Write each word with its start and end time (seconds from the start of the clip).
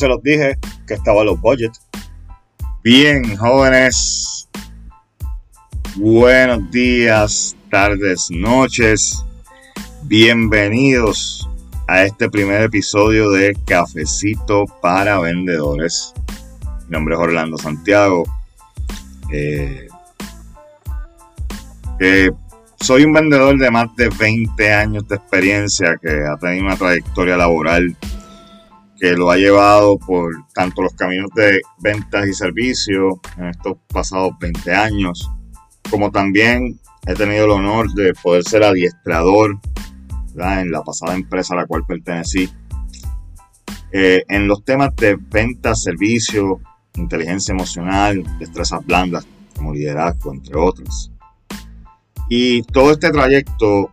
se 0.00 0.08
los 0.08 0.22
dije 0.22 0.56
que 0.86 0.94
estaba 0.94 1.22
los 1.24 1.38
budgets. 1.38 1.82
Bien, 2.82 3.36
jóvenes. 3.36 4.48
Buenos 5.96 6.70
días, 6.70 7.54
tardes, 7.70 8.28
noches. 8.30 9.22
Bienvenidos 10.04 11.46
a 11.86 12.04
este 12.04 12.30
primer 12.30 12.62
episodio 12.62 13.30
de 13.30 13.54
Cafecito 13.66 14.64
para 14.80 15.18
Vendedores. 15.18 16.14
Mi 16.86 16.92
nombre 16.92 17.14
es 17.16 17.20
Orlando 17.20 17.58
Santiago. 17.58 18.24
Eh, 19.30 19.86
eh, 21.98 22.30
soy 22.80 23.04
un 23.04 23.12
vendedor 23.12 23.58
de 23.58 23.70
más 23.70 23.94
de 23.96 24.08
20 24.08 24.72
años 24.72 25.06
de 25.08 25.16
experiencia 25.16 25.98
que 26.00 26.24
ha 26.24 26.38
tenido 26.38 26.64
una 26.64 26.76
trayectoria 26.76 27.36
laboral 27.36 27.94
que 29.00 29.12
lo 29.12 29.30
ha 29.30 29.36
llevado 29.36 29.98
por 29.98 30.30
tanto 30.54 30.82
los 30.82 30.92
caminos 30.92 31.30
de 31.34 31.60
ventas 31.78 32.28
y 32.28 32.34
servicios 32.34 33.14
en 33.38 33.46
estos 33.46 33.78
pasados 33.88 34.32
20 34.38 34.74
años, 34.74 35.30
como 35.90 36.10
también 36.10 36.78
he 37.06 37.14
tenido 37.14 37.46
el 37.46 37.50
honor 37.52 37.90
de 37.94 38.12
poder 38.12 38.44
ser 38.44 38.62
adiestrador 38.62 39.58
en 40.36 40.70
la 40.70 40.82
pasada 40.82 41.14
empresa 41.14 41.54
a 41.54 41.58
la 41.58 41.66
cual 41.66 41.84
pertenecí, 41.86 42.48
eh, 43.92 44.22
en 44.28 44.46
los 44.46 44.64
temas 44.64 44.94
de 44.96 45.16
venta, 45.18 45.74
servicio, 45.74 46.60
inteligencia 46.94 47.52
emocional, 47.52 48.22
destrezas 48.38 48.84
blandas 48.84 49.26
como 49.56 49.74
liderazgo, 49.74 50.32
entre 50.32 50.56
otras. 50.56 51.10
Y 52.28 52.62
todo 52.62 52.92
este 52.92 53.10
trayecto 53.10 53.92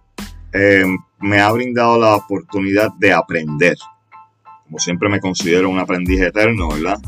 eh, 0.53 0.85
me 1.19 1.39
ha 1.39 1.51
brindado 1.51 1.99
la 1.99 2.15
oportunidad 2.15 2.91
de 2.99 3.13
aprender. 3.13 3.75
Como 4.67 4.79
siempre 4.79 5.09
me 5.09 5.21
considero 5.21 5.69
un 5.69 5.79
aprendiz 5.79 6.19
eterno, 6.19 6.67
¿verdad? 6.69 6.99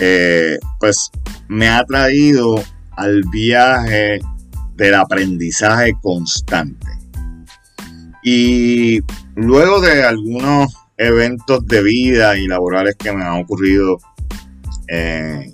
Eh, 0.00 0.58
pues 0.78 1.10
me 1.48 1.68
ha 1.68 1.84
traído 1.84 2.54
al 2.92 3.22
viaje 3.32 4.20
del 4.76 4.94
aprendizaje 4.94 5.92
constante. 6.00 6.86
Y 8.22 9.00
luego 9.34 9.80
de 9.80 10.04
algunos 10.04 10.72
eventos 10.96 11.66
de 11.66 11.82
vida 11.82 12.36
y 12.36 12.46
laborales 12.46 12.94
que 12.96 13.12
me 13.12 13.24
han 13.24 13.40
ocurrido 13.42 13.98
eh, 14.86 15.52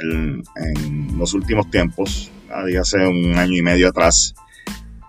en, 0.00 0.42
los 1.18 1.34
últimos 1.34 1.70
tiempos, 1.70 2.30
dígase 2.66 2.98
un 3.06 3.36
año 3.36 3.56
y 3.56 3.62
medio 3.62 3.88
atrás, 3.88 4.34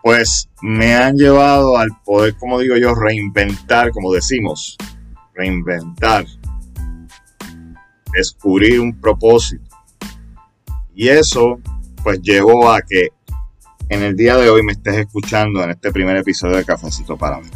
pues 0.01 0.49
me 0.61 0.95
han 0.95 1.15
llevado 1.15 1.77
al 1.77 1.89
poder, 2.05 2.35
como 2.35 2.59
digo 2.59 2.77
yo, 2.77 2.95
reinventar, 2.95 3.91
como 3.91 4.13
decimos, 4.13 4.77
reinventar, 5.37 6.25
descubrir 8.11 8.79
un 8.79 8.99
propósito. 8.99 9.63
Y 10.95 11.09
eso 11.09 11.59
pues 12.03 12.21
llevó 12.21 12.71
a 12.71 12.81
que 12.81 13.09
en 13.89 14.03
el 14.03 14.15
día 14.15 14.35
de 14.35 14.49
hoy 14.49 14.63
me 14.63 14.73
estés 14.73 14.95
escuchando 14.95 15.63
en 15.63 15.71
este 15.71 15.91
primer 15.91 16.17
episodio 16.17 16.57
de 16.57 16.65
Cafecito 16.65 17.17
para 17.17 17.39
mí. 17.39 17.49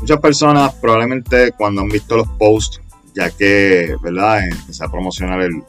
Muchas 0.00 0.18
personas 0.18 0.74
probablemente 0.74 1.52
cuando 1.52 1.82
han 1.82 1.88
visto 1.88 2.16
los 2.16 2.28
posts, 2.38 2.80
ya 3.14 3.30
que, 3.30 3.94
¿verdad? 4.02 4.44
Empecé 4.48 4.84
a 4.84 4.88
promocionar 4.88 5.40
el, 5.42 5.62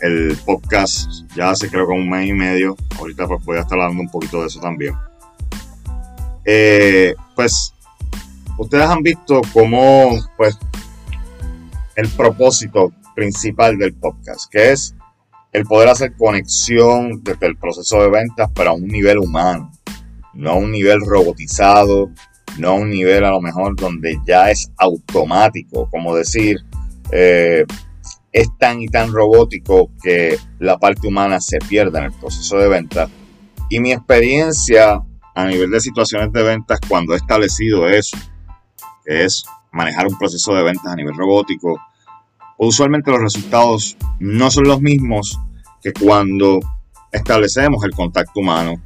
el, 0.00 0.36
podcast 0.46 1.10
ya 1.36 1.50
hace 1.50 1.68
creo 1.68 1.86
que 1.86 1.92
un 1.92 2.08
mes 2.08 2.28
y 2.28 2.32
medio. 2.32 2.76
Ahorita 2.98 3.26
pues 3.26 3.44
voy 3.44 3.58
a 3.58 3.60
estar 3.60 3.78
hablando 3.78 4.02
un 4.02 4.10
poquito 4.10 4.40
de 4.40 4.46
eso 4.46 4.60
también. 4.60 4.94
Eh, 6.46 7.14
pues 7.36 7.74
ustedes 8.60 8.84
han 8.84 9.02
visto 9.02 9.40
cómo 9.54 10.18
pues 10.36 10.58
el 11.96 12.08
propósito 12.10 12.92
principal 13.14 13.78
del 13.78 13.94
podcast, 13.94 14.50
que 14.50 14.72
es 14.72 14.94
el 15.52 15.64
poder 15.64 15.88
hacer 15.88 16.14
conexión 16.16 17.22
desde 17.24 17.46
el 17.46 17.56
proceso 17.56 18.02
de 18.02 18.10
ventas, 18.10 18.50
pero 18.54 18.70
a 18.70 18.74
un 18.74 18.86
nivel 18.86 19.18
humano, 19.18 19.72
no 20.34 20.58
un 20.58 20.70
nivel 20.70 21.00
robotizado, 21.00 22.10
no 22.58 22.74
un 22.74 22.90
nivel 22.90 23.24
a 23.24 23.30
lo 23.30 23.40
mejor 23.40 23.76
donde 23.76 24.18
ya 24.26 24.50
es 24.50 24.70
automático, 24.76 25.88
como 25.90 26.14
decir, 26.14 26.58
eh, 27.12 27.64
es 28.32 28.48
tan 28.58 28.80
y 28.82 28.88
tan 28.88 29.10
robótico 29.10 29.90
que 30.02 30.36
la 30.58 30.78
parte 30.78 31.08
humana 31.08 31.40
se 31.40 31.58
pierda 31.58 32.00
en 32.00 32.04
el 32.06 32.12
proceso 32.12 32.58
de 32.58 32.68
venta. 32.68 33.08
Y 33.70 33.80
mi 33.80 33.92
experiencia 33.92 35.02
a 35.34 35.46
nivel 35.46 35.70
de 35.70 35.80
situaciones 35.80 36.30
de 36.32 36.42
ventas 36.42 36.78
cuando 36.88 37.14
he 37.14 37.16
establecido 37.16 37.88
eso, 37.88 38.16
es 39.10 39.44
manejar 39.72 40.06
un 40.06 40.16
proceso 40.16 40.54
de 40.54 40.62
ventas 40.62 40.86
a 40.86 40.96
nivel 40.96 41.16
robótico, 41.16 41.80
usualmente 42.58 43.10
los 43.10 43.20
resultados 43.20 43.96
no 44.18 44.50
son 44.50 44.64
los 44.64 44.80
mismos 44.80 45.38
que 45.82 45.92
cuando 45.92 46.60
establecemos 47.10 47.82
el 47.84 47.92
contacto 47.92 48.40
humano, 48.40 48.80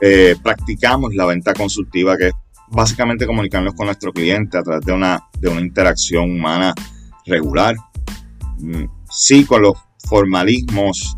eh, 0.00 0.36
practicamos 0.42 1.14
la 1.14 1.26
venta 1.26 1.54
consultiva, 1.54 2.16
que 2.16 2.32
básicamente 2.68 3.26
comunicarnos 3.26 3.74
con 3.74 3.86
nuestro 3.86 4.12
cliente 4.12 4.58
a 4.58 4.62
través 4.62 4.84
de 4.84 4.92
una, 4.92 5.24
de 5.38 5.48
una 5.48 5.60
interacción 5.60 6.30
humana 6.30 6.74
regular. 7.26 7.76
Mm, 8.58 8.84
sí, 9.10 9.44
con 9.44 9.62
los 9.62 9.74
formalismos 10.08 11.16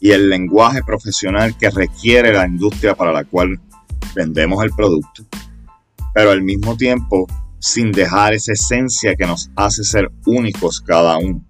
y 0.00 0.12
el 0.12 0.30
lenguaje 0.30 0.82
profesional 0.82 1.56
que 1.58 1.70
requiere 1.70 2.32
la 2.32 2.46
industria 2.46 2.94
para 2.94 3.12
la 3.12 3.24
cual 3.24 3.60
vendemos 4.14 4.62
el 4.64 4.70
producto, 4.70 5.24
pero 6.14 6.30
al 6.30 6.42
mismo 6.42 6.76
tiempo 6.76 7.26
sin 7.60 7.92
dejar 7.92 8.32
esa 8.32 8.52
esencia 8.52 9.14
que 9.14 9.26
nos 9.26 9.50
hace 9.54 9.84
ser 9.84 10.10
únicos 10.26 10.80
cada 10.80 11.18
uno. 11.18 11.44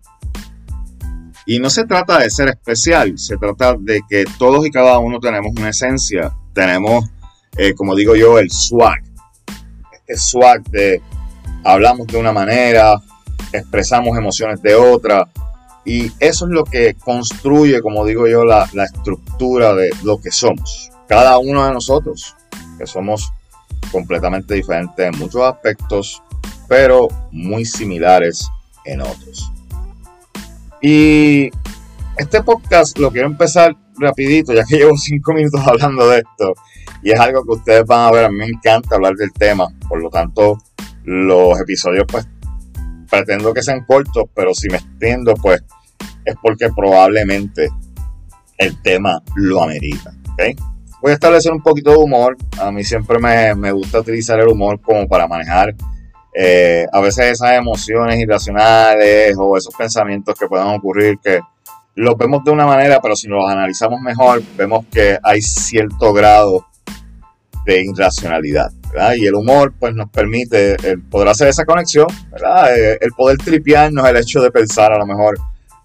Y 1.47 1.59
no 1.59 1.71
se 1.71 1.85
trata 1.85 2.19
de 2.19 2.31
ser 2.31 2.49
especial, 2.49 3.17
se 3.19 3.37
trata 3.37 3.75
de 3.79 4.03
que 4.09 4.25
todos 4.39 4.67
y 4.67 4.71
cada 4.71 4.99
uno 4.99 5.19
tenemos 5.21 5.53
una 5.57 5.71
esencia, 5.71 6.37
tenemos, 6.53 7.09
eh, 7.57 7.75
como 7.75 7.95
digo 7.95 8.15
yo, 8.15 8.39
el 8.39 8.51
swag. 8.51 9.03
Este 9.93 10.17
swag 10.17 10.63
de 10.71 11.01
hablamos 11.65 12.07
de 12.09 12.19
una 12.19 12.33
manera, 12.33 12.95
expresamos 13.53 14.17
emociones 14.17 14.61
de 14.63 14.75
otra, 14.75 15.29
y 15.85 16.13
eso 16.21 16.45
es 16.45 16.53
lo 16.53 16.65
que 16.65 16.95
construye, 16.95 17.81
como 17.81 18.05
digo 18.05 18.27
yo, 18.29 18.45
la, 18.45 18.69
la 18.75 18.85
estructura 18.85 19.75
de 19.75 19.91
lo 20.03 20.21
que 20.21 20.31
somos. 20.31 20.91
Cada 21.09 21.39
uno 21.39 21.65
de 21.65 21.73
nosotros, 21.73 22.37
que 22.79 22.87
somos 22.87 23.33
completamente 23.91 24.55
diferentes 24.55 25.07
en 25.07 25.19
muchos 25.19 25.43
aspectos, 25.43 26.23
pero 26.69 27.09
muy 27.31 27.65
similares 27.65 28.49
en 28.85 29.01
otros. 29.01 29.51
Y 30.83 31.51
este 32.17 32.43
podcast 32.43 32.99
lo 32.99 33.11
quiero 33.11 33.27
empezar 33.27 33.77
rapidito, 33.99 34.55
ya 34.55 34.65
que 34.65 34.79
llevo 34.79 34.97
cinco 34.97 35.33
minutos 35.33 35.61
hablando 35.67 36.09
de 36.09 36.19
esto. 36.19 36.55
Y 37.03 37.13
es 37.13 37.21
algo 37.21 37.45
que 37.45 37.53
ustedes 37.53 37.87
van 37.87 38.09
a 38.09 38.11
ver, 38.11 38.25
a 38.27 38.31
mí 38.31 38.37
me 38.37 38.47
encanta 38.47 38.97
hablar 38.97 39.15
del 39.15 39.33
tema. 39.33 39.69
Por 39.89 40.03
lo 40.03 40.11
tanto, 40.11 40.59
los 41.05 41.61
episodios 41.61 42.05
pues 42.09 42.29
pretendo 43.11 43.53
que 43.53 43.63
sean 43.63 43.85
cortos, 43.85 44.25
pero 44.35 44.55
si 44.55 44.69
me 44.69 44.77
extiendo 44.77 45.35
pues 45.35 45.63
es 46.25 46.35
porque 46.43 46.69
probablemente 46.75 47.69
el 48.59 48.81
tema 48.83 49.23
lo 49.35 49.63
amerita. 49.63 50.13
Voy 51.03 51.13
a 51.13 51.15
establecer 51.15 51.53
un 51.53 51.63
poquito 51.63 51.91
de 51.91 51.97
humor. 51.97 52.37
A 52.59 52.71
mí 52.71 52.85
siempre 52.85 53.19
me, 53.19 53.55
me 53.55 53.73
gusta 53.73 54.01
utilizar 54.01 54.39
el 54.41 54.49
humor 54.49 54.81
como 54.81 55.09
para 55.09 55.27
manejar 55.27 55.75
eh, 56.33 56.87
a 56.93 57.01
veces 57.01 57.33
esas 57.33 57.57
emociones 57.59 58.19
irracionales 58.19 59.35
o 59.37 59.57
esos 59.57 59.75
pensamientos 59.75 60.39
que 60.39 60.47
puedan 60.47 60.69
ocurrir 60.69 61.19
que 61.23 61.41
los 61.97 62.17
vemos 62.17 62.45
de 62.45 62.53
una 62.53 62.67
manera, 62.67 63.01
pero 63.01 63.17
si 63.17 63.27
los 63.27 63.49
analizamos 63.49 64.01
mejor, 64.01 64.43
vemos 64.57 64.87
que 64.91 65.19
hay 65.23 65.43
cierto 65.43 66.13
grado 66.13 66.67
de 67.67 67.85
irracionalidad. 67.85 68.71
Y 69.17 69.27
el 69.27 69.35
humor 69.35 69.73
pues 69.79 69.95
nos 69.95 70.09
permite 70.11 70.77
el 70.89 71.03
poder 71.03 71.29
hacer 71.29 71.49
esa 71.49 71.65
conexión, 71.65 72.07
¿verdad? 72.31 72.77
Eh, 72.77 72.99
el 73.01 73.13
poder 73.13 73.39
tripearnos, 73.39 74.09
el 74.09 74.17
hecho 74.17 74.41
de 74.41 74.51
pensar 74.51 74.93
a 74.93 74.99
lo 74.99 75.07
mejor 75.07 75.39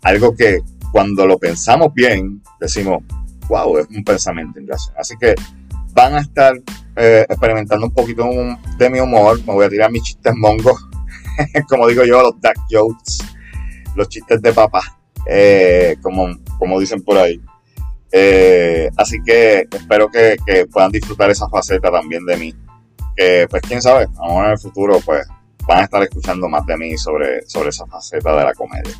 algo 0.03 0.35
que 0.35 0.59
cuando 0.91 1.27
lo 1.27 1.37
pensamos 1.37 1.93
bien, 1.93 2.41
decimos, 2.59 3.03
wow, 3.47 3.77
es 3.77 3.87
un 3.89 4.03
pensamiento 4.03 4.59
irracional. 4.59 5.01
Así 5.01 5.15
que 5.19 5.35
van 5.93 6.15
a 6.15 6.19
estar 6.19 6.53
eh, 6.97 7.25
experimentando 7.27 7.87
un 7.87 7.93
poquito 7.93 8.27
de 8.77 8.89
mi 8.89 8.99
humor. 8.99 9.39
Me 9.45 9.53
voy 9.53 9.65
a 9.65 9.69
tirar 9.69 9.91
mis 9.91 10.03
chistes 10.03 10.33
mongos, 10.35 10.87
como 11.69 11.87
digo 11.87 12.03
yo, 12.03 12.21
los 12.21 12.41
duck 12.41 12.55
jokes, 12.69 13.19
los 13.95 14.09
chistes 14.09 14.41
de 14.41 14.53
papá, 14.53 14.81
eh, 15.27 15.95
como, 16.01 16.27
como 16.59 16.79
dicen 16.79 17.01
por 17.01 17.17
ahí. 17.17 17.41
Eh, 18.11 18.89
así 18.95 19.17
que 19.25 19.67
espero 19.71 20.09
que, 20.09 20.37
puedan 20.71 20.91
disfrutar 20.91 21.29
esa 21.29 21.49
faceta 21.49 21.91
también 21.91 22.25
de 22.25 22.37
mí. 22.37 22.53
que 23.15 23.47
pues 23.49 23.61
quién 23.63 23.81
sabe, 23.81 24.05
a 24.05 24.27
lo 24.27 24.27
mejor 24.27 24.45
en 24.45 24.51
el 24.51 24.59
futuro 24.59 24.99
pues 25.05 25.25
van 25.67 25.79
a 25.79 25.83
estar 25.83 26.03
escuchando 26.03 26.47
más 26.47 26.65
de 26.65 26.77
mí 26.77 26.97
sobre, 26.97 27.45
sobre 27.47 27.69
esa 27.69 27.85
faceta 27.87 28.35
de 28.37 28.43
la 28.43 28.53
comedia. 28.53 28.93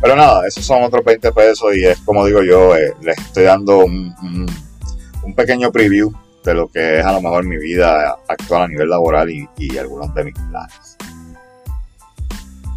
Pero 0.00 0.14
nada, 0.14 0.46
esos 0.46 0.64
son 0.64 0.82
otros 0.82 1.04
20 1.04 1.32
pesos 1.32 1.74
y 1.74 1.84
es 1.84 1.98
como 2.00 2.26
digo 2.26 2.42
yo, 2.42 2.76
eh, 2.76 2.94
les 3.00 3.18
estoy 3.18 3.44
dando 3.44 3.78
un, 3.78 4.14
pequeño 5.34 5.72
preview 5.72 6.12
de 6.44 6.54
lo 6.54 6.68
que 6.68 7.00
es 7.00 7.04
a 7.04 7.12
lo 7.12 7.20
mejor 7.20 7.44
mi 7.44 7.58
vida 7.58 8.16
actual 8.28 8.62
a 8.62 8.68
nivel 8.68 8.88
laboral 8.88 9.28
y, 9.28 9.78
algunos 9.78 10.14
de 10.14 10.24
mis 10.24 10.34
planes. 10.34 10.96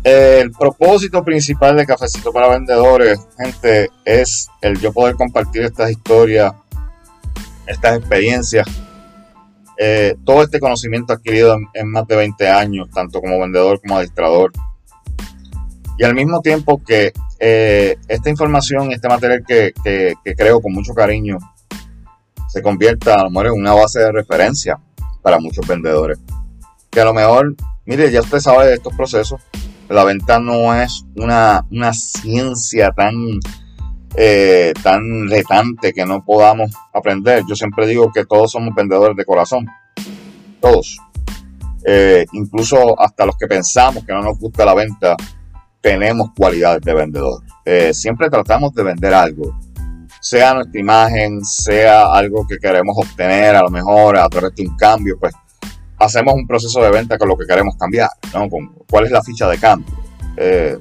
El 0.04 0.52
propósito 0.52 1.24
principal 1.24 1.78
de 1.78 1.86
Cafecito 1.86 2.32
para 2.32 2.50
Vendedores, 2.50 3.20
gente, 3.38 3.90
es 4.06 4.48
el 4.62 4.80
yo 4.80 4.92
poder 4.92 5.16
compartir 5.16 5.62
estas 5.64 5.92
historias, 5.92 6.54
estas 7.68 7.98
experiencias, 8.00 8.68
eh, 9.78 10.16
todo 10.26 10.44
este 10.44 10.60
conocimiento 10.60 11.14
adquirido 11.14 11.56
en, 11.74 11.92
más 11.92 12.08
de 12.08 12.16
20 12.16 12.50
años, 12.50 12.90
tanto 12.94 13.22
como 13.22 13.40
vendedor 13.40 13.80
como 13.80 13.96
administrador. 13.96 14.52
Y 16.00 16.06
al 16.06 16.16
mismo 16.16 16.40
tiempo 16.40 16.82
que 16.82 17.12
eh, 17.40 17.98
esta 18.08 18.30
información, 18.30 18.94
este 18.94 19.10
material 19.10 19.44
que, 19.46 19.74
creo 20.38 20.62
con 20.62 20.72
mucho 20.72 20.94
cariño, 20.94 21.38
se 22.48 22.62
convierta 22.62 23.16
a 23.16 23.24
lo 23.26 23.30
mejor 23.30 23.48
en 23.48 23.60
una 23.60 23.74
base 23.74 24.00
de 24.00 24.14
referencia 24.14 24.80
para 25.22 25.40
muchos 25.40 25.68
vendedores. 25.68 26.18
Que 26.90 27.02
a 27.02 27.04
lo 27.04 27.14
mejor, 27.14 27.54
mire, 27.86 28.10
ya 28.12 28.22
usted 28.22 28.40
sabe 28.40 28.68
de 28.68 28.76
estos 28.76 28.96
procesos, 28.96 29.42
la 29.90 30.06
venta 30.06 30.40
no 30.40 30.74
es 30.74 31.04
una, 31.18 31.66
ciencia 31.92 32.92
tan, 32.92 33.14
eh, 34.16 34.72
tan 34.82 35.30
retante 35.30 35.92
que 35.92 36.06
no 36.06 36.24
podamos 36.24 36.72
aprender. 36.94 37.44
Yo 37.46 37.56
siempre 37.56 37.86
digo 37.86 38.10
que 38.14 38.24
todos 38.24 38.54
somos 38.54 38.74
vendedores 38.74 39.18
de 39.18 39.26
corazón. 39.26 39.66
Todos. 40.62 40.98
Eh, 41.86 42.26
incluso 42.32 42.98
hasta 43.02 43.26
los 43.26 43.36
que 43.36 43.48
pensamos 43.48 44.06
que 44.06 44.14
no 44.14 44.22
nos 44.22 44.40
gusta 44.40 44.64
la 44.64 44.74
venta, 44.74 45.18
tenemos 45.82 46.30
cualidades 46.36 46.82
de 46.82 46.94
vendedor. 46.94 47.44
Eh, 47.66 47.94
siempre 47.94 48.30
tratamos 48.30 48.74
de 48.74 48.84
vender 48.84 49.14
algo, 49.14 49.58
sea 50.22 50.54
nuestra 50.54 50.80
imagen, 50.80 51.44
sea 51.44 52.12
algo 52.12 52.46
que 52.48 52.58
queremos 52.58 52.96
obtener 52.98 53.56
a 53.56 53.62
lo 53.62 53.70
mejor 53.70 54.18
a 54.18 54.28
través 54.28 54.54
de 54.56 54.68
un 54.68 54.76
cambio, 54.76 55.18
pues 55.20 55.34
hacemos 55.98 56.34
un 56.34 56.48
proceso 56.48 56.82
de 56.82 56.92
venta 56.92 57.18
con 57.18 57.28
lo 57.28 57.38
que 57.38 57.46
queremos 57.46 57.76
cambiar, 57.78 58.10
¿no? 58.34 58.50
Con 58.50 58.74
cuál 58.90 59.06
es 59.06 59.12
la 59.12 59.24
ficha 59.24 59.48
de 59.48 59.58
cambio. 59.58 59.94
Eh, 60.38 60.78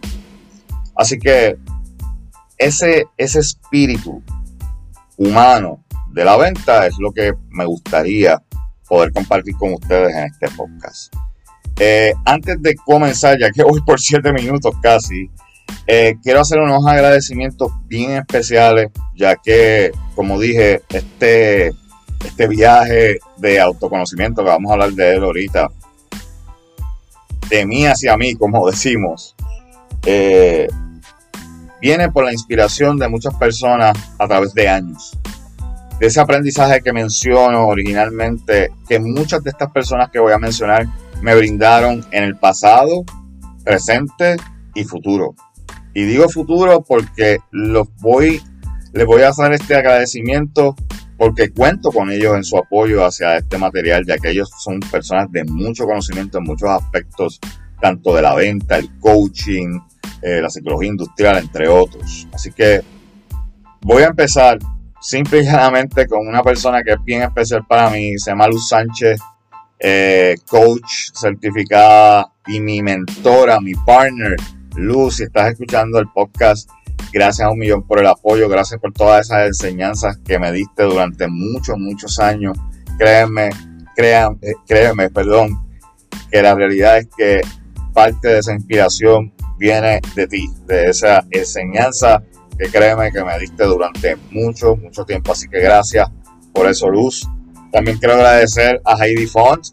así 0.97 1.19
que 1.19 1.57
ese, 2.57 3.07
ese 3.17 3.41
espíritu 3.41 4.23
humano 5.17 5.85
de 6.13 6.25
la 6.25 6.37
venta 6.37 6.87
es 6.87 6.97
lo 6.99 7.13
que 7.13 7.33
me 7.51 7.65
gustaría 7.65 8.43
poder 8.89 9.13
compartir 9.13 9.55
con 9.57 9.75
ustedes 9.75 10.15
en 10.15 10.25
este 10.25 10.49
podcast. 10.57 11.15
Eh, 11.81 12.13
antes 12.25 12.61
de 12.61 12.75
comenzar, 12.75 13.39
ya 13.39 13.51
que 13.51 13.63
voy 13.63 13.81
por 13.83 14.01
siete 14.01 14.33
minutos 14.33 14.75
casi, 14.83 15.31
eh, 15.87 16.17
quiero 16.23 16.41
hacer 16.41 16.59
unos 16.59 16.87
agradecimientos 16.87 17.71
bien 17.87 18.13
especiales, 18.13 18.91
ya 19.15 19.37
que, 19.37 19.93
como 20.15 20.41
dije, 20.41 20.83
este 20.89 21.73
este 22.25 22.49
viaje 22.49 23.19
de 23.37 23.61
autoconocimiento, 23.61 24.43
que 24.43 24.51
vamos 24.51 24.71
a 24.71 24.75
hablar 24.75 24.93
de 24.93 25.15
él 25.15 25.25
ahorita, 25.25 25.69
de 27.49 27.67
mí 27.67 27.87
hacia 27.87 28.17
mí, 28.17 28.35
como 28.35 28.69
decimos, 28.69 29.35
eh, 30.05 30.69
viene 31.81 32.11
por 32.11 32.25
la 32.25 32.33
inspiración 32.33 32.99
de 32.99 33.09
muchas 33.09 33.35
personas 33.35 33.97
a 34.19 34.27
través 34.27 34.53
de 34.55 34.69
años. 34.69 35.17
De 35.99 36.07
ese 36.07 36.21
aprendizaje 36.21 36.81
que 36.81 36.93
menciono 36.93 37.67
originalmente, 37.67 38.71
que 38.89 38.99
muchas 39.01 39.43
de 39.43 39.51
estas 39.51 39.71
personas 39.71 40.11
que 40.11 40.19
voy 40.19 40.33
a 40.33 40.39
mencionar 40.39 40.87
me 41.23 41.35
brindaron 41.35 42.05
en 42.11 42.25
el 42.25 42.37
pasado, 42.37 43.05
presente 43.65 44.37
y 44.75 44.85
futuro. 44.85 45.35
Y 45.95 46.05
digo 46.05 46.29
futuro 46.29 46.85
porque 46.87 47.39
los 47.51 47.89
voy, 48.01 48.41
les 48.93 49.07
voy 49.07 49.23
a 49.23 49.31
hacer 49.31 49.53
este 49.53 49.75
agradecimiento 49.75 50.77
porque 51.17 51.51
cuento 51.51 51.91
con 51.91 52.11
ellos 52.13 52.37
en 52.37 52.45
su 52.45 52.57
apoyo 52.57 53.05
hacia 53.05 53.37
este 53.37 53.59
material, 53.59 54.05
ya 54.07 54.19
que 54.19 54.31
ellos 54.31 54.51
son 54.57 54.79
personas 54.79 55.31
de 55.33 55.43
mucho 55.45 55.85
conocimiento 55.85 56.39
en 56.39 56.45
muchos 56.45 56.71
aspectos, 56.71 57.41
tanto 57.81 58.15
de 58.15 58.23
la 58.23 58.37
venta, 58.37 58.77
el 58.77 58.89
coaching, 59.01 59.81
eh, 60.23 60.41
la 60.41 60.49
psicología 60.49 60.91
industrial, 60.91 61.39
entre 61.39 61.67
otros. 61.67 62.29
Así 62.33 62.53
que 62.53 62.83
voy 63.81 64.05
a 64.05 64.07
empezar 64.07 64.59
simple 65.01 65.41
y 65.41 65.45
llanamente 65.45 66.07
con 66.07 66.27
una 66.27 66.43
persona 66.43 66.83
que 66.85 66.93
es 66.93 67.05
bien 67.05 67.23
especial 67.23 67.67
para 67.69 67.91
mí, 67.91 68.17
se 68.19 68.31
llama 68.31 68.47
Luz 68.47 68.69
Sánchez, 68.69 69.21
eh, 69.81 70.37
coach 70.49 71.11
certificada 71.15 72.33
y 72.47 72.61
mi 72.61 72.83
mentora, 72.83 73.61
mi 73.61 73.75
partner. 73.75 74.37
Luz, 74.77 75.17
si 75.17 75.25
estás 75.25 75.53
escuchando 75.53 75.99
el 75.99 76.09
podcast, 76.15 76.71
Gracias 77.13 77.47
a 77.47 77.51
un 77.51 77.59
millón 77.59 77.85
por 77.85 78.01
el 78.01 78.07
apoyo, 78.07 78.49
gracias 78.49 78.81
por 78.81 78.93
todas 78.93 79.27
esas 79.27 79.47
enseñanzas 79.47 80.19
que 80.19 80.39
me 80.39 80.53
diste 80.53 80.83
durante 80.83 81.27
muchos, 81.27 81.79
muchos 81.79 82.19
años. 82.19 82.59
Créeme, 82.99 83.49
créame, 83.97 84.37
eh, 84.43 84.55
créeme, 84.67 85.09
perdón, 85.09 85.67
que 86.31 86.43
la 86.43 86.55
realidad 86.55 86.99
es 86.99 87.09
que 87.17 87.41
parte 87.95 88.29
de 88.29 88.39
esa 88.41 88.53
inspiración 88.53 89.33
viene 89.57 90.01
de 90.15 90.27
ti, 90.27 90.51
de 90.67 90.91
esa 90.91 91.25
enseñanza 91.31 92.23
que 92.59 92.69
créeme 92.69 93.11
que 93.11 93.25
me 93.25 93.39
diste 93.39 93.65
durante 93.65 94.17
mucho, 94.31 94.77
mucho 94.77 95.05
tiempo. 95.05 95.33
Así 95.33 95.49
que 95.49 95.61
gracias 95.61 96.11
por 96.53 96.69
eso, 96.69 96.91
Luz. 96.91 97.27
También 97.73 97.99
quiero 97.99 98.15
agradecer 98.15 98.81
a 98.85 98.97
Heidi 99.05 99.27
Font, 99.27 99.67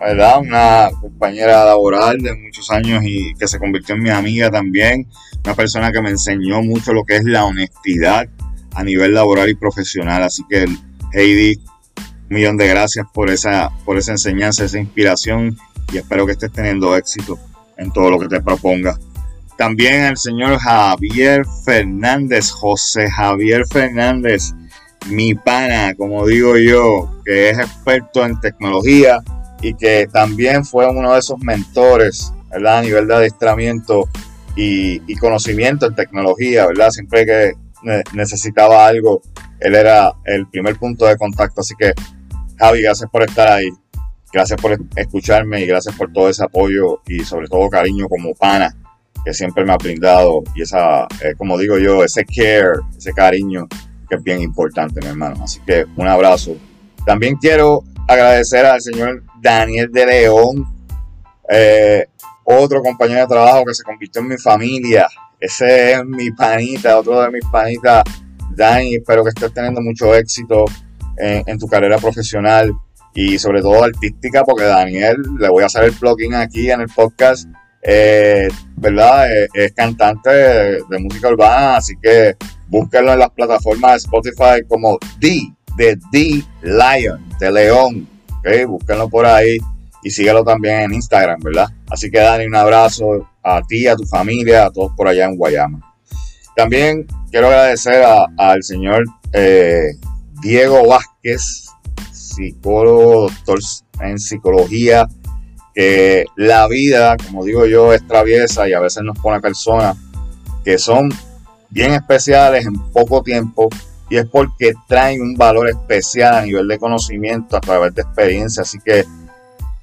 ¿verdad? 0.00 0.40
Una 0.40 0.88
compañera 1.00 1.64
laboral 1.64 2.18
de 2.18 2.34
muchos 2.34 2.70
años 2.70 3.02
y 3.04 3.34
que 3.34 3.46
se 3.46 3.58
convirtió 3.58 3.94
en 3.94 4.02
mi 4.02 4.10
amiga 4.10 4.50
también 4.50 5.06
una 5.44 5.54
persona 5.54 5.92
que 5.92 6.00
me 6.00 6.10
enseñó 6.10 6.62
mucho 6.62 6.92
lo 6.92 7.04
que 7.04 7.16
es 7.16 7.24
la 7.24 7.44
honestidad 7.44 8.26
a 8.74 8.82
nivel 8.82 9.14
laboral 9.14 9.48
y 9.50 9.54
profesional. 9.54 10.22
Así 10.22 10.42
que, 10.48 10.66
Heidi, 11.12 11.60
un 12.30 12.36
millón 12.36 12.56
de 12.56 12.66
gracias 12.66 13.06
por 13.12 13.30
esa, 13.30 13.70
por 13.84 13.98
esa 13.98 14.12
enseñanza, 14.12 14.64
esa 14.64 14.78
inspiración 14.78 15.56
y 15.92 15.98
espero 15.98 16.26
que 16.26 16.32
estés 16.32 16.52
teniendo 16.52 16.96
éxito 16.96 17.38
en 17.76 17.92
todo 17.92 18.10
lo 18.10 18.18
que 18.18 18.28
te 18.28 18.40
proponga. 18.40 18.98
También 19.56 20.02
al 20.02 20.16
señor 20.16 20.58
Javier 20.58 21.44
Fernández, 21.64 22.50
José 22.50 23.08
Javier 23.10 23.64
Fernández, 23.70 24.52
mi 25.06 25.34
pana, 25.34 25.94
como 25.94 26.26
digo 26.26 26.56
yo, 26.56 27.20
que 27.24 27.50
es 27.50 27.58
experto 27.58 28.24
en 28.24 28.40
tecnología 28.40 29.22
y 29.60 29.74
que 29.74 30.08
también 30.12 30.64
fue 30.64 30.88
uno 30.88 31.12
de 31.12 31.18
esos 31.18 31.38
mentores 31.40 32.32
¿verdad? 32.50 32.78
a 32.78 32.82
nivel 32.82 33.06
de 33.06 33.14
adiestramiento 33.14 34.08
y, 34.56 35.16
conocimiento 35.16 35.86
en 35.86 35.94
tecnología, 35.94 36.66
¿verdad? 36.66 36.90
Siempre 36.90 37.24
que 37.24 37.52
necesitaba 38.12 38.86
algo, 38.86 39.22
él 39.60 39.74
era 39.74 40.12
el 40.24 40.46
primer 40.48 40.76
punto 40.76 41.06
de 41.06 41.16
contacto. 41.16 41.62
Así 41.62 41.74
que, 41.78 41.92
Javi, 42.58 42.82
gracias 42.82 43.10
por 43.10 43.22
estar 43.22 43.48
ahí. 43.48 43.68
Gracias 44.32 44.60
por 44.60 44.76
escucharme 44.96 45.60
y 45.62 45.66
gracias 45.66 45.94
por 45.96 46.12
todo 46.12 46.28
ese 46.28 46.44
apoyo 46.44 47.00
y 47.06 47.24
sobre 47.24 47.46
todo 47.48 47.68
cariño 47.68 48.08
como 48.08 48.34
pana 48.34 48.74
que 49.24 49.32
siempre 49.32 49.64
me 49.64 49.72
ha 49.72 49.76
brindado 49.76 50.42
y 50.54 50.62
esa, 50.62 51.04
eh, 51.22 51.34
como 51.36 51.56
digo 51.56 51.78
yo, 51.78 52.04
ese 52.04 52.24
care, 52.24 52.80
ese 52.96 53.12
cariño 53.12 53.66
es 54.14 54.22
bien 54.22 54.40
importante, 54.40 55.00
mi 55.00 55.08
hermano. 55.08 55.42
Así 55.42 55.60
que 55.66 55.84
un 55.96 56.06
abrazo. 56.06 56.56
También 57.06 57.36
quiero 57.36 57.82
agradecer 58.08 58.64
al 58.66 58.80
señor 58.80 59.22
Daniel 59.40 59.90
de 59.92 60.06
León. 60.06 60.66
Eh, 61.48 62.06
otro 62.44 62.82
compañero 62.82 63.20
de 63.20 63.26
trabajo 63.26 63.64
que 63.64 63.74
se 63.74 63.82
convirtió 63.82 64.20
en 64.22 64.28
mi 64.28 64.38
familia. 64.38 65.08
Ese 65.40 65.92
es 65.92 66.04
mi 66.04 66.30
panita, 66.30 66.98
otro 66.98 67.20
de 67.20 67.30
mis 67.30 67.44
panitas. 67.46 68.02
Dani, 68.50 68.96
espero 68.96 69.24
que 69.24 69.30
estés 69.30 69.52
teniendo 69.52 69.80
mucho 69.80 70.14
éxito 70.14 70.64
en, 71.16 71.58
tu 71.58 71.66
carrera 71.66 71.98
profesional 71.98 72.72
y 73.14 73.38
sobre 73.38 73.62
todo 73.62 73.84
artística, 73.84 74.44
porque 74.44 74.64
Daniel, 74.64 75.16
le 75.38 75.48
voy 75.48 75.62
a 75.62 75.66
hacer 75.66 75.84
el 75.84 75.92
plugin 75.92 76.34
aquí 76.34 76.70
en 76.70 76.80
el 76.80 76.88
podcast, 76.88 77.48
eh, 77.84 78.48
¿verdad? 78.76 79.30
Eh, 79.30 79.48
es, 79.54 79.72
cantante 79.72 80.30
de, 80.30 80.98
música 80.98 81.28
urbana, 81.28 81.76
así 81.76 81.94
que 82.02 82.34
búsquenlo 82.68 83.12
en 83.12 83.18
las 83.18 83.30
plataformas 83.30 83.92
de 83.92 83.96
Spotify 83.98 84.66
como 84.66 84.98
D, 85.18 85.52
de 85.76 85.98
D 86.10 86.42
Lion, 86.62 87.22
de 87.38 87.52
León, 87.52 88.08
¿ok? 88.38 88.66
Búsquenlo 88.66 89.08
por 89.08 89.26
ahí 89.26 89.58
y 90.02 90.10
síguelo 90.10 90.44
también 90.44 90.80
en 90.80 90.94
Instagram, 90.94 91.40
¿verdad? 91.40 91.68
Así 91.90 92.10
que 92.10 92.20
Dani, 92.20 92.46
un 92.46 92.56
abrazo 92.56 93.28
a 93.42 93.60
ti, 93.62 93.86
a 93.86 93.96
tu 93.96 94.04
familia, 94.04 94.66
a 94.66 94.70
todos 94.70 94.92
por 94.96 95.08
allá 95.08 95.26
en 95.26 95.36
Guayama. 95.36 95.94
También 96.56 97.06
quiero 97.30 97.48
agradecer 97.48 98.04
al 98.38 98.62
señor 98.62 99.04
eh, 99.32 99.92
Diego 100.40 100.86
Vázquez, 100.86 101.66
psicólogo, 102.12 103.28
doctor 103.28 103.58
en 104.00 104.18
psicología, 104.18 105.08
que 105.74 106.24
la 106.36 106.68
vida, 106.68 107.16
como 107.16 107.44
digo 107.44 107.66
yo, 107.66 107.92
es 107.92 108.06
traviesa 108.06 108.68
y 108.68 108.72
a 108.72 108.80
veces 108.80 109.02
nos 109.02 109.18
pone 109.18 109.40
personas 109.40 109.96
que 110.64 110.78
son 110.78 111.10
bien 111.70 111.92
especiales 111.92 112.66
en 112.66 112.78
poco 112.92 113.22
tiempo 113.22 113.68
y 114.08 114.16
es 114.16 114.26
porque 114.26 114.74
traen 114.86 115.20
un 115.20 115.34
valor 115.34 115.68
especial 115.68 116.34
a 116.34 116.42
nivel 116.42 116.68
de 116.68 116.78
conocimiento 116.78 117.56
a 117.56 117.60
través 117.60 117.94
de 117.94 118.02
experiencia. 118.02 118.62
Así 118.62 118.78
que 118.78 119.04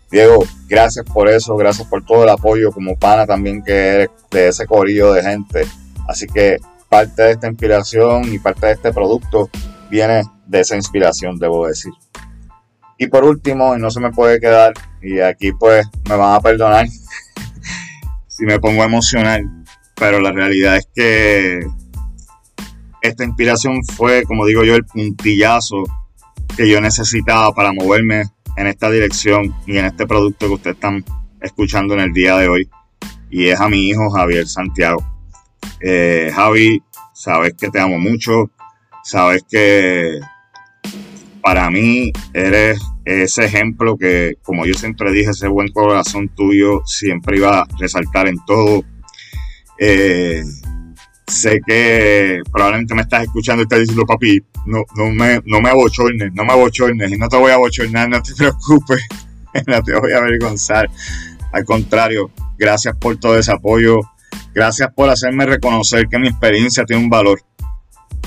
Diego, 0.10 0.46
gracias 0.68 1.06
por 1.06 1.30
eso, 1.30 1.56
gracias 1.56 1.88
por 1.88 2.06
todo 2.06 2.24
el 2.24 2.30
apoyo 2.30 2.72
como 2.72 2.98
pana 2.98 3.26
también 3.26 3.64
que 3.64 3.74
eres 3.74 4.10
de 4.30 4.50
ese 4.50 4.66
corillo 4.66 5.14
de 5.14 5.24
gente. 5.24 5.66
Así 6.08 6.28
que 6.28 6.58
parte 6.90 7.22
de 7.22 7.32
esta 7.32 7.48
inspiración 7.48 8.34
y 8.34 8.40
parte 8.40 8.68
de 8.68 8.74
este 8.74 8.92
producto 8.92 9.50
viene 9.90 10.24
de 10.46 10.60
esa 10.60 10.76
inspiración, 10.76 11.40
debo 11.40 11.68
decir. 11.68 11.94
Y 13.02 13.08
por 13.08 13.24
último, 13.24 13.76
y 13.76 13.80
no 13.80 13.90
se 13.90 14.00
me 14.00 14.12
puede 14.12 14.40
quedar, 14.40 14.74
y 15.02 15.22
aquí 15.22 15.52
pues 15.54 15.88
me 16.08 16.16
van 16.16 16.36
a 16.36 16.40
perdonar 16.40 16.86
si 18.28 18.46
me 18.46 18.60
pongo 18.60 18.84
emocional, 18.84 19.44
pero 19.96 20.20
la 20.20 20.32
realidad 20.32 20.78
es 20.78 20.88
que 20.94 21.66
esta 23.02 23.24
inspiración 23.24 23.84
fue, 23.96 24.22
como 24.22 24.46
digo 24.46 24.64
yo, 24.64 24.76
el 24.76 24.86
puntillazo 24.86 25.82
que 26.56 26.70
yo 26.70 26.80
necesitaba 26.80 27.52
para 27.56 27.74
moverme 27.74 28.26
en 28.56 28.68
esta 28.68 28.92
dirección 28.92 29.52
y 29.66 29.80
en 29.80 29.86
este 29.86 30.06
producto 30.06 30.46
que 30.46 30.54
ustedes 30.54 30.76
están 30.76 31.04
escuchando 31.42 31.96
en 31.96 32.02
el 32.02 32.14
día 32.14 32.38
de 32.38 32.50
hoy. 32.50 32.70
Y 33.32 33.48
es 33.48 33.60
a 33.60 33.68
mi 33.68 33.88
hijo 33.88 34.12
Javier 34.12 34.48
Santiago. 34.48 35.04
Eh, 35.80 36.32
Javi, 36.36 36.84
sabes 37.16 37.56
que 37.60 37.72
te 37.72 37.80
amo 37.80 37.98
mucho, 37.98 38.52
sabes 39.04 39.44
que 39.50 40.20
para 41.42 41.70
mí 41.70 42.12
eres 42.34 42.80
ese 43.06 43.46
ejemplo 43.46 43.98
que, 43.98 44.36
como 44.44 44.66
yo 44.66 44.74
siempre 44.74 45.12
dije, 45.12 45.32
ese 45.32 45.48
buen 45.48 45.70
corazón 45.70 46.30
tuyo 46.30 46.82
siempre 46.86 47.38
iba 47.38 47.62
a 47.62 47.68
resaltar 47.80 48.28
en 48.28 48.38
todo. 48.46 48.84
Eh, 49.78 50.44
sé 51.28 51.60
que 51.66 52.42
probablemente 52.52 52.94
me 52.94 53.02
estás 53.02 53.24
escuchando 53.24 53.62
y 53.62 53.64
estás 53.64 53.80
diciendo, 53.80 54.06
papi, 54.06 54.44
no, 54.66 54.84
no, 54.96 55.10
me, 55.10 55.42
no 55.46 55.62
me 55.62 55.70
abochornes, 55.70 56.32
no 56.34 56.46
me 56.46 56.54
abochornes, 56.54 57.12
y 57.12 57.18
no 57.18 57.28
te 57.28 57.38
voy 57.38 57.52
a 57.52 57.56
abochornar, 57.56 58.10
no 58.10 58.22
te 58.22 58.34
preocupes, 58.38 59.02
no 59.68 59.82
te 59.82 60.00
voy 60.00 60.12
a 60.12 60.18
avergonzar. 60.18 60.90
Al 61.52 61.66
contrario, 61.66 62.32
gracias 62.58 62.96
por 62.98 63.18
todo 63.18 63.38
ese 63.38 63.52
apoyo, 63.52 64.00
gracias 64.54 64.94
por 64.94 65.10
hacerme 65.10 65.46
reconocer 65.46 66.08
que 66.08 66.20
mi 66.20 66.28
experiencia 66.28 66.86
tiene 66.86 67.04
un 67.04 67.10
valor 67.10 67.42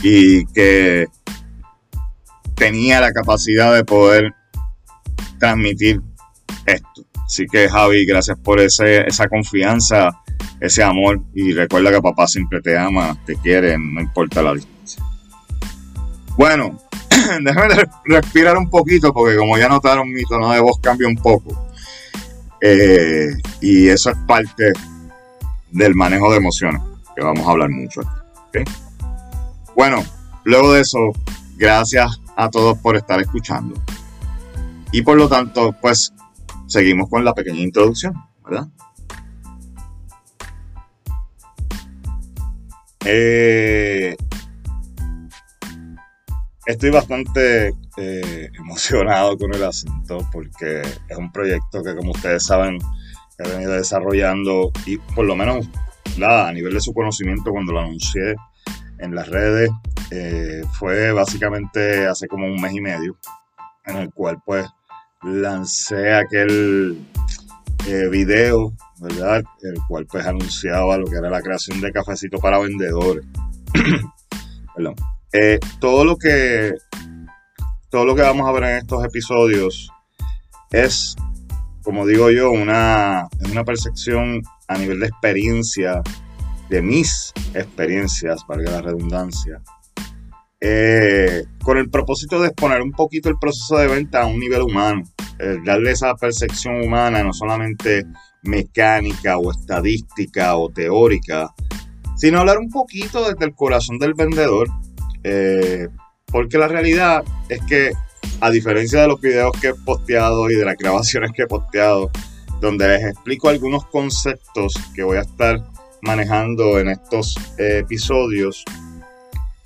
y 0.03 0.45
que 0.47 1.07
tenía 2.55 3.01
la 3.01 3.13
capacidad 3.13 3.75
de 3.75 3.85
poder 3.85 4.33
transmitir 5.39 6.01
esto. 6.67 7.05
Así 7.25 7.47
que 7.47 7.69
Javi, 7.69 8.05
gracias 8.07 8.39
por 8.39 8.61
ese, 8.61 9.07
esa 9.09 9.29
confianza 9.29 10.21
ese 10.61 10.83
amor 10.83 11.21
y 11.35 11.53
recuerda 11.53 11.91
que 11.91 12.01
papá 12.01 12.27
siempre 12.27 12.61
te 12.61 12.77
ama, 12.77 13.17
te 13.27 13.37
quiere, 13.37 13.77
no 13.79 14.01
importa 14.01 14.43
la 14.43 14.55
distancia. 14.55 15.03
Bueno, 16.37 16.79
déjame 17.41 17.75
respirar 18.05 18.57
un 18.57 18.71
poquito 18.71 19.13
porque 19.13 19.37
como 19.37 19.59
ya 19.59 19.69
notaron 19.69 20.11
mi 20.11 20.23
tono 20.25 20.53
de 20.53 20.61
voz 20.61 20.79
cambia 20.81 21.09
un 21.09 21.17
poco. 21.17 21.69
Eh, 22.61 23.31
y 23.61 23.89
eso 23.89 24.11
es 24.11 24.17
parte 24.27 24.73
del 25.71 25.95
manejo 25.95 26.31
de 26.31 26.39
emociones, 26.39 26.81
que 27.15 27.23
vamos 27.23 27.47
a 27.47 27.51
hablar 27.51 27.69
mucho 27.69 28.01
aquí. 28.01 28.65
Bueno, 29.77 30.03
luego 30.45 30.73
de 30.73 30.81
eso, 30.81 30.99
gracias 31.57 32.21
a 32.37 32.51
todos 32.51 32.79
por 32.79 32.97
estar 32.97 33.21
escuchando. 33.21 33.75
Y 34.93 35.03
por 35.03 35.17
lo 35.17 35.29
tanto, 35.29 35.75
pues 35.81 36.13
seguimos 36.67 37.09
con 37.09 37.25
la 37.25 37.35
pequeña 37.35 37.61
introducción, 37.61 38.15
¿verdad? 38.45 38.69
Eh, 43.05 44.17
estoy 46.65 46.91
bastante 46.91 47.75
eh, 47.97 48.51
emocionado 48.59 49.37
con 49.37 49.55
el 49.55 49.63
asunto 49.63 50.27
porque 50.33 50.81
es 50.81 51.17
un 51.19 51.31
proyecto 51.31 51.83
que, 51.83 51.95
como 51.95 52.13
ustedes 52.13 52.47
saben, 52.47 52.79
he 53.39 53.49
venido 53.49 53.73
desarrollando 53.73 54.71
y 54.87 54.97
por 54.97 55.27
lo 55.27 55.37
menos 55.37 55.69
nada, 56.17 56.49
a 56.49 56.53
nivel 56.53 56.73
de 56.73 56.81
su 56.81 56.95
conocimiento 56.95 57.51
cuando 57.51 57.73
lo 57.73 57.81
anuncié 57.81 58.37
en 59.05 59.15
las 59.15 59.29
redes 59.29 59.71
eh, 60.11 60.63
fue 60.79 61.13
básicamente 61.13 62.07
hace 62.07 62.27
como 62.27 62.47
un 62.47 62.61
mes 62.61 62.73
y 62.73 62.81
medio 62.81 63.17
en 63.87 63.97
el 63.97 64.13
cual 64.13 64.39
pues 64.45 64.67
lancé 65.23 66.15
aquel 66.15 66.99
video 68.11 68.73
¿verdad? 69.01 69.45
El 69.63 69.81
cual 69.87 70.07
pues 70.07 70.27
anunciaba 70.27 70.97
lo 70.97 71.07
que 71.07 71.17
era 71.17 71.31
la 71.31 71.43
creación 71.43 71.81
de 71.81 71.93
cafecito 71.93 72.39
para 72.39 72.59
vendedores. 72.59 73.25
Perdón. 74.75 74.95
Eh, 75.33 75.59
todo 75.81 76.05
lo 76.05 76.17
que 76.17 76.75
todo 77.91 78.05
lo 78.05 78.15
que 78.15 78.23
vamos 78.23 78.49
a 78.49 78.53
ver 78.53 78.65
en 78.65 78.77
estos 78.79 79.05
episodios 79.05 79.91
es, 80.71 81.15
como 81.83 82.07
digo 82.07 82.31
yo, 82.31 82.51
una, 82.51 83.29
una 83.51 83.65
percepción 83.65 84.43
a 84.67 84.79
nivel 84.79 84.99
de 84.99 85.07
experiencia, 85.07 86.03
de 86.69 86.83
mis 86.83 87.33
experiencias, 87.55 88.43
valga 88.49 88.73
la 88.73 88.83
redundancia, 88.83 89.61
eh, 90.61 91.45
con 91.63 91.77
el 91.77 91.91
propósito 91.91 92.41
de 92.41 92.49
exponer 92.49 92.81
un 92.81 92.93
poquito 92.93 93.29
el 93.29 93.39
proceso 93.39 93.77
de 93.77 93.87
venta 93.87 94.23
a 94.23 94.27
un 94.27 94.39
nivel 94.39 94.63
humano, 94.63 95.03
eh, 95.39 95.59
darle 95.65 95.91
esa 95.91 96.15
percepción 96.15 96.81
humana, 96.83 97.23
no 97.23 97.33
solamente 97.33 98.05
mecánica 98.45 99.37
o 99.37 99.51
estadística 99.51 100.57
o 100.57 100.71
teórica, 100.71 101.53
sino 102.17 102.41
hablar 102.41 102.59
un 102.59 102.71
poquito 102.71 103.29
desde 103.29 103.45
el 103.45 103.55
corazón 103.55 103.99
del 103.99 104.15
vendedor, 104.15 104.69
eh, 105.23 105.89
porque 106.27 106.59
la 106.59 106.69
realidad 106.69 107.25
es 107.49 107.61
que 107.67 107.93
a 108.41 108.51
diferencia 108.51 109.03
de 109.03 109.09
los 109.09 109.21
videos 109.21 109.53
que 109.61 109.69
he 109.69 109.75
posteado 109.75 110.51
y 110.51 110.55
de 110.55 110.65
las 110.65 110.77
grabaciones 110.77 111.33
que 111.33 111.43
he 111.43 111.47
posteado, 111.47 112.11
donde 112.61 112.89
les 112.89 113.05
explico 113.05 113.49
algunos 113.49 113.85
conceptos 113.87 114.75
que 114.95 115.03
voy 115.03 115.19
a 115.19 115.23
estar 115.23 115.63
manejando 116.05 116.79
en 116.79 116.89
estos 116.89 117.37
eh, 117.59 117.79
episodios, 117.79 118.65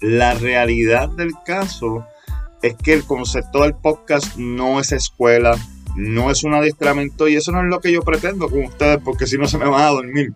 la 0.00 0.35
realidad 0.35 1.09
del 1.11 1.33
caso 1.45 2.07
es 2.62 2.75
que 2.75 2.92
el 2.92 3.04
concepto 3.04 3.62
del 3.62 3.75
podcast 3.75 4.37
no 4.37 4.80
es 4.80 4.92
escuela, 4.92 5.57
no 5.97 6.30
es 6.30 6.45
un 6.45 6.54
adiestramiento 6.54 7.28
y 7.28 7.37
eso 7.37 7.52
no 7.52 7.61
es 7.61 7.66
lo 7.66 7.80
que 7.80 7.92
yo 7.92 8.02
pretendo 8.02 8.49
con 8.49 8.64
ustedes 8.64 8.99
porque 9.04 9.26
si 9.26 9.37
no 9.37 9.49
se 9.49 9.59
me 9.59 9.68
van 9.68 9.83
a 9.83 9.90
dormir. 9.90 10.33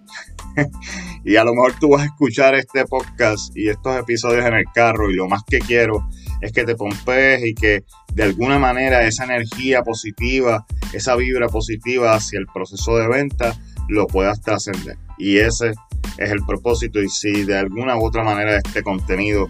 y 1.24 1.36
a 1.36 1.44
lo 1.44 1.54
mejor 1.54 1.74
tú 1.78 1.90
vas 1.90 2.02
a 2.02 2.06
escuchar 2.06 2.54
este 2.54 2.84
podcast 2.84 3.56
y 3.56 3.68
estos 3.68 3.96
episodios 3.96 4.44
en 4.44 4.54
el 4.54 4.64
carro 4.74 5.10
y 5.10 5.14
lo 5.14 5.28
más 5.28 5.42
que 5.46 5.60
quiero 5.60 6.08
es 6.40 6.52
que 6.52 6.64
te 6.64 6.74
pompees 6.74 7.46
y 7.46 7.54
que 7.54 7.84
de 8.14 8.22
alguna 8.24 8.58
manera 8.58 9.06
esa 9.06 9.24
energía 9.24 9.82
positiva, 9.82 10.66
esa 10.92 11.14
vibra 11.14 11.48
positiva 11.48 12.14
hacia 12.14 12.40
el 12.40 12.46
proceso 12.46 12.96
de 12.96 13.08
venta 13.08 13.56
lo 13.88 14.06
puedas 14.06 14.40
trascender. 14.42 14.98
Y 15.18 15.38
ese 15.38 15.72
es 16.18 16.30
el 16.30 16.44
propósito 16.46 17.00
y 17.00 17.08
si 17.08 17.44
de 17.44 17.58
alguna 17.58 17.96
u 17.96 18.06
otra 18.06 18.22
manera 18.22 18.56
este 18.56 18.82
contenido 18.82 19.48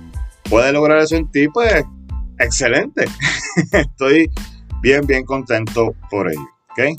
puede 0.48 0.72
lograr 0.72 0.98
eso 0.98 1.16
en 1.16 1.30
ti, 1.30 1.48
pues 1.48 1.84
excelente. 2.38 3.06
Estoy 3.72 4.30
bien, 4.80 5.06
bien 5.06 5.24
contento 5.24 5.94
por 6.10 6.30
ello. 6.30 6.46
¿okay? 6.70 6.96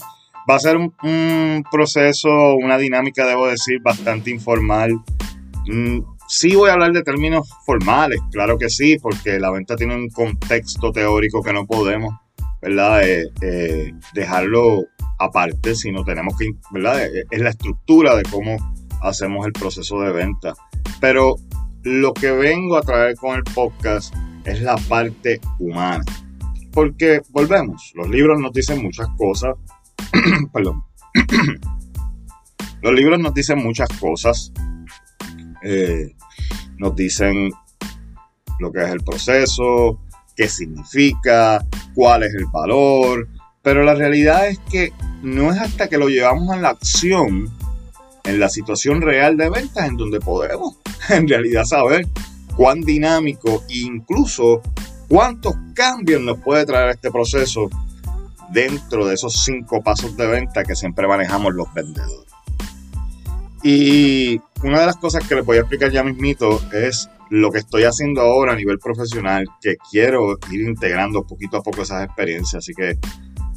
Va 0.50 0.56
a 0.56 0.60
ser 0.60 0.78
un, 0.78 1.64
proceso, 1.72 2.56
una 2.56 2.78
dinámica, 2.78 3.26
debo 3.26 3.48
decir, 3.48 3.80
bastante 3.82 4.30
informal. 4.30 4.94
Mm, 5.68 6.00
sí 6.28 6.56
voy 6.56 6.70
a 6.70 6.74
hablar 6.74 6.92
de 6.92 7.04
términos 7.04 7.50
formales, 7.66 8.20
claro 8.32 8.58
que 8.58 8.70
sí, 8.70 8.98
porque 9.02 9.40
la 9.40 9.52
venta 9.52 9.76
tiene 9.76 9.96
un 9.96 10.10
contexto 10.10 10.92
teórico 10.92 11.42
que 11.42 11.54
no 11.54 11.66
podemos, 11.66 12.14
¿verdad? 12.62 13.08
Eh, 13.08 13.32
eh, 13.42 13.94
dejarlo 14.14 14.84
aparte, 15.20 15.76
sino 15.76 16.04
tenemos 16.04 16.38
que, 16.38 16.50
¿verdad? 16.72 17.06
Eh, 17.06 17.24
es 17.30 17.40
la 17.40 17.52
estructura 17.52 18.16
de 18.16 18.24
cómo 18.24 18.58
hacemos 19.04 19.46
el 19.46 19.54
proceso 19.54 20.00
de 20.00 20.12
venta. 20.12 20.54
Pero 21.00 21.36
lo 21.84 22.14
que 22.14 22.32
vengo 22.32 22.78
a 22.78 22.82
traer 22.82 23.16
con 23.16 23.36
el 23.36 23.44
podcast 23.44 24.14
es 24.46 24.62
la 24.62 24.76
parte 24.90 25.40
humana. 25.60 26.04
Porque 26.72 27.22
volvemos, 27.30 27.92
los 27.96 28.10
libros 28.10 28.40
nos 28.40 28.52
dicen 28.52 28.82
muchas 28.82 29.08
cosas. 29.18 29.56
Perdón. 30.54 30.84
los 32.82 32.94
libros 32.94 33.20
nos 33.20 33.34
dicen 33.34 33.60
muchas 33.64 33.90
cosas. 34.00 34.52
Eh, 35.64 36.16
nos 36.78 36.96
dicen 36.96 37.52
lo 38.60 38.72
que 38.72 38.82
es 38.84 38.90
el 38.90 39.02
proceso, 39.02 40.00
qué 40.36 40.48
significa, 40.48 41.66
cuál 41.94 42.24
es 42.24 42.34
el 42.34 42.46
valor. 42.48 43.28
Pero 43.62 43.84
la 43.84 43.94
realidad 43.94 44.48
es 44.48 44.60
que 44.72 44.92
no 45.22 45.52
es 45.52 45.60
hasta 45.60 45.88
que 45.88 45.98
lo 45.98 46.10
llevamos 46.10 46.50
a 46.50 46.58
la 46.58 46.70
acción, 46.70 47.50
en 48.24 48.40
la 48.40 48.50
situación 48.50 49.02
real 49.02 49.38
de 49.38 49.50
ventas, 49.50 49.88
en 49.88 49.98
donde 49.98 50.20
podemos 50.20 50.78
en 51.10 51.28
realidad 51.28 51.66
saber 51.66 52.08
cuán 52.56 52.82
dinámico 52.82 53.64
e 53.70 53.80
incluso 53.80 54.62
¿Cuántos 55.14 55.54
cambios 55.76 56.22
nos 56.22 56.40
puede 56.40 56.66
traer 56.66 56.90
este 56.90 57.12
proceso 57.12 57.70
dentro 58.50 59.06
de 59.06 59.14
esos 59.14 59.44
cinco 59.44 59.84
pasos 59.84 60.18
de 60.18 60.26
venta 60.26 60.64
que 60.64 60.76
siempre 60.76 61.08
manejamos 61.08 61.54
los 61.54 61.72
vendedores? 61.72 62.32
Y 63.62 64.42
una 64.64 64.80
de 64.80 64.86
las 64.88 64.98
cosas 64.98 65.28
que 65.28 65.36
les 65.36 65.46
voy 65.46 65.58
a 65.58 65.60
explicar 65.60 65.92
ya 65.92 66.04
mismito 66.04 66.60
es 66.72 67.10
lo 67.30 67.52
que 67.52 67.60
estoy 67.60 67.84
haciendo 67.84 68.22
ahora 68.22 68.54
a 68.54 68.56
nivel 68.56 68.80
profesional, 68.80 69.46
que 69.62 69.76
quiero 69.92 70.40
ir 70.52 70.68
integrando 70.68 71.28
poquito 71.28 71.58
a 71.58 71.62
poco 71.62 71.84
esas 71.84 72.04
experiencias. 72.04 72.64
Así 72.64 72.74
que 72.74 72.98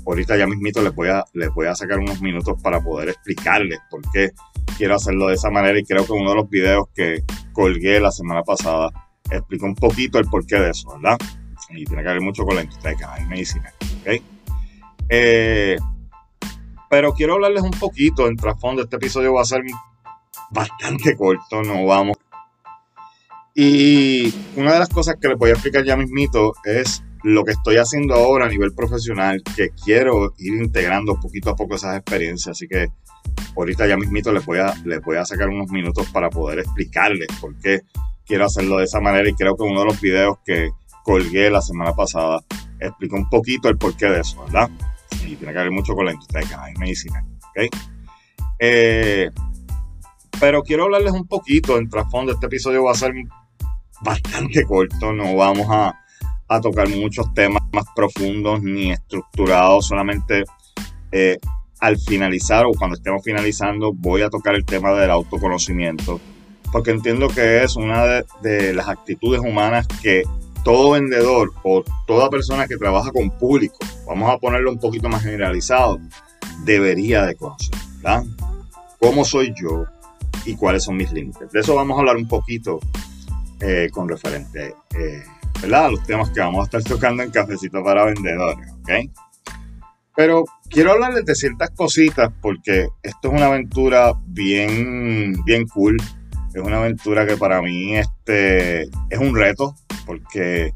ahorita 0.06 0.36
ya 0.36 0.46
mismito 0.46 0.82
les 0.82 0.94
voy, 0.94 1.08
a, 1.08 1.24
les 1.32 1.52
voy 1.52 1.66
a 1.66 1.74
sacar 1.74 1.98
unos 1.98 2.20
minutos 2.22 2.60
para 2.62 2.80
poder 2.80 3.08
explicarles 3.08 3.78
por 3.90 4.00
qué 4.12 4.30
quiero 4.76 4.94
hacerlo 4.94 5.28
de 5.28 5.34
esa 5.34 5.50
manera 5.50 5.78
y 5.78 5.84
creo 5.84 6.06
que 6.06 6.12
uno 6.12 6.30
de 6.30 6.36
los 6.36 6.48
videos 6.48 6.86
que 6.94 7.24
colgué 7.52 8.00
la 8.00 8.10
semana 8.10 8.42
pasada 8.42 8.90
explica 9.30 9.66
un 9.66 9.74
poquito 9.74 10.18
el 10.18 10.26
porqué 10.26 10.56
de 10.56 10.70
eso, 10.70 10.88
¿verdad? 10.96 11.18
Y 11.70 11.84
tiene 11.84 12.02
que 12.02 12.08
ver 12.08 12.20
mucho 12.20 12.44
con 12.44 12.56
la 12.56 12.62
industria 12.62 12.92
de 12.92 12.96
cannabis 12.96 13.26
medicina, 13.26 13.72
¿ok? 14.00 14.22
Eh, 15.08 15.76
pero 16.88 17.12
quiero 17.12 17.34
hablarles 17.34 17.62
un 17.62 17.72
poquito 17.72 18.28
en 18.28 18.36
trasfondo. 18.36 18.82
Este 18.82 18.96
episodio 18.96 19.34
va 19.34 19.42
a 19.42 19.44
ser 19.44 19.62
bastante 20.50 21.16
corto, 21.16 21.62
no 21.62 21.84
vamos. 21.84 22.16
Y 23.54 24.32
una 24.56 24.74
de 24.74 24.78
las 24.78 24.88
cosas 24.88 25.16
que 25.20 25.28
les 25.28 25.38
voy 25.38 25.50
a 25.50 25.54
explicar 25.54 25.84
ya 25.84 25.96
mismito 25.96 26.52
es 26.64 27.02
lo 27.26 27.44
que 27.44 27.50
estoy 27.50 27.76
haciendo 27.76 28.14
ahora 28.14 28.46
a 28.46 28.48
nivel 28.48 28.72
profesional, 28.72 29.42
que 29.56 29.70
quiero 29.70 30.32
ir 30.38 30.62
integrando 30.62 31.18
poquito 31.18 31.50
a 31.50 31.56
poco 31.56 31.74
esas 31.74 31.96
experiencias. 31.96 32.56
Así 32.56 32.68
que 32.68 32.86
ahorita 33.56 33.84
ya 33.88 33.96
mismito 33.96 34.32
les 34.32 34.46
voy 34.46 34.60
a, 34.60 34.72
les 34.84 35.02
voy 35.02 35.16
a 35.16 35.24
sacar 35.24 35.48
unos 35.48 35.68
minutos 35.70 36.08
para 36.12 36.30
poder 36.30 36.60
explicarles 36.60 37.26
por 37.40 37.56
qué 37.56 37.80
quiero 38.24 38.44
hacerlo 38.44 38.78
de 38.78 38.84
esa 38.84 39.00
manera. 39.00 39.28
Y 39.28 39.34
creo 39.34 39.56
que 39.56 39.64
uno 39.64 39.80
de 39.80 39.86
los 39.86 40.00
videos 40.00 40.38
que 40.44 40.70
colgué 41.02 41.50
la 41.50 41.60
semana 41.62 41.94
pasada 41.94 42.44
explica 42.78 43.16
un 43.16 43.28
poquito 43.28 43.68
el 43.68 43.76
porqué 43.76 44.06
de 44.06 44.20
eso, 44.20 44.44
¿verdad? 44.44 44.70
Y 45.26 45.34
tiene 45.34 45.52
que 45.52 45.58
ver 45.58 45.72
mucho 45.72 45.94
con 45.94 46.06
la 46.06 46.12
industria 46.12 46.42
de 46.42 46.46
cannabis 46.46 46.78
medicinal. 46.78 47.24
¿ok? 47.24 47.76
Eh, 48.60 49.30
pero 50.38 50.62
quiero 50.62 50.84
hablarles 50.84 51.12
un 51.12 51.26
poquito 51.26 51.76
en 51.76 51.90
trasfondo. 51.90 52.30
Este 52.30 52.46
episodio 52.46 52.84
va 52.84 52.92
a 52.92 52.94
ser 52.94 53.14
bastante 54.00 54.62
corto, 54.62 55.12
no 55.12 55.34
vamos 55.34 55.66
a 55.70 56.05
a 56.48 56.60
tocar 56.60 56.88
muchos 56.88 57.32
temas 57.34 57.62
más 57.72 57.84
profundos 57.94 58.62
ni 58.62 58.92
estructurados, 58.92 59.86
solamente 59.86 60.44
eh, 61.12 61.38
al 61.80 61.98
finalizar 61.98 62.64
o 62.66 62.72
cuando 62.72 62.96
estemos 62.96 63.22
finalizando 63.22 63.92
voy 63.92 64.22
a 64.22 64.30
tocar 64.30 64.54
el 64.54 64.64
tema 64.64 64.92
del 64.92 65.10
autoconocimiento, 65.10 66.20
porque 66.72 66.90
entiendo 66.90 67.28
que 67.28 67.62
es 67.62 67.76
una 67.76 68.22
de, 68.42 68.74
las 68.74 68.88
actitudes 68.88 69.40
humanas 69.40 69.86
que 70.02 70.22
todo 70.64 70.92
vendedor 70.92 71.52
o 71.62 71.84
toda 72.06 72.30
persona 72.30 72.66
que 72.66 72.76
trabaja 72.76 73.12
con 73.12 73.30
público, 73.30 73.78
vamos 74.06 74.30
a 74.30 74.38
ponerlo 74.38 74.70
un 74.72 74.78
poquito 74.78 75.08
más 75.08 75.22
generalizado, 75.22 76.00
debería 76.64 77.24
de 77.24 77.34
conocer, 77.36 77.76
¿verdad? 77.96 78.24
¿Cómo 78.98 79.24
soy 79.24 79.54
yo 79.60 79.84
y 80.44 80.56
cuáles 80.56 80.84
son 80.84 80.96
mis 80.96 81.12
límites? 81.12 81.52
De 81.52 81.60
eso 81.60 81.74
vamos 81.74 81.96
a 81.96 82.00
hablar 82.00 82.16
un 82.16 82.26
poquito 82.26 82.80
eh, 83.60 83.88
con 83.92 84.08
referente 84.08 84.74
eh, 84.98 85.22
¿verdad? 85.66 85.90
Los 85.90 86.02
temas 86.04 86.30
que 86.30 86.40
vamos 86.40 86.60
a 86.60 86.64
estar 86.64 86.82
tocando 86.82 87.22
en 87.22 87.30
Cafecito 87.30 87.82
para 87.82 88.04
Vendedores, 88.04 88.70
¿ok? 88.72 88.90
Pero 90.14 90.44
quiero 90.70 90.92
hablarles 90.92 91.24
de 91.24 91.34
ciertas 91.34 91.70
cositas 91.70 92.32
porque 92.40 92.88
esto 93.02 93.28
es 93.28 93.34
una 93.34 93.46
aventura 93.46 94.12
bien, 94.26 95.34
bien 95.44 95.66
cool. 95.66 95.96
Es 96.54 96.62
una 96.62 96.78
aventura 96.78 97.26
que 97.26 97.36
para 97.36 97.60
mí 97.60 97.96
este, 97.96 98.82
es 98.84 99.18
un 99.18 99.34
reto 99.34 99.74
porque 100.06 100.72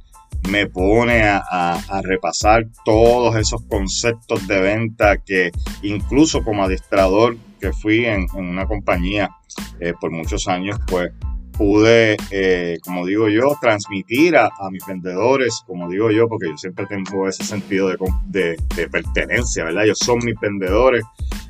me 0.50 0.66
pone 0.66 1.22
a, 1.22 2.02
repasar 2.02 2.66
todos 2.84 3.36
esos 3.36 3.62
conceptos 3.62 4.46
de 4.48 4.60
venta 4.60 5.18
que 5.18 5.52
incluso 5.82 6.42
como 6.42 6.64
adiestrador 6.64 7.36
que 7.60 7.72
fui 7.72 8.06
en, 8.06 8.26
una 8.34 8.66
compañía 8.66 9.30
eh, 9.78 9.94
por 9.98 10.10
muchos 10.10 10.48
años, 10.48 10.78
pues 10.86 11.12
pude, 11.60 12.16
eh, 12.30 12.78
como 12.82 13.04
digo 13.04 13.28
yo, 13.28 13.54
transmitir 13.60 14.34
a, 14.34 14.50
mis 14.70 14.82
vendedores, 14.86 15.62
como 15.66 15.90
digo 15.90 16.10
yo, 16.10 16.26
porque 16.26 16.48
yo 16.48 16.56
siempre 16.56 16.86
tengo 16.86 17.28
ese 17.28 17.44
sentido 17.44 17.90
de, 18.28 18.56
pertenencia, 18.90 19.64
¿verdad? 19.64 19.84
Ellos 19.84 19.98
son 19.98 20.20
mis 20.24 20.40
vendedores 20.40 21.04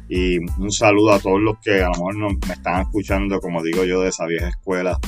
y 0.09 0.38
un 0.38 0.73
saludo 0.73 1.12
a 1.12 1.20
todos 1.20 1.40
los 1.40 1.61
que 1.61 1.81
a 1.81 1.87
lo 1.87 1.92
mejor 1.92 2.16
no, 2.16 2.29
me 2.44 2.55
están 2.55 2.81
escuchando, 2.81 3.38
como 3.38 3.62
digo 3.62 3.85
yo, 3.85 4.01
de 4.01 4.09
esa 4.09 4.27
vieja 4.27 4.49
escuela. 4.49 4.99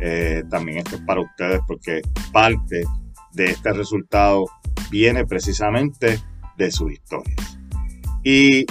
Eh, 0.00 0.44
también 0.48 0.78
esto 0.78 0.94
es 0.94 1.02
para 1.02 1.22
ustedes 1.22 1.60
porque 1.66 2.00
parte 2.32 2.84
de 3.32 3.44
este 3.46 3.72
resultado 3.72 4.44
viene 4.92 5.26
precisamente 5.26 6.20
de 6.56 6.70
sus 6.70 6.92
historias. 6.92 7.58
Y 8.22 8.64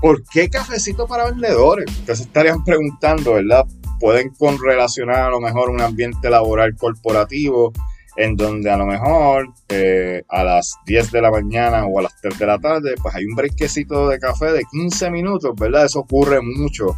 ¿por 0.00 0.24
qué 0.32 0.48
cafecito 0.48 1.06
para 1.06 1.26
vendedores? 1.26 1.90
Ustedes 1.90 2.20
estarían 2.20 2.64
preguntando, 2.64 3.34
¿verdad? 3.34 3.66
Pueden 4.00 4.30
correlacionar 4.30 5.20
a 5.20 5.30
lo 5.30 5.40
mejor 5.40 5.70
un 5.70 5.80
ambiente 5.80 6.30
laboral 6.30 6.74
corporativo 6.76 7.72
en 8.16 8.36
donde 8.36 8.70
a 8.70 8.76
lo 8.76 8.86
mejor 8.86 9.48
eh, 9.68 10.22
a 10.28 10.42
las 10.42 10.76
10 10.86 11.12
de 11.12 11.22
la 11.22 11.30
mañana 11.30 11.86
o 11.86 11.98
a 11.98 12.02
las 12.02 12.20
3 12.20 12.38
de 12.38 12.46
la 12.46 12.58
tarde, 12.58 12.94
pues 13.00 13.14
hay 13.14 13.24
un 13.24 13.36
brisquecito 13.36 14.08
de 14.08 14.18
café 14.18 14.52
de 14.52 14.64
15 14.64 15.10
minutos, 15.10 15.54
¿verdad? 15.56 15.84
Eso 15.84 16.00
ocurre 16.00 16.40
mucho 16.42 16.96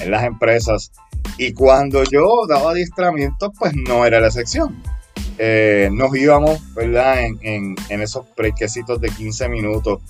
en 0.00 0.10
las 0.10 0.24
empresas. 0.24 0.92
Y 1.38 1.52
cuando 1.52 2.04
yo 2.04 2.46
daba 2.48 2.72
adiestramientos, 2.72 3.50
pues 3.58 3.74
no 3.74 4.04
era 4.04 4.20
la 4.20 4.26
excepción. 4.26 4.82
Eh, 5.38 5.88
nos 5.90 6.14
íbamos, 6.14 6.60
¿verdad? 6.74 7.24
En, 7.24 7.38
en, 7.42 7.74
en 7.88 8.02
esos 8.02 8.26
brisquecitos 8.36 9.00
de 9.00 9.08
15 9.08 9.48
minutos 9.48 10.00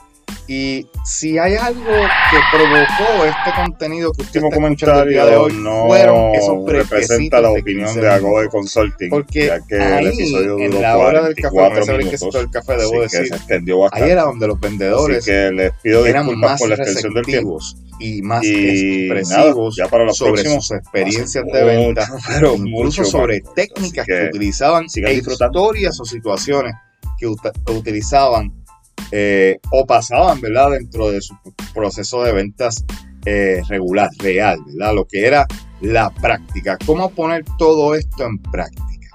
y 0.48 0.86
si 1.04 1.38
hay 1.38 1.54
algo 1.54 1.82
que 1.84 2.38
provocó 2.50 3.24
este 3.24 3.62
contenido 3.62 4.12
que 4.12 4.22
usted 4.22 4.42
está 4.42 4.54
comentario 4.54 5.04
día 5.06 5.26
de 5.26 5.36
hoy, 5.36 5.52
no 5.54 5.86
fueron 5.86 6.34
esos 6.34 6.70
representa 6.70 7.40
la 7.40 7.50
opinión 7.52 7.94
de 7.94 8.08
Agoe 8.08 8.48
Consulting. 8.48 9.10
Porque 9.10 9.46
ya 9.46 9.60
que 9.60 9.80
ahí, 9.80 10.06
el 10.06 10.12
episodio 10.12 10.52
duró 10.52 10.64
en 10.64 10.82
la 10.82 10.98
hora 10.98 11.22
del 11.22 11.34
café, 11.34 11.96
minutos, 11.96 12.34
del 12.34 12.50
café, 12.50 12.76
debo 12.76 13.02
decir, 13.02 13.28
se 13.28 13.34
extendió 13.34 13.78
bastante. 13.78 14.04
ahí 14.04 14.10
era 14.10 14.22
donde 14.22 14.46
los 14.48 14.60
vendedores 14.60 15.18
Así 15.18 15.30
que 15.30 15.52
les 15.52 15.72
pido 15.80 16.02
disculpas 16.04 16.60
por 16.60 16.68
la 16.68 16.74
extensión 16.74 17.14
del 17.14 17.24
tiempo 17.24 17.58
y 18.00 18.22
más 18.22 18.44
y 18.44 19.06
expresivos 19.06 19.78
nada, 19.78 19.88
ya 19.88 19.90
para 19.90 20.12
sobre 20.12 20.42
sus 20.42 20.72
experiencias 20.72 21.44
de 21.44 21.64
venta, 21.64 22.08
pero 22.28 22.56
incluso 22.56 23.04
sobre 23.04 23.42
técnicas 23.54 24.06
que, 24.06 24.12
que, 24.12 24.26
utilizaban 24.26 24.86
e 24.92 25.12
historias 25.14 26.00
o 26.00 26.04
situaciones 26.04 26.74
que 27.18 27.28
utilizaban 27.72 28.61
eh, 29.12 29.60
o 29.70 29.86
pasaban, 29.86 30.40
¿verdad? 30.40 30.72
Dentro 30.72 31.10
de 31.10 31.20
su 31.20 31.36
proceso 31.74 32.22
de 32.22 32.32
ventas 32.32 32.84
eh, 33.26 33.62
regular, 33.68 34.08
real, 34.18 34.58
¿verdad? 34.66 34.94
Lo 34.94 35.06
que 35.06 35.26
era 35.26 35.46
la 35.80 36.10
práctica, 36.10 36.78
cómo 36.86 37.10
poner 37.10 37.44
todo 37.58 37.94
esto 37.94 38.24
en 38.24 38.38
práctica. 38.38 39.08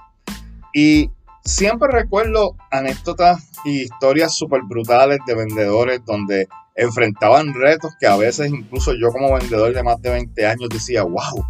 Y 0.72 1.10
siempre 1.44 1.88
recuerdo 1.90 2.56
anécdotas 2.70 3.50
y 3.64 3.82
historias 3.82 4.36
súper 4.36 4.62
brutales 4.62 5.18
de 5.26 5.34
vendedores 5.34 6.04
donde 6.04 6.46
enfrentaban 6.76 7.52
retos 7.54 7.92
que 7.98 8.06
a 8.06 8.16
veces 8.16 8.50
incluso 8.50 8.94
yo 8.94 9.10
como 9.10 9.34
vendedor 9.34 9.74
de 9.74 9.82
más 9.82 10.00
de 10.00 10.10
20 10.10 10.46
años 10.46 10.68
decía, 10.68 11.02
wow, 11.02 11.44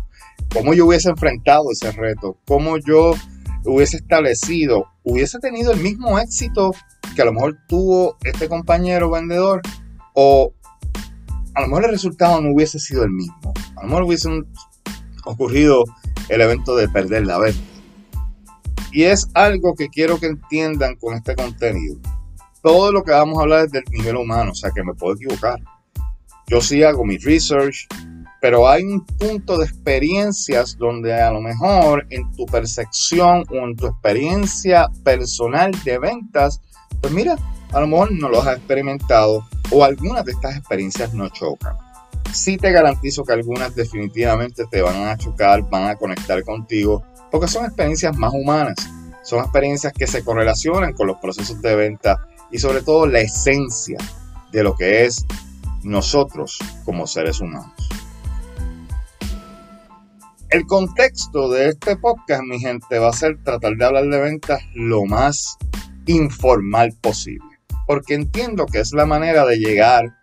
¿cómo 0.53 0.73
yo 0.73 0.87
hubiese 0.87 1.11
enfrentado 1.11 1.71
ese 1.71 1.93
reto? 1.93 2.39
¿Cómo 2.47 2.79
yo 2.79 3.13
hubiese 3.69 3.99
establecido, 3.99 4.87
hubiese 5.05 5.39
tenido 5.39 5.73
el 5.73 5.81
mismo 5.81 6.19
éxito 6.19 6.73
que 7.15 7.23
a 7.23 7.27
lo 7.27 7.33
mejor 7.33 7.59
tuvo 7.69 8.17
este 8.25 8.49
compañero 8.49 9.11
vendedor 9.11 9.61
o 10.15 10.53
a 11.55 11.61
lo 11.61 11.69
mejor 11.69 11.85
el 11.85 11.91
resultado 11.91 12.41
no 12.41 12.53
hubiese 12.53 12.79
sido 12.79 13.05
el 13.05 13.11
mismo. 13.11 13.53
A 13.77 13.83
lo 13.83 13.89
mejor 13.89 14.03
hubiese 14.05 14.29
ocurrido 15.25 15.85
el 16.29 16.41
evento 16.41 16.77
de 16.77 16.89
perder 16.89 17.27
la 17.27 17.39
venta. 17.39 17.61
Y 18.93 19.05
es 19.05 19.29
algo 19.35 19.75
que 19.75 19.89
quiero 19.89 20.19
que 20.19 20.27
entiendan 20.27 20.97
con 20.97 21.15
este 21.15 21.35
contenido. 21.35 21.99
Todo 22.63 22.91
lo 22.91 23.03
que 23.03 23.11
vamos 23.11 23.39
a 23.39 23.43
hablar 23.43 23.67
es 23.67 23.73
del 23.73 23.85
nivel 23.91 24.17
humano, 24.17 24.53
o 24.53 24.55
sea 24.55 24.71
que 24.71 24.83
me 24.83 24.95
puedo 24.95 25.15
equivocar. 25.15 25.61
Yo 26.47 26.61
sí 26.61 26.83
hago 26.83 27.05
mi 27.05 27.19
research, 27.19 27.87
pero 28.41 28.69
hay 28.69 28.85
un 28.85 29.05
punto 29.05 29.59
de 29.59 29.67
experiencias 29.67 30.77
donde 30.79 31.15
a 31.15 31.31
lo 31.31 31.41
mejor 31.41 32.07
en 32.11 32.31
tu 32.33 32.47
percepción 32.47 33.45
o 33.51 33.55
en 33.55 33.77
tu 33.77 33.87
experiencia 33.87 34.89
personal 35.05 35.73
de 35.85 35.99
ventas, 35.99 36.61
pues 37.01 37.13
mira, 37.13 37.37
a 37.73 37.81
lo 37.81 37.87
mejor 37.87 38.13
no 38.13 38.29
lo 38.29 38.41
has 38.41 38.57
experimentado 38.57 39.45
o 39.71 39.85
algunas 39.85 40.25
de 40.25 40.33
estas 40.33 40.57
experiencias 40.57 41.13
no 41.15 41.29
chocan. 41.29 41.77
Sí 42.33 42.57
te 42.57 42.71
garantizo 42.71 43.25
que 43.25 43.33
algunas 43.33 43.75
definitivamente 43.75 44.65
te 44.71 44.83
van 44.83 45.09
a 45.09 45.17
chocar, 45.17 45.69
van 45.69 45.89
a 45.89 45.97
conectar 45.97 46.43
contigo, 46.45 47.03
porque 47.31 47.49
son 47.49 47.65
experiencias 47.65 48.17
más 48.17 48.33
humanas, 48.33 48.77
son 49.23 49.41
experiencias 49.41 49.93
que 49.93 50.07
se 50.07 50.23
correlacionan 50.23 50.93
con 50.93 51.07
los 51.07 51.19
procesos 51.19 51.61
de 51.61 51.75
venta 51.75 52.19
y 52.51 52.59
sobre 52.59 52.83
todo 52.83 53.07
la 53.07 53.21
esencia 53.21 53.99
de 54.53 54.63
lo 54.63 54.75
que 54.75 55.05
es 55.05 55.27
nosotros 55.83 56.59
como 56.85 57.07
seres 57.07 57.41
humanos. 57.41 57.73
El 60.51 60.67
contexto 60.67 61.51
de 61.51 61.69
este 61.69 61.95
podcast, 61.97 62.43
mi 62.43 62.59
gente, 62.59 62.99
va 62.99 63.11
a 63.11 63.13
ser 63.13 63.37
tratar 63.45 63.77
de 63.77 63.85
hablar 63.85 64.05
de 64.05 64.19
ventas 64.19 64.63
lo 64.75 65.05
más 65.05 65.59
informal 66.07 66.97
posible. 67.03 67.45
Porque 67.87 68.15
entiendo 68.15 68.65
que 68.65 68.81
es 68.81 68.95
la 68.95 69.05
manera 69.05 69.45
de 69.45 69.59
llegar 69.59 70.17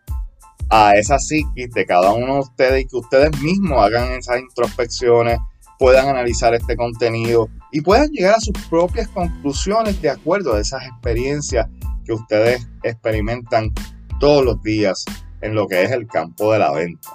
a 0.71 0.93
esa 0.95 1.19
psiquis 1.19 1.69
de 1.69 1.85
cada 1.85 2.11
uno 2.13 2.33
de 2.33 2.39
ustedes 2.39 2.81
y 2.81 2.87
que 2.87 2.97
ustedes 2.97 3.39
mismos 3.39 3.77
hagan 3.85 4.13
esas 4.13 4.39
introspecciones, 4.39 5.37
puedan 5.77 6.07
analizar 6.07 6.55
este 6.55 6.75
contenido 6.75 7.47
y 7.71 7.81
puedan 7.81 8.09
llegar 8.09 8.33
a 8.33 8.39
sus 8.39 8.57
propias 8.67 9.07
conclusiones 9.09 10.01
de 10.01 10.09
acuerdo 10.09 10.55
a 10.55 10.59
esas 10.59 10.87
experiencias 10.87 11.67
que 12.03 12.13
ustedes 12.13 12.67
experimentan 12.81 13.71
todos 14.19 14.43
los 14.43 14.59
días 14.63 15.05
en 15.41 15.53
lo 15.53 15.67
que 15.67 15.83
es 15.83 15.91
el 15.91 16.07
campo 16.07 16.51
de 16.51 16.59
la 16.59 16.71
venta. 16.71 17.09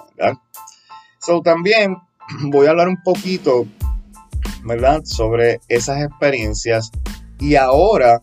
So, 1.19 1.41
también 1.41 1.97
voy 2.43 2.67
a 2.67 2.71
hablar 2.71 2.87
un 2.87 3.01
poquito, 3.03 3.67
¿verdad? 4.63 5.01
Sobre 5.03 5.59
esas 5.67 6.03
experiencias 6.03 6.91
y 7.39 7.55
ahora, 7.55 8.21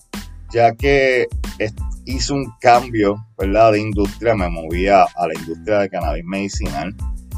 ya 0.52 0.74
que 0.74 1.26
hice 2.04 2.32
un 2.32 2.52
cambio, 2.60 3.26
¿verdad? 3.36 3.72
De 3.72 3.80
industria, 3.80 4.34
me 4.34 4.48
movía 4.48 5.02
a 5.02 5.26
la 5.26 5.34
industria 5.34 5.80
de 5.80 5.90
cannabis 5.90 6.24
medicinal. 6.24 6.94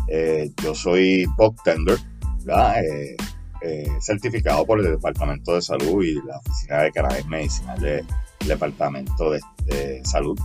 Eh, 0.09 0.50
yo 0.62 0.74
soy 0.74 1.26
tender, 1.64 1.98
¿verdad? 2.44 2.85
Eh, 2.85 3.16
eh, 3.62 3.88
certificado 4.00 4.64
por 4.64 4.80
el 4.80 4.90
Departamento 4.90 5.54
de 5.54 5.62
Salud 5.62 6.02
y 6.02 6.14
la 6.26 6.38
Oficina 6.38 6.83
de 6.83 6.92
Cannabis 6.92 7.26
Medicinal 7.26 7.80
del 7.80 8.06
Departamento 8.46 9.30
de, 9.30 10.00
Salud, 10.04 10.38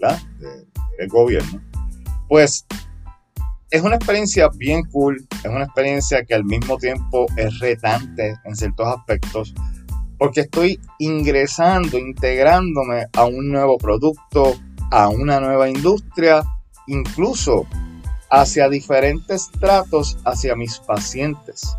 ¿verdad? 0.00 0.20
del 0.98 1.08
gobierno. 1.08 1.60
Pues 2.28 2.66
es 3.70 3.82
una 3.82 3.96
experiencia 3.96 4.48
bien 4.54 4.84
cool, 4.84 5.26
es 5.44 5.50
una 5.50 5.64
experiencia 5.64 6.24
que 6.24 6.34
al 6.34 6.44
mismo 6.44 6.78
tiempo 6.78 7.26
es 7.36 7.58
retante 7.58 8.36
en 8.44 8.56
ciertos 8.56 8.86
aspectos, 8.86 9.54
porque 10.18 10.40
estoy 10.40 10.80
ingresando, 10.98 11.98
integrándome 11.98 13.06
a 13.12 13.24
un 13.24 13.50
nuevo 13.50 13.78
producto, 13.78 14.54
a 14.90 15.08
una 15.08 15.40
nueva 15.40 15.68
industria, 15.68 16.42
incluso 16.86 17.66
hacia 18.30 18.68
diferentes 18.68 19.50
tratos 19.58 20.18
hacia 20.24 20.54
mis 20.54 20.78
pacientes 20.78 21.76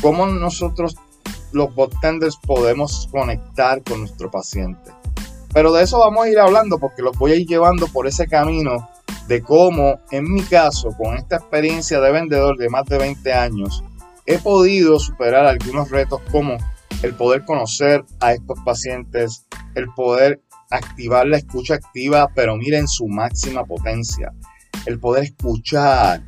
cómo 0.00 0.26
nosotros 0.26 0.96
los 1.52 1.74
botenders 1.74 2.36
podemos 2.36 3.08
conectar 3.10 3.82
con 3.82 4.00
nuestro 4.00 4.30
paciente. 4.30 4.92
Pero 5.52 5.72
de 5.72 5.84
eso 5.84 5.98
vamos 5.98 6.24
a 6.24 6.28
ir 6.28 6.38
hablando 6.38 6.78
porque 6.78 7.02
los 7.02 7.16
voy 7.16 7.32
a 7.32 7.36
ir 7.36 7.46
llevando 7.46 7.86
por 7.88 8.06
ese 8.06 8.26
camino 8.26 8.88
de 9.28 9.42
cómo, 9.42 10.00
en 10.10 10.32
mi 10.32 10.42
caso, 10.42 10.90
con 10.96 11.16
esta 11.16 11.36
experiencia 11.36 12.00
de 12.00 12.12
vendedor 12.12 12.56
de 12.56 12.68
más 12.68 12.84
de 12.86 12.98
20 12.98 13.32
años, 13.32 13.82
he 14.24 14.38
podido 14.38 14.98
superar 14.98 15.46
algunos 15.46 15.90
retos 15.90 16.20
como 16.30 16.56
el 17.02 17.14
poder 17.14 17.44
conocer 17.44 18.04
a 18.20 18.32
estos 18.32 18.58
pacientes, 18.64 19.46
el 19.74 19.88
poder 19.94 20.40
activar 20.70 21.26
la 21.26 21.36
escucha 21.36 21.74
activa, 21.74 22.28
pero 22.34 22.56
miren 22.56 22.88
su 22.88 23.06
máxima 23.06 23.64
potencia, 23.64 24.32
el 24.86 24.98
poder 24.98 25.24
escuchar, 25.24 26.22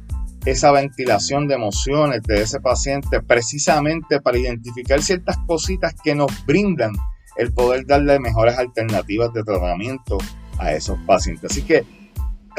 esa 0.45 0.73
ventilación 0.73 1.49
de 1.49 1.55
emociones 1.55 2.23
de 2.23 2.43
ese 2.43 2.61
paciente 2.61 3.21
precisamente 3.21 4.21
para 4.21 4.39
identificar 4.39 5.03
ciertas 5.03 5.37
cositas 5.47 5.95
que 6.03 6.15
nos 6.15 6.31
brindan 6.47 6.93
el 7.37 7.53
poder 7.53 7.87
darle 7.87 8.19
mejores 8.19 8.57
alternativas 8.57 9.33
de 9.33 9.43
tratamiento 9.45 10.19
a 10.59 10.73
esos 10.73 10.99
pacientes. 11.07 11.51
Así 11.51 11.63
que 11.63 11.85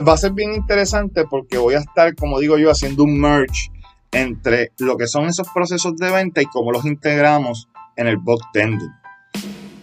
va 0.08 0.14
a 0.14 0.18
ser 0.18 0.32
bien 0.34 0.54
interesante 0.54 1.26
porque 1.30 1.58
voy 1.58 1.76
a 1.76 1.80
estar, 1.80 2.16
como 2.16 2.40
digo 2.40 2.58
yo, 2.58 2.72
haciendo 2.72 3.04
un 3.04 3.20
merge 3.20 3.72
entre 4.12 4.72
lo 4.80 4.98
que 4.98 5.08
son 5.08 5.26
esos 5.26 5.48
procesos 5.54 5.96
de 5.98 6.12
venta 6.12 6.42
y 6.42 6.46
cómo 6.46 6.72
los 6.72 6.86
integramos 6.86 7.70
en 7.96 8.08
el 8.08 8.18
bot 8.18 8.42
tending. 8.54 8.92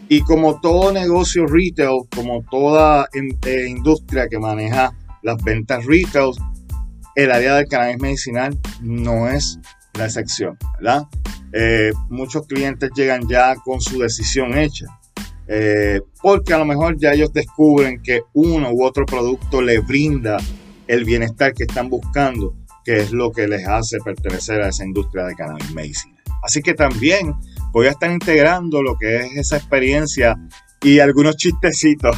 Y 0.09 0.23
como 0.23 0.61
todo 0.61 0.92
negocio 0.92 1.47
retail, 1.47 2.03
como 2.14 2.42
toda 2.51 3.09
eh, 3.12 3.66
industria 3.69 4.29
que 4.29 4.38
maneja 4.38 4.92
las 5.23 5.42
ventas 5.42 5.85
retail, 5.85 6.31
el 7.16 7.33
área 7.33 7.57
del 7.57 7.66
cannabis 7.66 7.99
medicinal 8.01 8.59
no 8.83 9.29
es 9.29 9.59
la 9.95 10.05
excepción, 10.05 10.57
¿verdad? 10.79 11.05
Eh, 11.53 11.92
muchos 12.09 12.47
clientes 12.47 12.90
llegan 12.95 13.27
ya 13.29 13.55
con 13.57 13.81
su 13.81 13.99
decisión 13.99 14.57
hecha, 14.57 14.87
eh, 15.49 16.01
porque 16.21 16.55
a 16.55 16.59
lo 16.59 16.65
mejor 16.65 16.97
ya 16.99 17.13
ellos 17.13 17.33
descubren 17.33 18.03
que 18.03 18.23
uno 18.35 18.71
u 18.73 18.85
otro 18.85 19.07
producto 19.07 19.63
les 19.63 19.87
brinda 19.87 20.39
el 20.87 21.05
bienestar 21.05 21.55
que 21.55 21.65
están 21.65 21.89
buscando, 21.89 22.55
que 22.85 22.99
es 22.99 23.13
lo 23.13 23.33
que 23.33 23.47
les 23.47 23.67
hace 23.67 23.99
pertenecer 24.05 24.63
a 24.63 24.69
esa 24.69 24.85
industria 24.85 25.25
de 25.25 25.35
cannabis 25.35 25.73
medicinal. 25.73 26.17
Así 26.43 26.63
que 26.63 26.75
también 26.75 27.35
voy 27.73 27.87
a 27.87 27.91
estar 27.91 28.11
integrando 28.11 28.83
lo 28.83 28.97
que 28.97 29.17
es 29.17 29.37
esa 29.37 29.57
experiencia 29.57 30.37
y 30.83 31.01
algunos 31.01 31.37
chistecitos, 31.37 32.17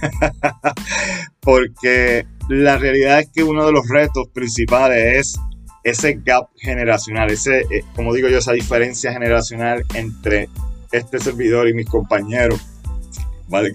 porque 1.40 2.26
la 2.48 2.76
realidad 2.78 3.20
es 3.20 3.28
que 3.30 3.42
uno 3.42 3.64
de 3.64 3.72
los 3.72 3.88
retos 3.88 4.28
principales 4.32 5.18
es 5.18 5.40
ese 5.82 6.20
gap 6.24 6.48
generacional, 6.56 7.30
ese, 7.30 7.60
eh, 7.70 7.84
como 7.94 8.12
digo 8.12 8.28
yo, 8.28 8.38
esa 8.38 8.52
diferencia 8.52 9.12
generacional 9.12 9.84
entre 9.94 10.48
este 10.92 11.18
servidor 11.18 11.68
y 11.68 11.74
mis 11.74 11.86
compañeros. 11.86 12.60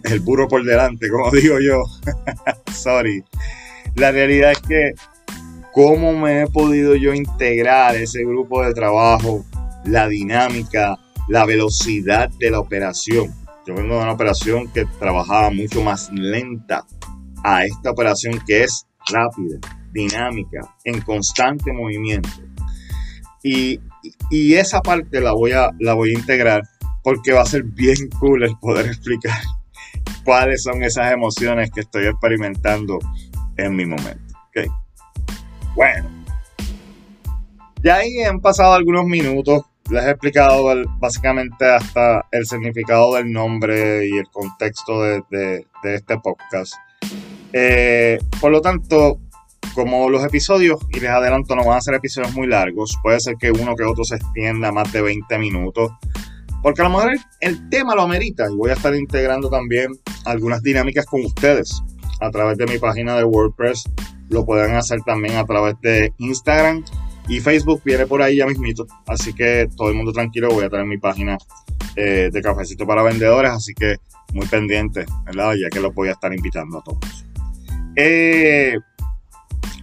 El 0.03 0.19
burro 0.21 0.47
por 0.47 0.63
delante, 0.63 1.09
como 1.09 1.31
digo 1.31 1.57
yo. 1.59 1.83
Sorry. 2.73 3.23
La 3.95 4.11
realidad 4.11 4.51
es 4.51 4.59
que 4.59 4.93
cómo 5.73 6.13
me 6.13 6.41
he 6.41 6.47
podido 6.47 6.95
yo 6.95 7.13
integrar 7.13 7.95
ese 7.95 8.23
grupo 8.23 8.63
de 8.63 8.73
trabajo, 8.73 9.45
la 9.85 10.07
dinámica, 10.07 10.97
la 11.27 11.45
velocidad 11.45 12.29
de 12.39 12.51
la 12.51 12.59
operación. 12.59 13.33
Yo 13.65 13.73
vengo 13.73 13.95
de 13.95 14.01
una 14.01 14.13
operación 14.13 14.71
que 14.71 14.85
trabajaba 14.99 15.49
mucho 15.49 15.81
más 15.81 16.11
lenta 16.11 16.85
a 17.43 17.65
esta 17.65 17.91
operación 17.91 18.39
que 18.45 18.63
es 18.63 18.85
rápida, 19.11 19.59
dinámica, 19.91 20.75
en 20.83 21.01
constante 21.01 21.71
movimiento. 21.71 22.29
Y, 23.43 23.79
esa 24.31 24.81
parte 24.81 25.21
la 25.21 25.33
voy, 25.33 25.51
a, 25.51 25.69
la 25.79 25.93
voy 25.93 26.09
a 26.11 26.19
integrar 26.19 26.63
porque 27.03 27.31
va 27.31 27.41
a 27.41 27.45
ser 27.45 27.63
bien 27.63 28.09
cool 28.19 28.43
el 28.43 28.57
poder 28.59 28.88
explicar 28.88 29.39
cuáles 30.25 30.63
son 30.63 30.83
esas 30.83 31.13
emociones 31.13 31.71
que 31.71 31.81
estoy 31.81 32.07
experimentando 32.07 32.99
en 33.55 33.75
mi 33.75 33.85
momento. 33.85 34.33
¿okay? 34.49 34.67
Bueno, 35.75 36.09
ya 37.83 37.97
ahí 37.97 38.21
han 38.23 38.41
pasado 38.41 38.73
algunos 38.73 39.05
minutos. 39.05 39.61
Les 39.89 40.03
he 40.03 40.09
explicado 40.09 40.65
básicamente 40.97 41.65
hasta 41.69 42.25
el 42.31 42.45
significado 42.47 43.15
del 43.15 43.31
nombre 43.31 44.07
y 44.07 44.17
el 44.17 44.27
contexto 44.31 45.03
de, 45.03 45.21
de 45.29 45.95
este 45.95 46.17
podcast. 46.17 46.73
Eh, 47.53 48.17
por 48.41 48.51
lo 48.51 48.59
tanto, 48.61 49.19
como 49.73 50.09
los 50.09 50.25
episodios, 50.25 50.79
y 50.89 50.99
les 50.99 51.09
adelanto, 51.09 51.55
no 51.55 51.63
van 51.63 51.77
a 51.77 51.81
ser 51.81 51.93
episodios 51.95 52.33
muy 52.33 52.47
largos, 52.47 52.97
puede 53.03 53.19
ser 53.19 53.35
que 53.35 53.51
uno 53.51 53.75
que 53.75 53.83
otro 53.83 54.03
se 54.03 54.15
extienda 54.15 54.71
más 54.71 54.91
de 54.91 55.01
20 55.01 55.38
minutos, 55.38 55.91
porque 56.65 56.82
a 56.82 56.86
lo 56.86 56.97
mejor 56.97 57.13
el, 57.41 57.69
tema 57.69 57.93
lo 57.93 58.01
amerita 58.01 58.47
y 58.51 58.56
voy 58.56 58.71
a 58.71 58.73
estar 58.73 58.95
integrando 58.95 59.51
también 59.51 59.91
algunas 60.25 60.63
dinámicas 60.63 61.06
con 61.06 61.23
ustedes 61.23 61.84
a 62.21 62.32
través 62.32 62.58
de 62.58 62.65
mi 62.65 62.80
página 62.80 63.15
de 63.15 63.23
WordPress, 63.23 63.84
lo 64.30 64.47
pueden 64.47 64.73
hacer 64.73 64.99
también 65.06 65.36
a 65.36 65.45
través 65.45 65.75
de 65.82 66.12
Instagram 66.17 66.84
y 67.28 67.39
Facebook 67.39 67.84
viene 67.86 68.08
por 68.08 68.23
ahí 68.23 68.38
ya 68.38 68.47
mismito, 68.47 68.88
así 69.06 69.32
que 69.32 69.69
todo 69.78 69.89
el 69.89 69.95
mundo 69.95 70.12
tranquilo, 70.12 70.49
voy 70.49 70.63
a 70.63 70.69
tener 70.71 70.88
mi 70.88 70.97
página 70.97 71.38
eh, 71.95 72.32
de 72.34 72.41
cafecito 72.41 72.88
para 72.88 73.04
vendedores, 73.04 73.51
así 73.51 73.75
que 73.75 73.97
muy 74.34 74.47
pendiente, 74.47 75.06
¿verdad? 75.23 75.54
Ya 75.62 75.69
que 75.69 75.80
los 75.80 75.93
voy 75.93 76.08
a 76.08 76.13
estar 76.13 76.34
invitando 76.34 76.80
a 76.80 76.82
todos. 76.82 77.28
Eh, 77.95 78.75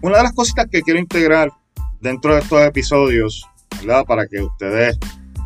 una 0.03 0.17
de 0.17 0.23
las 0.25 0.33
cositas 0.33 0.67
que 0.69 0.83
quiero 0.83 0.99
integrar 0.99 1.53
dentro 2.01 2.35
de 2.35 2.41
estos 2.41 2.61
episodios, 2.63 3.49
¿verdad? 3.79 4.05
Para 4.05 4.27
que 4.27 4.41
ustedes 4.41 4.99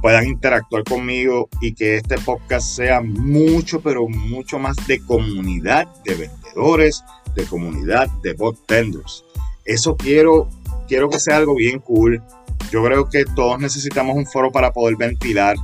puedan 0.06 0.28
interactuar 0.28 0.84
conmigo 0.84 1.48
y 1.60 1.74
que 1.74 1.96
este 1.96 2.16
podcast 2.18 2.76
sea 2.76 3.00
mucho, 3.00 3.80
pero 3.80 4.06
mucho 4.06 4.56
más 4.56 4.76
de 4.86 5.00
comunidad 5.00 5.88
de 6.04 6.14
vendedores, 6.14 7.02
de 7.34 7.44
comunidad 7.44 8.08
de 8.22 8.34
bot 8.34 8.56
tenders. 8.66 9.24
Eso 9.64 9.96
quiero, 9.96 10.48
quiero 10.86 11.10
que 11.10 11.18
sea 11.18 11.38
algo 11.38 11.56
bien 11.56 11.80
cool. 11.80 12.22
Yo 12.70 12.84
creo 12.84 13.10
que 13.10 13.24
todos 13.24 13.58
necesitamos 13.58 14.14
un 14.14 14.26
foro 14.26 14.52
para 14.52 14.72
poder 14.72 14.94
ventilar 14.94 15.56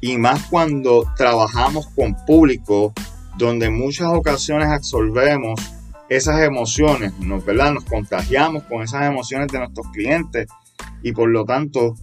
y 0.00 0.16
más 0.18 0.40
cuando 0.44 1.04
trabajamos 1.16 1.88
con 1.88 2.14
público 2.26 2.92
donde 3.38 3.70
muchas 3.70 4.06
ocasiones 4.12 4.68
absolvemos 4.68 5.60
esas 6.08 6.40
emociones, 6.42 7.12
¿no? 7.18 7.40
¿verdad? 7.40 7.72
Nos 7.72 7.86
contagiamos 7.86 8.62
con 8.62 8.82
esas 8.82 9.02
emociones 9.02 9.48
de 9.48 9.58
nuestros 9.58 9.88
clientes 9.88 10.46
y 11.02 11.10
por 11.10 11.28
lo 11.28 11.44
tanto 11.44 11.96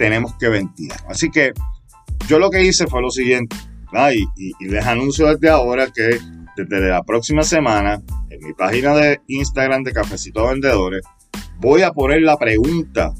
tenemos 0.00 0.34
que 0.36 0.48
ventilar. 0.48 0.98
Así 1.10 1.30
que 1.30 1.52
yo 2.26 2.38
lo 2.38 2.48
que 2.48 2.64
hice 2.64 2.86
fue 2.86 3.02
lo 3.02 3.10
siguiente, 3.10 3.54
y, 4.14 4.54
y, 4.58 4.68
les 4.68 4.86
anuncio 4.86 5.26
desde 5.26 5.50
ahora 5.50 5.88
que 5.94 6.18
desde 6.56 6.88
la 6.88 7.02
próxima 7.02 7.42
semana 7.42 8.00
en 8.30 8.42
mi 8.42 8.54
página 8.54 8.94
de 8.94 9.20
Instagram 9.26 9.82
de 9.82 9.92
Cafecito 9.92 10.46
Vendedores 10.46 11.02
voy 11.58 11.82
a 11.82 11.92
poner 11.92 12.22
la 12.22 12.38
pregunta 12.38 13.12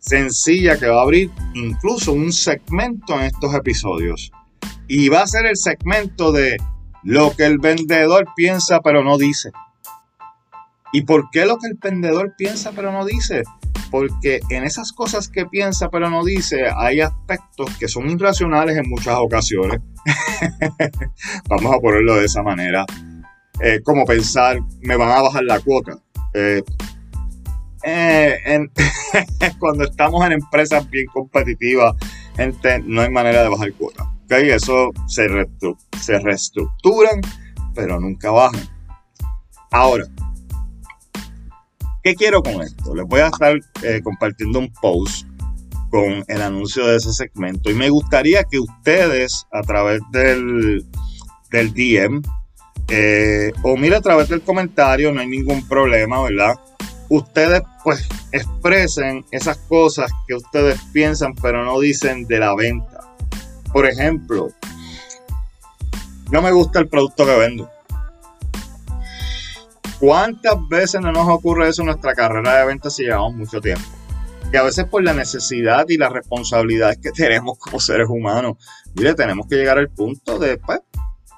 sencilla 0.00 0.78
que 0.78 0.88
va 0.88 0.98
a 0.98 1.02
abrir 1.02 1.30
incluso 1.54 2.12
un 2.12 2.32
segmento 2.32 3.14
en 3.14 3.26
estos 3.26 3.54
episodios. 3.54 4.32
Y 4.88 5.10
va 5.10 5.22
a 5.22 5.26
ser 5.28 5.46
el 5.46 5.56
segmento 5.56 6.32
de 6.32 6.56
lo 7.04 7.36
que 7.36 7.44
el 7.46 7.58
vendedor 7.58 8.26
piensa 8.34 8.80
pero 8.80 9.04
no 9.04 9.16
dice. 9.16 9.50
¿Y 10.96 11.02
por 11.02 11.28
qué 11.28 11.44
lo 11.44 11.58
que 11.58 11.66
el 11.66 11.74
vendedor 11.74 12.34
piensa 12.38 12.72
pero 12.74 12.90
no 12.90 13.04
dice? 13.04 13.42
Porque 13.90 14.40
en 14.48 14.64
esas 14.64 14.94
cosas 14.94 15.28
que 15.28 15.44
piensa 15.44 15.90
pero 15.90 16.08
no 16.08 16.24
dice 16.24 16.70
hay 16.74 17.02
aspectos 17.02 17.68
que 17.76 17.86
son 17.86 18.08
irracionales 18.08 18.78
en 18.78 18.88
muchas 18.88 19.16
ocasiones. 19.18 19.78
Vamos 21.50 21.74
a 21.74 21.80
ponerlo 21.80 22.14
de 22.14 22.24
esa 22.24 22.42
manera. 22.42 22.86
eh, 23.60 23.82
como 23.84 24.06
pensar, 24.06 24.58
me 24.80 24.96
van 24.96 25.10
a 25.10 25.20
bajar 25.20 25.44
la 25.44 25.60
cuota. 25.60 25.98
Eh, 26.32 26.62
eh, 27.84 28.66
cuando 29.58 29.84
estamos 29.84 30.24
en 30.24 30.32
empresas 30.32 30.88
bien 30.88 31.08
competitivas, 31.12 31.94
gente, 32.36 32.78
no 32.86 33.02
hay 33.02 33.10
manera 33.10 33.42
de 33.42 33.50
bajar 33.50 33.70
cuota. 33.74 34.10
¿okay? 34.24 34.48
Eso 34.48 34.92
se, 35.06 35.28
se 36.00 36.18
reestructuran, 36.20 37.20
pero 37.74 38.00
nunca 38.00 38.30
bajan. 38.30 38.66
Ahora, 39.70 40.06
¿qué 42.06 42.14
quiero 42.14 42.40
con 42.40 42.62
esto? 42.62 42.94
Les 42.94 43.04
voy 43.04 43.18
a 43.18 43.26
estar 43.26 43.58
compartiendo 44.04 44.60
un 44.60 44.72
post 44.74 45.26
con 45.90 46.24
el 46.28 46.40
anuncio 46.40 46.86
de 46.86 46.98
ese 46.98 47.12
segmento 47.12 47.68
y 47.68 47.74
me 47.74 47.90
gustaría 47.90 48.44
que 48.44 48.60
ustedes 48.60 49.44
a 49.50 49.60
través 49.62 50.00
del, 50.12 50.86
del 51.50 51.74
DM 51.74 52.22
eh, 52.90 53.50
o 53.62 53.76
mira 53.76 53.98
a 53.98 54.00
través 54.00 54.28
del 54.28 54.42
comentario, 54.42 55.12
no 55.12 55.20
hay 55.20 55.26
ningún 55.26 55.66
problema, 55.66 56.22
¿verdad? 56.22 56.54
Ustedes 57.08 57.62
pues 57.82 58.06
expresen 58.30 59.24
esas 59.32 59.58
cosas 59.58 60.08
que 60.28 60.36
ustedes 60.36 60.80
piensan 60.92 61.34
pero 61.34 61.64
no 61.64 61.80
dicen 61.80 62.28
de 62.28 62.38
la 62.38 62.54
venta. 62.54 63.00
Por 63.72 63.84
ejemplo, 63.84 64.50
no 66.30 66.40
me 66.40 66.52
gusta 66.52 66.78
el 66.78 66.86
producto 66.86 67.26
que 67.26 67.36
vendo. 67.36 67.68
¿Cuántas 69.98 70.56
veces 70.68 71.00
no 71.00 71.10
nos 71.10 71.26
ocurre 71.28 71.70
eso 71.70 71.80
en 71.80 71.86
nuestra 71.86 72.14
carrera 72.14 72.58
de 72.58 72.66
venta 72.66 72.90
si 72.90 73.04
llevamos 73.04 73.34
mucho 73.34 73.62
tiempo? 73.62 73.84
Que 74.50 74.58
a 74.58 74.62
veces 74.62 74.84
por 74.84 75.02
la 75.02 75.14
necesidad 75.14 75.86
y 75.88 75.96
las 75.96 76.12
responsabilidades 76.12 76.98
que 76.98 77.12
tenemos 77.12 77.58
como 77.58 77.80
seres 77.80 78.06
humanos, 78.08 78.56
mire, 78.94 79.14
tenemos 79.14 79.46
que 79.48 79.56
llegar 79.56 79.78
al 79.78 79.88
punto 79.88 80.38
de, 80.38 80.58
pues, 80.58 80.80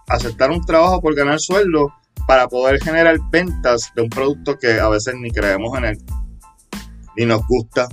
aceptar 0.08 0.50
un 0.50 0.64
trabajo 0.64 1.00
por 1.00 1.14
ganar 1.14 1.38
sueldo 1.38 1.92
para 2.26 2.48
poder 2.48 2.82
generar 2.82 3.16
ventas 3.30 3.92
de 3.94 4.02
un 4.02 4.10
producto 4.10 4.58
que 4.58 4.80
a 4.80 4.88
veces 4.88 5.14
ni 5.14 5.30
creemos 5.30 5.78
en 5.78 5.84
él, 5.84 5.98
ni 7.16 7.26
nos 7.26 7.46
gusta. 7.46 7.88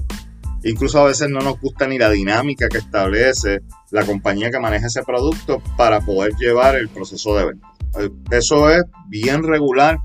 Incluso 0.64 1.00
a 1.00 1.06
veces 1.06 1.30
no 1.30 1.42
nos 1.42 1.62
gusta 1.62 1.88
ni 1.88 2.00
la 2.00 2.10
dinámica 2.10 2.68
que 2.70 2.80
establece 2.80 3.60
la 3.92 4.04
compañía 4.04 4.50
que 4.50 4.60
maneja 4.60 4.88
ese 4.88 5.04
producto 5.04 5.62
para 5.78 6.02
poder 6.02 6.34
llevar 6.40 6.76
el 6.76 6.90
proceso 6.90 7.36
de 7.36 7.46
venta. 7.46 7.68
Eso 8.32 8.70
es 8.72 8.84
bien 9.08 9.44
regular 9.44 10.00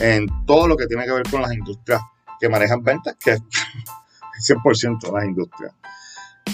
en 0.00 0.26
todo 0.46 0.68
lo 0.68 0.76
que 0.76 0.86
tiene 0.86 1.04
que 1.04 1.12
ver 1.12 1.28
con 1.30 1.42
las 1.42 1.52
industrias 1.52 2.00
que 2.40 2.48
manejan 2.48 2.82
ventas, 2.82 3.16
que 3.18 3.36
100% 3.36 5.12
las 5.14 5.24
industrias 5.24 5.72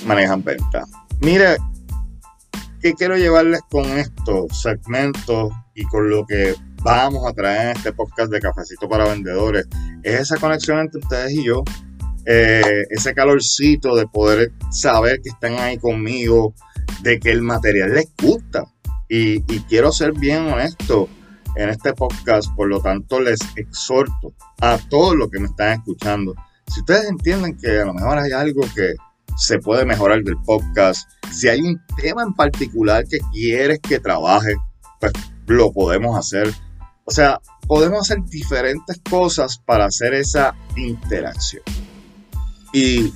manejan 0.04 0.42
ventas. 0.42 0.88
Mire, 1.20 1.56
¿Qué 2.82 2.94
quiero 2.94 3.16
llevarles 3.16 3.60
con 3.70 3.86
estos 3.96 4.60
segmentos 4.60 5.52
y 5.72 5.84
con 5.84 6.10
lo 6.10 6.26
que 6.26 6.56
vamos 6.82 7.24
a 7.24 7.32
traer 7.32 7.68
en 7.68 7.76
este 7.76 7.92
podcast 7.92 8.32
de 8.32 8.40
Cafecito 8.40 8.88
para 8.88 9.04
Vendedores? 9.04 9.68
Es 10.02 10.22
esa 10.22 10.36
conexión 10.36 10.80
entre 10.80 10.98
ustedes 10.98 11.30
y 11.30 11.44
yo, 11.44 11.62
eh, 12.26 12.82
ese 12.90 13.14
calorcito 13.14 13.94
de 13.94 14.08
poder 14.08 14.50
saber 14.72 15.20
que 15.22 15.28
están 15.28 15.60
ahí 15.60 15.78
conmigo, 15.78 16.54
de 17.02 17.20
que 17.20 17.30
el 17.30 17.42
material 17.42 17.94
les 17.94 18.12
gusta. 18.20 18.64
Y, 19.08 19.44
y 19.54 19.60
quiero 19.68 19.92
ser 19.92 20.10
bien 20.10 20.52
honesto 20.52 21.08
en 21.56 21.68
este 21.68 21.92
podcast, 21.92 22.54
por 22.54 22.68
lo 22.68 22.80
tanto 22.80 23.20
les 23.20 23.40
exhorto 23.56 24.34
a 24.60 24.78
todos 24.88 25.16
los 25.16 25.30
que 25.30 25.40
me 25.40 25.46
están 25.46 25.78
escuchando. 25.78 26.34
Si 26.66 26.80
ustedes 26.80 27.08
entienden 27.08 27.56
que 27.58 27.80
a 27.80 27.84
lo 27.84 27.94
mejor 27.94 28.18
hay 28.18 28.32
algo 28.32 28.62
que 28.74 28.94
se 29.36 29.58
puede 29.58 29.84
mejorar 29.84 30.22
del 30.22 30.36
podcast. 30.38 31.08
Si 31.30 31.48
hay 31.48 31.60
un 31.60 31.80
tema 31.96 32.22
en 32.22 32.34
particular 32.34 33.04
que 33.06 33.18
quieres 33.32 33.80
que 33.80 33.98
trabaje, 33.98 34.54
pues 35.00 35.12
lo 35.46 35.72
podemos 35.72 36.16
hacer. 36.16 36.52
O 37.04 37.10
sea, 37.10 37.40
podemos 37.66 38.00
hacer 38.00 38.24
diferentes 38.24 39.00
cosas 39.08 39.58
para 39.58 39.86
hacer 39.86 40.14
esa 40.14 40.54
interacción. 40.76 41.62
Y 42.72 43.12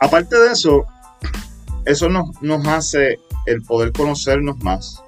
aparte 0.00 0.38
de 0.38 0.52
eso, 0.52 0.84
eso 1.84 2.08
nos, 2.08 2.40
nos 2.42 2.66
hace 2.66 3.18
el 3.46 3.62
poder 3.62 3.92
conocernos 3.92 4.58
más, 4.58 5.02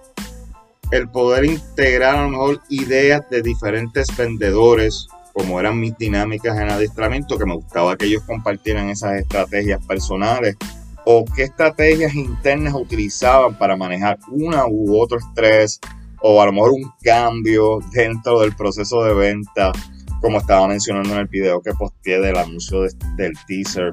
el 0.90 1.08
poder 1.08 1.44
integrar 1.44 2.16
a 2.16 2.22
lo 2.22 2.30
mejor 2.30 2.60
ideas 2.68 3.22
de 3.30 3.42
diferentes 3.42 4.06
vendedores 4.16 5.08
como 5.32 5.60
eran 5.60 5.78
mis 5.78 5.96
dinámicas 5.96 6.58
en 6.58 6.70
adiestramiento, 6.70 7.38
que 7.38 7.46
me 7.46 7.54
gustaba 7.54 7.96
que 7.96 8.06
ellos 8.06 8.22
compartieran 8.24 8.90
esas 8.90 9.20
estrategias 9.20 9.84
personales 9.86 10.56
o 11.04 11.24
qué 11.24 11.44
estrategias 11.44 12.14
internas 12.14 12.74
utilizaban 12.74 13.56
para 13.56 13.76
manejar 13.76 14.18
una 14.28 14.66
u 14.66 15.00
otro 15.00 15.18
estrés 15.18 15.80
o 16.20 16.42
a 16.42 16.46
lo 16.46 16.52
mejor 16.52 16.72
un 16.72 16.92
cambio 17.02 17.78
dentro 17.92 18.40
del 18.40 18.54
proceso 18.54 19.02
de 19.04 19.14
venta, 19.14 19.72
como 20.20 20.38
estaba 20.38 20.68
mencionando 20.68 21.14
en 21.14 21.20
el 21.20 21.28
video 21.28 21.62
que 21.62 21.72
posteé 21.72 22.20
del 22.20 22.36
anuncio 22.36 22.82
del 23.16 23.32
teaser. 23.46 23.92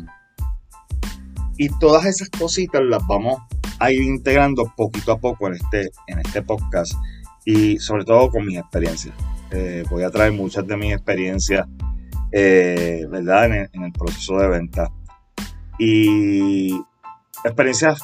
Y 1.58 1.70
todas 1.80 2.06
esas 2.06 2.30
cositas 2.30 2.82
las 2.84 3.06
vamos 3.08 3.42
a 3.80 3.92
ir 3.92 4.02
integrando 4.02 4.72
poquito 4.76 5.12
a 5.12 5.20
poco 5.20 5.48
en 5.48 5.56
este, 5.56 5.92
en 6.08 6.20
este 6.20 6.42
podcast 6.42 6.94
y 7.46 7.78
sobre 7.80 8.04
todo 8.04 8.30
con 8.30 8.46
mis 8.46 8.58
experiencias. 8.58 9.16
Eh, 9.52 9.84
voy 9.90 10.04
a 10.04 10.10
traer 10.10 10.34
muchas 10.34 10.68
de 10.68 10.76
mis 10.76 10.94
experiencias, 10.94 11.66
eh, 12.32 13.06
¿verdad? 13.10 13.70
En 13.72 13.84
el, 13.84 13.92
proceso 13.94 14.38
de 14.38 14.48
venta. 14.50 14.92
Y 15.80 16.74
experiencias 17.44 18.02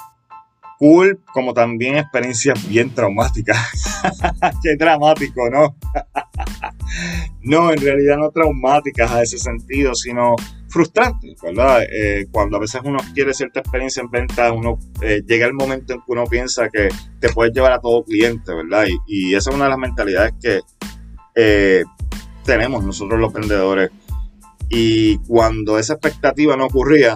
cool, 0.79 1.19
como 1.33 1.53
también 1.53 1.97
experiencias 1.97 2.67
bien 2.67 2.93
traumáticas. 2.93 4.01
Qué 4.63 4.75
dramático, 4.77 5.49
¿no? 5.49 5.75
no, 7.41 7.71
en 7.71 7.81
realidad 7.81 8.17
no 8.17 8.29
traumáticas 8.31 9.11
a 9.11 9.21
ese 9.21 9.37
sentido, 9.37 9.95
sino 9.95 10.35
frustrantes, 10.73 11.39
¿verdad? 11.41 11.83
Eh, 11.83 12.25
cuando 12.31 12.57
a 12.57 12.59
veces 12.59 12.81
uno 12.83 12.97
quiere 13.13 13.33
cierta 13.33 13.59
experiencia 13.59 14.01
en 14.01 14.09
venta, 14.09 14.51
uno 14.51 14.79
llega 15.27 15.45
el 15.45 15.53
momento 15.53 15.93
en 15.93 15.99
que 15.99 16.05
uno 16.07 16.25
piensa 16.25 16.67
que 16.69 16.89
te 17.19 17.29
puedes 17.29 17.53
llevar 17.53 17.71
a 17.71 17.79
todo 17.79 18.03
cliente, 18.03 18.53
¿verdad? 18.53 18.87
Y, 18.87 19.29
y 19.29 19.35
esa 19.35 19.51
es 19.51 19.55
una 19.55 19.65
de 19.65 19.69
las 19.69 19.79
mentalidades 19.79 20.33
que, 20.41 20.59
eh, 21.35 21.83
tenemos 22.45 22.83
nosotros 22.83 23.19
los 23.19 23.33
vendedores. 23.33 23.91
Y 24.69 25.17
cuando 25.19 25.77
esa 25.77 25.93
expectativa 25.93 26.55
no 26.55 26.65
ocurría, 26.65 27.15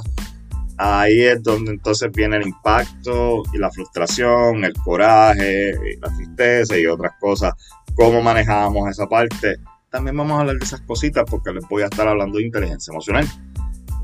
ahí 0.78 1.22
es 1.22 1.42
donde 1.42 1.72
entonces 1.72 2.12
viene 2.12 2.38
el 2.38 2.48
impacto 2.48 3.44
y 3.54 3.58
la 3.58 3.72
frustración, 3.72 4.64
el 4.64 4.74
coraje, 4.74 5.74
la 6.00 6.16
tristeza 6.16 6.78
y 6.78 6.86
otras 6.86 7.14
cosas. 7.20 7.54
¿Cómo 7.96 8.22
manejamos 8.22 8.90
esa 8.90 9.08
parte? 9.08 9.58
También 9.90 10.18
vamos 10.18 10.38
a 10.38 10.42
hablar 10.42 10.58
de 10.58 10.66
esas 10.66 10.82
cositas 10.82 11.24
porque 11.28 11.52
les 11.52 11.68
voy 11.68 11.82
a 11.82 11.86
estar 11.86 12.08
hablando 12.08 12.38
de 12.38 12.46
inteligencia 12.46 12.92
emocional. 12.92 13.26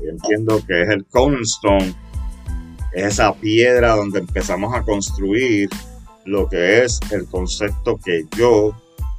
Entiendo 0.02 0.60
que 0.66 0.82
es 0.82 0.88
el 0.88 1.04
cornerstone, 1.06 1.94
es 2.92 3.04
esa 3.04 3.34
piedra 3.34 3.96
donde 3.96 4.20
empezamos 4.20 4.74
a 4.74 4.82
construir 4.82 5.68
lo 6.24 6.48
que 6.48 6.84
es 6.84 7.00
el 7.10 7.26
concepto 7.26 7.98
que 8.02 8.24
yo 8.36 8.74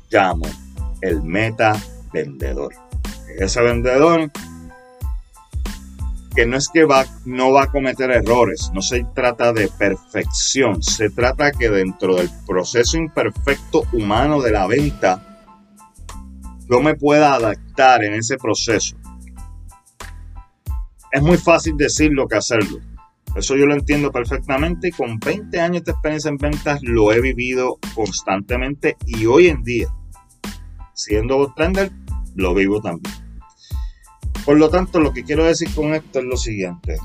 llamo 0.10 0.46
el 1.02 1.22
meta 1.22 1.76
vendedor. 2.14 2.74
Ese 3.38 3.62
vendedor 3.62 4.32
que 6.36 6.46
no 6.46 6.58
es 6.58 6.68
que 6.68 6.84
va, 6.84 7.06
no 7.24 7.52
va 7.54 7.64
a 7.64 7.72
cometer 7.72 8.12
errores, 8.12 8.70
no 8.74 8.82
se 8.82 9.06
trata 9.16 9.54
de 9.54 9.70
perfección, 9.70 10.84
se 10.84 11.10
trata 11.10 11.52
que 11.52 11.70
dentro 11.70 12.16
del 12.16 12.30
proceso 12.46 12.98
imperfecto 12.98 13.84
humano 13.94 14.42
de 14.42 14.52
la 14.52 14.68
venta, 14.68 15.48
yo 16.70 16.82
me 16.82 16.96
pueda 16.96 17.36
adaptar 17.36 18.04
en 18.04 18.16
ese 18.16 18.38
proceso. 18.38 18.98
Es 21.16 21.22
muy 21.22 21.38
fácil 21.38 21.78
decirlo 21.78 22.28
que 22.28 22.36
hacerlo. 22.36 22.80
Eso 23.38 23.56
yo 23.56 23.66
lo 23.66 23.74
entiendo 23.74 24.12
perfectamente 24.12 24.90
y 24.90 24.92
con 24.92 25.18
20 25.18 25.62
años 25.62 25.86
de 25.86 25.94
experiencia 25.94 26.28
en 26.28 26.36
ventas 26.36 26.82
lo 26.82 27.14
he 27.14 27.22
vivido 27.22 27.80
constantemente 27.96 28.98
y 29.06 29.26
hoy 29.26 29.48
en 29.48 29.64
día 29.64 29.88
siendo 30.94 31.54
trender, 31.54 31.90
lo 32.36 32.54
vivo 32.54 32.82
también. 32.82 33.16
Por 34.44 34.58
lo 34.58 34.70
tanto, 34.70 35.00
lo 35.00 35.14
que 35.14 35.24
quiero 35.24 35.46
decir 35.46 35.74
con 35.74 35.94
esto 35.94 36.20
es 36.20 36.26
lo 36.26 36.36
siguiente. 36.36 36.98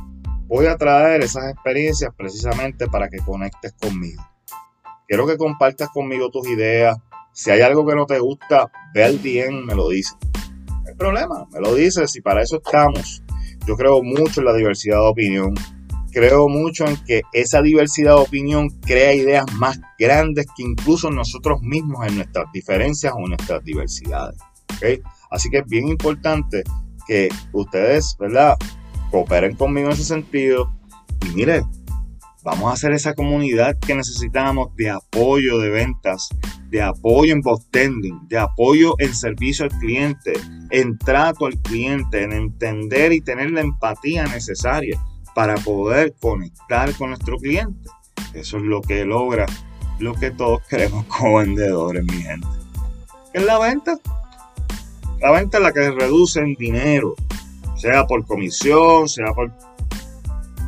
Voy 0.49 0.67
a 0.67 0.77
traer 0.77 1.23
esas 1.23 1.49
experiencias 1.49 2.13
precisamente 2.17 2.89
para 2.89 3.09
que 3.09 3.19
conectes 3.19 3.75
conmigo. 3.75 4.29
Quiero 5.07 5.25
que 5.25 5.37
compartas 5.37 5.89
conmigo 5.91 6.31
tus 6.31 6.49
ideas. 6.49 6.97
Si 7.33 7.53
hay 7.53 7.61
algo 7.61 7.87
que 7.87 7.95
no 7.95 8.07
te 8.07 8.19
gusta, 8.19 8.73
ve 8.93 9.05
al 9.05 9.23
DM, 9.23 9.67
me 9.67 9.77
lo 9.77 9.89
dices. 9.89 10.17
No 10.69 10.89
hay 10.89 10.97
problema, 10.97 11.47
me 11.53 11.61
lo 11.61 11.77
dices 11.77 12.17
y 12.17 12.21
para 12.21 12.43
eso 12.43 12.57
estamos. 12.57 13.23
Yo 13.67 13.77
creo 13.77 14.03
mucho 14.03 14.41
en 14.41 14.47
la 14.47 14.55
diversidad 14.55 14.97
de 14.97 15.09
opinión 15.09 15.55
creo 16.11 16.49
mucho 16.49 16.87
en 16.87 16.97
que 17.05 17.23
esa 17.33 17.63
diversidad 17.63 18.17
de 18.17 18.23
opinión 18.23 18.69
crea 18.81 19.15
ideas 19.15 19.45
más 19.55 19.81
grandes 19.99 20.47
que 20.57 20.63
incluso 20.63 21.11
nosotros 21.11 21.61
mismos 21.63 22.07
en 22.07 22.17
nuestras 22.17 22.51
diferencias 22.53 23.13
o 23.17 23.27
nuestras 23.27 23.65
diversidades. 23.65 24.39
Así 25.31 25.51
que 25.51 25.59
es 25.59 25.67
bien 25.67 25.89
importante 25.89 26.63
que 27.07 27.29
ustedes, 27.53 28.17
¿verdad? 28.19 28.57
Cooperen 29.11 29.55
conmigo 29.57 29.89
en 29.89 29.93
ese 29.93 30.05
sentido. 30.05 30.73
Y 31.27 31.35
mire, 31.35 31.63
Vamos 32.43 32.71
a 32.71 32.73
hacer 32.73 32.93
esa 32.93 33.15
comunidad 33.15 33.79
que 33.79 33.95
necesitamos 33.95 34.75
de 34.77 34.89
apoyo 34.89 35.59
de 35.59 35.69
ventas, 35.69 36.31
de 36.71 36.81
apoyo 36.81 37.35
en 37.35 37.43
post-tending, 37.43 38.29
de 38.29 38.39
apoyo 38.39 38.95
en 38.99 39.15
servicio 39.15 39.67
al 39.67 39.71
cliente, 39.79 40.33
en 40.71 40.97
trato 40.97 41.45
al 41.45 41.59
cliente, 41.61 42.23
en 42.23 42.33
entender 42.33 43.13
y 43.13 43.21
tener 43.21 43.51
la 43.51 43.61
empatía 43.61 44.25
necesaria 44.25 44.99
para 45.35 45.55
poder 45.57 46.15
conectar 46.19 46.95
con 46.95 47.11
nuestro 47.11 47.37
cliente. 47.37 47.91
Eso 48.33 48.57
es 48.57 48.63
lo 48.63 48.81
que 48.81 49.05
logra 49.05 49.45
lo 49.99 50.15
que 50.15 50.31
todos 50.31 50.63
queremos 50.63 51.05
como 51.07 51.39
vendedores, 51.39 52.03
mi 52.05 52.23
gente. 52.23 52.47
¿Qué 53.33 53.41
es 53.41 53.45
la 53.45 53.59
venta? 53.59 53.99
La 55.21 55.31
venta 55.33 55.59
es 55.59 55.63
la 55.63 55.73
que 55.73 55.91
reduce 55.91 56.41
en 56.41 56.55
dinero, 56.55 57.15
sea 57.77 58.07
por 58.07 58.27
comisión, 58.27 59.09
sea 59.09 59.35
por 59.35 59.53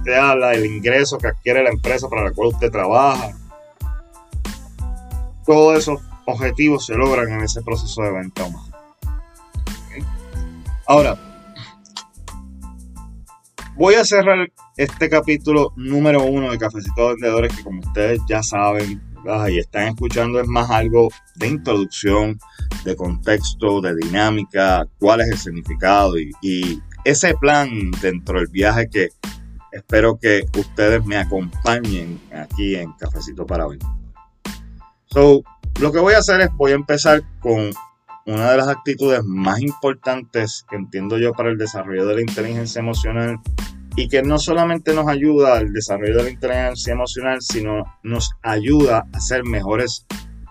sea 0.04 0.32
el 0.52 0.66
ingreso 0.66 1.18
que 1.18 1.28
adquiere 1.28 1.62
la 1.62 1.70
empresa 1.70 2.08
para 2.08 2.24
la 2.24 2.32
cual 2.32 2.48
usted 2.48 2.70
trabaja. 2.70 3.32
Todos 5.44 5.78
esos 5.78 6.00
objetivos 6.26 6.86
se 6.86 6.94
logran 6.94 7.30
en 7.32 7.42
ese 7.42 7.62
proceso 7.62 8.02
de 8.02 8.12
venta 8.12 8.44
humana. 8.44 8.76
Ahora, 10.86 11.16
voy 13.76 13.94
a 13.94 14.04
cerrar 14.04 14.50
este 14.76 15.08
capítulo 15.08 15.72
número 15.76 16.22
uno 16.22 16.50
de 16.50 16.58
Cafecito 16.58 17.08
Vendedores 17.08 17.56
que 17.56 17.62
como 17.62 17.80
ustedes 17.80 18.20
ya 18.28 18.42
saben 18.42 19.00
y 19.48 19.58
están 19.58 19.88
escuchando 19.88 20.40
es 20.40 20.48
más 20.48 20.68
algo 20.70 21.08
de 21.36 21.46
introducción, 21.46 22.40
de 22.84 22.96
contexto, 22.96 23.80
de 23.80 23.94
dinámica, 23.94 24.84
cuál 24.98 25.20
es 25.20 25.28
el 25.28 25.38
significado 25.38 26.18
y 26.18 26.82
ese 27.04 27.34
plan 27.34 27.68
dentro 28.00 28.38
del 28.38 28.48
viaje 28.48 28.88
que 28.88 29.08
espero 29.72 30.18
que 30.20 30.44
ustedes 30.58 31.04
me 31.04 31.16
acompañen 31.16 32.20
aquí 32.32 32.76
en 32.76 32.92
Cafecito 32.92 33.46
para 33.46 33.66
hoy. 33.66 33.78
So, 35.06 35.42
lo 35.80 35.92
que 35.92 35.98
voy 35.98 36.14
a 36.14 36.18
hacer 36.18 36.40
es, 36.42 36.50
voy 36.56 36.72
a 36.72 36.76
empezar 36.76 37.22
con 37.40 37.70
una 38.26 38.50
de 38.50 38.56
las 38.56 38.68
actitudes 38.68 39.24
más 39.24 39.60
importantes 39.60 40.64
que 40.70 40.76
entiendo 40.76 41.18
yo 41.18 41.32
para 41.32 41.50
el 41.50 41.58
desarrollo 41.58 42.06
de 42.06 42.14
la 42.16 42.20
inteligencia 42.20 42.80
emocional 42.80 43.40
y 43.96 44.08
que 44.08 44.22
no 44.22 44.38
solamente 44.38 44.94
nos 44.94 45.08
ayuda 45.08 45.58
al 45.58 45.72
desarrollo 45.72 46.16
de 46.18 46.22
la 46.24 46.30
inteligencia 46.30 46.92
emocional, 46.92 47.42
sino 47.42 47.84
nos 48.02 48.30
ayuda 48.42 49.06
a 49.12 49.20
ser 49.20 49.44
mejores 49.44 50.06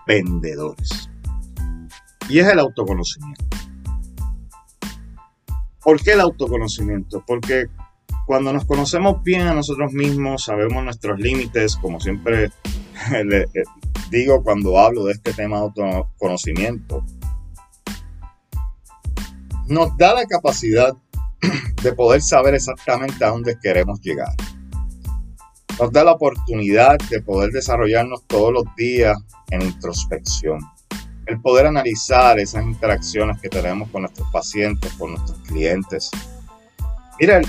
vendedores. 0.06 1.10
Y 2.28 2.38
es 2.38 2.46
el 2.46 2.58
autoconocimiento. 2.58 3.44
¿Por 5.82 6.00
qué 6.00 6.12
el 6.12 6.20
autoconocimiento? 6.20 7.24
Porque 7.26 7.66
cuando 8.26 8.52
nos 8.52 8.64
conocemos 8.64 9.22
bien 9.22 9.42
a 9.42 9.54
nosotros 9.54 9.92
mismos, 9.92 10.44
sabemos 10.44 10.84
nuestros 10.84 11.18
límites, 11.18 11.76
como 11.76 12.00
siempre 12.00 12.44
eh, 13.12 13.46
digo 14.10 14.42
cuando 14.42 14.78
hablo 14.78 15.04
de 15.06 15.12
este 15.12 15.32
tema 15.32 15.56
de 15.56 15.62
autoconocimiento, 15.62 17.04
nos 19.66 19.96
da 19.96 20.14
la 20.14 20.26
capacidad 20.26 20.94
de 21.82 21.92
poder 21.92 22.20
saber 22.22 22.54
exactamente 22.54 23.24
a 23.24 23.30
dónde 23.30 23.56
queremos 23.60 24.00
llegar. 24.00 24.34
Nos 25.80 25.90
da 25.90 26.04
la 26.04 26.12
oportunidad 26.12 26.98
de 27.10 27.22
poder 27.22 27.50
desarrollarnos 27.50 28.24
todos 28.26 28.52
los 28.52 28.64
días 28.76 29.16
en 29.50 29.62
introspección. 29.62 30.60
El 31.26 31.40
poder 31.40 31.66
analizar 31.66 32.38
esas 32.38 32.64
interacciones 32.64 33.40
que 33.40 33.48
tenemos 33.48 33.88
con 33.88 34.02
nuestros 34.02 34.30
pacientes, 34.30 34.92
con 34.94 35.12
nuestros 35.12 35.38
clientes, 35.48 36.10
Mira, 37.22 37.40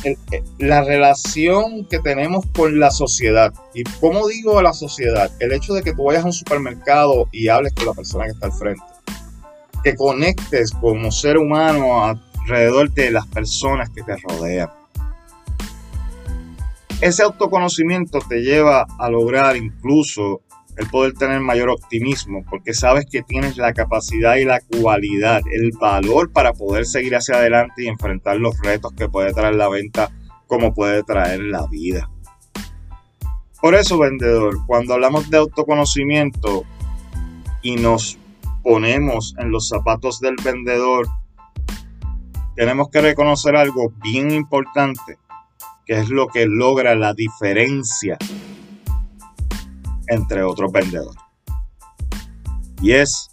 la 0.59 0.83
relación 0.83 1.85
que 1.85 1.97
tenemos 1.97 2.45
con 2.55 2.77
la 2.77 2.91
sociedad. 2.91 3.51
¿Y 3.73 3.81
cómo 3.99 4.27
digo 4.27 4.61
la 4.61 4.71
sociedad? 4.71 5.31
El 5.39 5.51
hecho 5.51 5.73
de 5.73 5.81
que 5.81 5.93
tú 5.93 6.03
vayas 6.03 6.21
a 6.21 6.27
un 6.27 6.31
supermercado 6.31 7.27
y 7.31 7.47
hables 7.47 7.73
con 7.73 7.87
la 7.87 7.93
persona 7.95 8.25
que 8.25 8.33
está 8.33 8.45
al 8.45 8.51
frente. 8.51 8.83
Que 9.83 9.95
conectes 9.95 10.69
como 10.79 11.11
ser 11.11 11.39
humano 11.39 12.05
alrededor 12.05 12.91
de 12.91 13.09
las 13.09 13.25
personas 13.25 13.89
que 13.89 14.03
te 14.03 14.15
rodean. 14.17 14.69
Ese 17.01 17.23
autoconocimiento 17.23 18.19
te 18.19 18.43
lleva 18.43 18.85
a 18.99 19.09
lograr 19.09 19.57
incluso 19.57 20.41
el 20.77 20.87
poder 20.87 21.13
tener 21.13 21.39
mayor 21.39 21.69
optimismo, 21.69 22.43
porque 22.49 22.73
sabes 22.73 23.05
que 23.09 23.21
tienes 23.21 23.57
la 23.57 23.73
capacidad 23.73 24.35
y 24.35 24.45
la 24.45 24.59
cualidad, 24.61 25.41
el 25.51 25.71
valor 25.79 26.31
para 26.31 26.53
poder 26.53 26.85
seguir 26.85 27.15
hacia 27.15 27.35
adelante 27.35 27.83
y 27.83 27.87
enfrentar 27.87 28.37
los 28.37 28.57
retos 28.59 28.93
que 28.93 29.09
puede 29.09 29.33
traer 29.33 29.55
la 29.55 29.69
venta, 29.69 30.09
como 30.47 30.73
puede 30.73 31.03
traer 31.03 31.41
la 31.41 31.67
vida. 31.67 32.09
Por 33.61 33.75
eso, 33.75 33.97
vendedor, 33.97 34.65
cuando 34.65 34.93
hablamos 34.93 35.29
de 35.29 35.37
autoconocimiento 35.37 36.63
y 37.61 37.75
nos 37.75 38.17
ponemos 38.61 39.35
en 39.37 39.51
los 39.51 39.69
zapatos 39.69 40.19
del 40.19 40.35
vendedor, 40.43 41.07
tenemos 42.55 42.89
que 42.89 43.01
reconocer 43.01 43.55
algo 43.55 43.93
bien 44.03 44.31
importante, 44.31 45.17
que 45.85 45.93
es 45.93 46.09
lo 46.09 46.27
que 46.27 46.45
logra 46.45 46.95
la 46.95 47.13
diferencia 47.13 48.17
entre 50.13 50.43
otros 50.43 50.71
vendedores. 50.71 51.21
Y 52.81 52.91
es, 52.91 53.31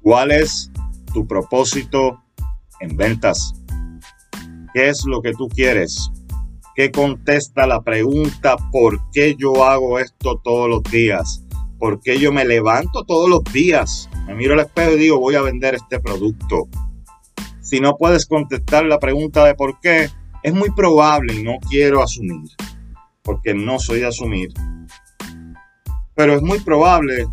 ¿cuál 0.00 0.30
es 0.30 0.70
tu 1.12 1.26
propósito 1.26 2.20
en 2.80 2.96
ventas? 2.96 3.54
¿Qué 4.74 4.88
es 4.88 5.04
lo 5.06 5.22
que 5.22 5.32
tú 5.32 5.48
quieres? 5.48 6.10
¿Qué 6.74 6.90
contesta 6.90 7.66
la 7.66 7.82
pregunta 7.82 8.56
por 8.70 8.98
qué 9.10 9.36
yo 9.36 9.64
hago 9.64 9.98
esto 9.98 10.40
todos 10.42 10.68
los 10.68 10.82
días? 10.84 11.44
¿Por 11.78 12.00
qué 12.00 12.18
yo 12.18 12.32
me 12.32 12.44
levanto 12.44 13.04
todos 13.04 13.28
los 13.28 13.44
días? 13.52 14.08
Me 14.26 14.34
miro 14.34 14.54
al 14.54 14.60
espejo 14.60 14.92
y 14.92 14.98
digo, 14.98 15.18
voy 15.18 15.34
a 15.34 15.42
vender 15.42 15.74
este 15.74 16.00
producto. 16.00 16.68
Si 17.60 17.80
no 17.80 17.96
puedes 17.96 18.26
contestar 18.26 18.84
la 18.84 18.98
pregunta 18.98 19.44
de 19.44 19.54
por 19.54 19.80
qué, 19.80 20.08
es 20.42 20.54
muy 20.54 20.70
probable 20.70 21.34
y 21.34 21.42
no 21.42 21.58
quiero 21.68 22.02
asumir, 22.02 22.50
porque 23.22 23.54
no 23.54 23.78
soy 23.78 24.00
de 24.00 24.08
asumir, 24.08 24.52
pero 26.22 26.36
es 26.36 26.42
muy 26.42 26.60
probable 26.60 27.26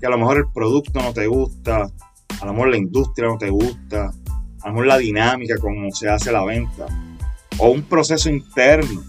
que 0.00 0.06
a 0.08 0.10
lo 0.10 0.18
mejor 0.18 0.38
el 0.38 0.52
producto 0.52 1.00
no 1.00 1.12
te 1.12 1.28
gusta, 1.28 1.88
a 2.40 2.44
lo 2.44 2.52
mejor 2.52 2.70
la 2.70 2.76
industria 2.76 3.28
no 3.28 3.38
te 3.38 3.50
gusta, 3.50 4.06
a 4.62 4.66
lo 4.66 4.72
mejor 4.72 4.86
la 4.86 4.98
dinámica 4.98 5.58
como 5.58 5.88
se 5.92 6.08
hace 6.08 6.32
la 6.32 6.44
venta, 6.44 6.86
o 7.58 7.70
un 7.70 7.84
proceso 7.84 8.28
interno 8.28 9.00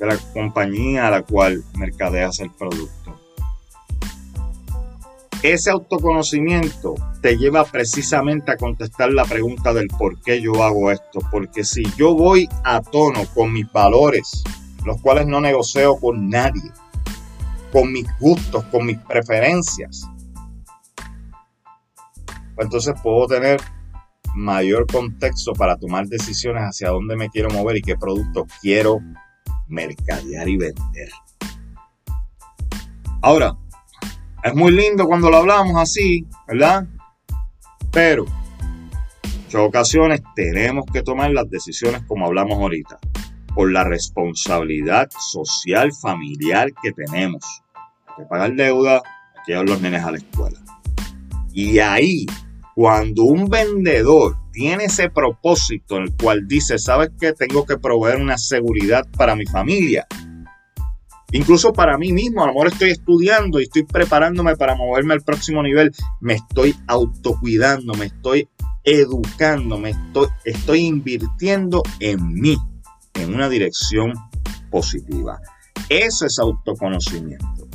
de 0.00 0.06
la 0.06 0.16
compañía 0.32 1.08
a 1.08 1.10
la 1.10 1.22
cual 1.22 1.62
mercadeas 1.76 2.40
el 2.40 2.50
producto. 2.50 3.14
Ese 5.42 5.70
autoconocimiento 5.70 6.94
te 7.20 7.36
lleva 7.36 7.64
precisamente 7.64 8.52
a 8.52 8.56
contestar 8.56 9.12
la 9.12 9.26
pregunta 9.26 9.74
del 9.74 9.88
por 9.88 10.18
qué 10.22 10.40
yo 10.40 10.64
hago 10.64 10.90
esto. 10.90 11.20
Porque 11.30 11.62
si 11.62 11.82
yo 11.98 12.14
voy 12.14 12.48
a 12.64 12.80
tono 12.80 13.26
con 13.34 13.52
mis 13.52 13.70
valores, 13.70 14.42
los 14.86 14.98
cuales 15.02 15.26
no 15.26 15.42
negocio 15.42 15.94
con 15.96 16.30
nadie, 16.30 16.72
con 17.72 17.92
mis 17.92 18.06
gustos, 18.18 18.64
con 18.66 18.86
mis 18.86 18.98
preferencias, 18.98 20.08
pues 22.54 22.66
entonces 22.66 22.94
puedo 23.02 23.26
tener 23.26 23.60
mayor 24.34 24.86
contexto 24.86 25.52
para 25.52 25.76
tomar 25.76 26.06
decisiones 26.06 26.62
hacia 26.62 26.90
dónde 26.90 27.16
me 27.16 27.28
quiero 27.28 27.50
mover 27.50 27.76
y 27.76 27.82
qué 27.82 27.96
productos 27.96 28.46
quiero 28.60 29.00
mercadear 29.68 30.48
y 30.48 30.56
vender. 30.56 31.08
Ahora, 33.20 33.56
es 34.44 34.54
muy 34.54 34.72
lindo 34.72 35.06
cuando 35.06 35.30
lo 35.30 35.38
hablamos 35.38 35.76
así, 35.76 36.26
¿verdad? 36.46 36.86
Pero, 37.90 38.24
en 39.50 39.60
ocasiones 39.60 40.20
tenemos 40.34 40.84
que 40.92 41.02
tomar 41.02 41.30
las 41.30 41.48
decisiones 41.50 42.02
como 42.06 42.26
hablamos 42.26 42.58
ahorita 42.58 42.98
por 43.54 43.72
la 43.72 43.84
responsabilidad 43.84 45.08
social 45.30 45.92
familiar 45.92 46.70
que 46.82 46.92
tenemos. 46.92 47.44
Hay 48.06 48.24
que 48.24 48.28
pagar 48.28 48.54
deuda, 48.54 48.96
hay 48.96 49.42
que 49.44 49.52
llevar 49.52 49.68
los 49.68 49.80
nenes 49.80 50.04
a 50.04 50.12
la 50.12 50.18
escuela. 50.18 50.58
Y 51.52 51.78
ahí, 51.78 52.26
cuando 52.74 53.24
un 53.24 53.48
vendedor 53.48 54.36
tiene 54.52 54.84
ese 54.84 55.10
propósito 55.10 55.96
en 55.96 56.04
el 56.04 56.16
cual 56.16 56.46
dice, 56.46 56.78
¿sabes 56.78 57.10
qué? 57.20 57.32
Tengo 57.32 57.64
que 57.64 57.78
proveer 57.78 58.20
una 58.20 58.38
seguridad 58.38 59.04
para 59.16 59.34
mi 59.34 59.46
familia. 59.46 60.06
Incluso 61.30 61.72
para 61.72 61.98
mí 61.98 62.12
mismo, 62.12 62.42
a 62.42 62.46
lo 62.46 62.54
mejor 62.54 62.68
estoy 62.68 62.90
estudiando 62.90 63.60
y 63.60 63.64
estoy 63.64 63.84
preparándome 63.84 64.56
para 64.56 64.74
moverme 64.74 65.14
al 65.14 65.22
próximo 65.22 65.62
nivel. 65.62 65.92
Me 66.20 66.34
estoy 66.34 66.74
autocuidando, 66.86 67.94
me 67.94 68.06
estoy 68.06 68.48
educando, 68.84 69.78
me 69.78 69.90
estoy, 69.90 70.28
estoy 70.44 70.80
invirtiendo 70.86 71.82
en 72.00 72.32
mí 72.32 72.56
en 73.18 73.34
una 73.34 73.48
dirección 73.48 74.12
positiva. 74.70 75.40
Eso 75.88 76.26
es 76.26 76.38
autoconocimiento. 76.38 77.68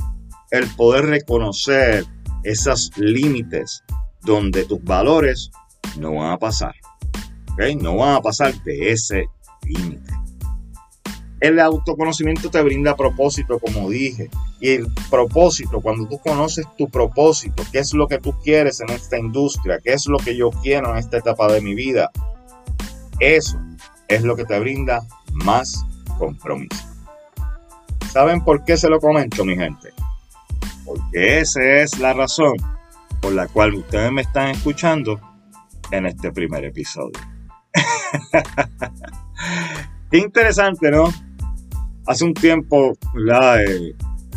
El 0.51 0.67
poder 0.75 1.05
reconocer 1.05 2.05
esos 2.43 2.91
límites 2.97 3.83
donde 4.21 4.65
tus 4.65 4.83
valores 4.83 5.51
no 5.97 6.15
van 6.15 6.31
a 6.31 6.37
pasar. 6.37 6.75
No 7.79 7.97
van 7.97 8.15
a 8.15 8.21
pasar 8.21 8.53
de 8.63 8.91
ese 8.91 9.27
límite. 9.63 10.13
El 11.39 11.59
autoconocimiento 11.59 12.49
te 12.49 12.61
brinda 12.61 12.95
propósito, 12.95 13.59
como 13.59 13.89
dije. 13.89 14.29
Y 14.59 14.69
el 14.69 14.87
propósito, 15.09 15.81
cuando 15.81 16.07
tú 16.07 16.17
conoces 16.19 16.65
tu 16.77 16.87
propósito, 16.87 17.63
qué 17.71 17.79
es 17.79 17.93
lo 17.93 18.07
que 18.07 18.17
tú 18.17 18.33
quieres 18.43 18.79
en 18.79 18.89
esta 18.91 19.19
industria, 19.19 19.79
qué 19.83 19.91
es 19.91 20.07
lo 20.07 20.17
que 20.19 20.37
yo 20.37 20.51
quiero 20.51 20.91
en 20.91 20.97
esta 20.97 21.17
etapa 21.17 21.51
de 21.51 21.59
mi 21.59 21.75
vida, 21.75 22.09
eso 23.19 23.59
es 24.07 24.23
lo 24.23 24.37
que 24.37 24.45
te 24.45 24.57
brinda 24.59 25.05
más 25.33 25.85
compromiso. 26.17 26.83
¿Saben 28.11 28.43
por 28.43 28.63
qué 28.63 28.77
se 28.77 28.89
lo 28.89 28.99
comento, 28.99 29.43
mi 29.43 29.55
gente? 29.55 29.89
Porque 30.85 31.39
esa 31.39 31.63
es 31.63 31.99
la 31.99 32.13
razón 32.13 32.53
por 33.21 33.33
la 33.33 33.47
cual 33.47 33.75
ustedes 33.75 34.11
me 34.11 34.21
están 34.21 34.49
escuchando 34.49 35.19
en 35.91 36.05
este 36.05 36.31
primer 36.31 36.65
episodio. 36.65 37.19
Interesante, 40.11 40.91
¿no? 40.91 41.05
Hace 42.05 42.25
un 42.25 42.33
tiempo, 42.33 42.93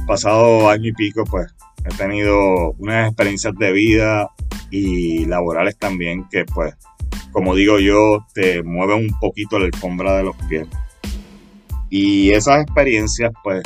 pasado 0.07 0.71
año 0.71 0.89
y 0.89 0.93
pico, 0.93 1.25
pues 1.25 1.55
he 1.85 1.95
tenido 1.97 2.73
unas 2.79 3.09
experiencias 3.09 3.55
de 3.59 3.73
vida 3.73 4.31
y 4.71 5.27
laborales 5.27 5.77
también 5.77 6.27
que, 6.31 6.45
pues, 6.45 6.75
como 7.33 7.55
digo 7.55 7.79
yo, 7.79 8.25
te 8.35 8.63
mueven 8.63 9.11
un 9.11 9.19
poquito 9.21 9.59
la 9.59 9.67
alfombra 9.67 10.17
de 10.17 10.23
los 10.23 10.37
pies. 10.49 10.67
Y 11.91 12.31
esas 12.33 12.63
experiencias, 12.63 13.33
pues, 13.43 13.63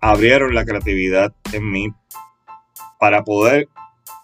abrieron 0.00 0.54
la 0.54 0.64
creatividad 0.64 1.32
en 1.52 1.70
mí 1.70 1.88
para 2.98 3.24
poder 3.24 3.68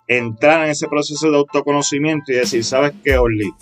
entrar 0.09 0.65
en 0.65 0.71
ese 0.71 0.89
proceso 0.89 1.31
de 1.31 1.39
autoconocimiento 1.39 2.33
y 2.33 2.37
decir, 2.37 2.65
¿sabes 2.65 2.93
qué, 3.03 3.17
Orly? 3.17 3.53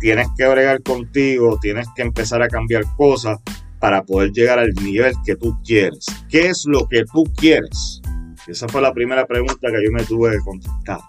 Tienes 0.00 0.28
que 0.36 0.46
bregar 0.46 0.82
contigo, 0.82 1.58
tienes 1.60 1.88
que 1.94 2.02
empezar 2.02 2.42
a 2.42 2.48
cambiar 2.48 2.84
cosas 2.96 3.38
para 3.80 4.02
poder 4.02 4.32
llegar 4.32 4.58
al 4.58 4.72
nivel 4.74 5.14
que 5.24 5.36
tú 5.36 5.58
quieres. 5.64 6.06
¿Qué 6.28 6.46
es 6.46 6.64
lo 6.66 6.86
que 6.88 7.04
tú 7.04 7.24
quieres? 7.36 8.00
esa 8.46 8.68
fue 8.68 8.82
la 8.82 8.92
primera 8.92 9.26
pregunta 9.26 9.68
que 9.70 9.84
yo 9.84 9.90
me 9.90 10.04
tuve 10.04 10.32
que 10.32 10.38
contestar. 10.38 11.00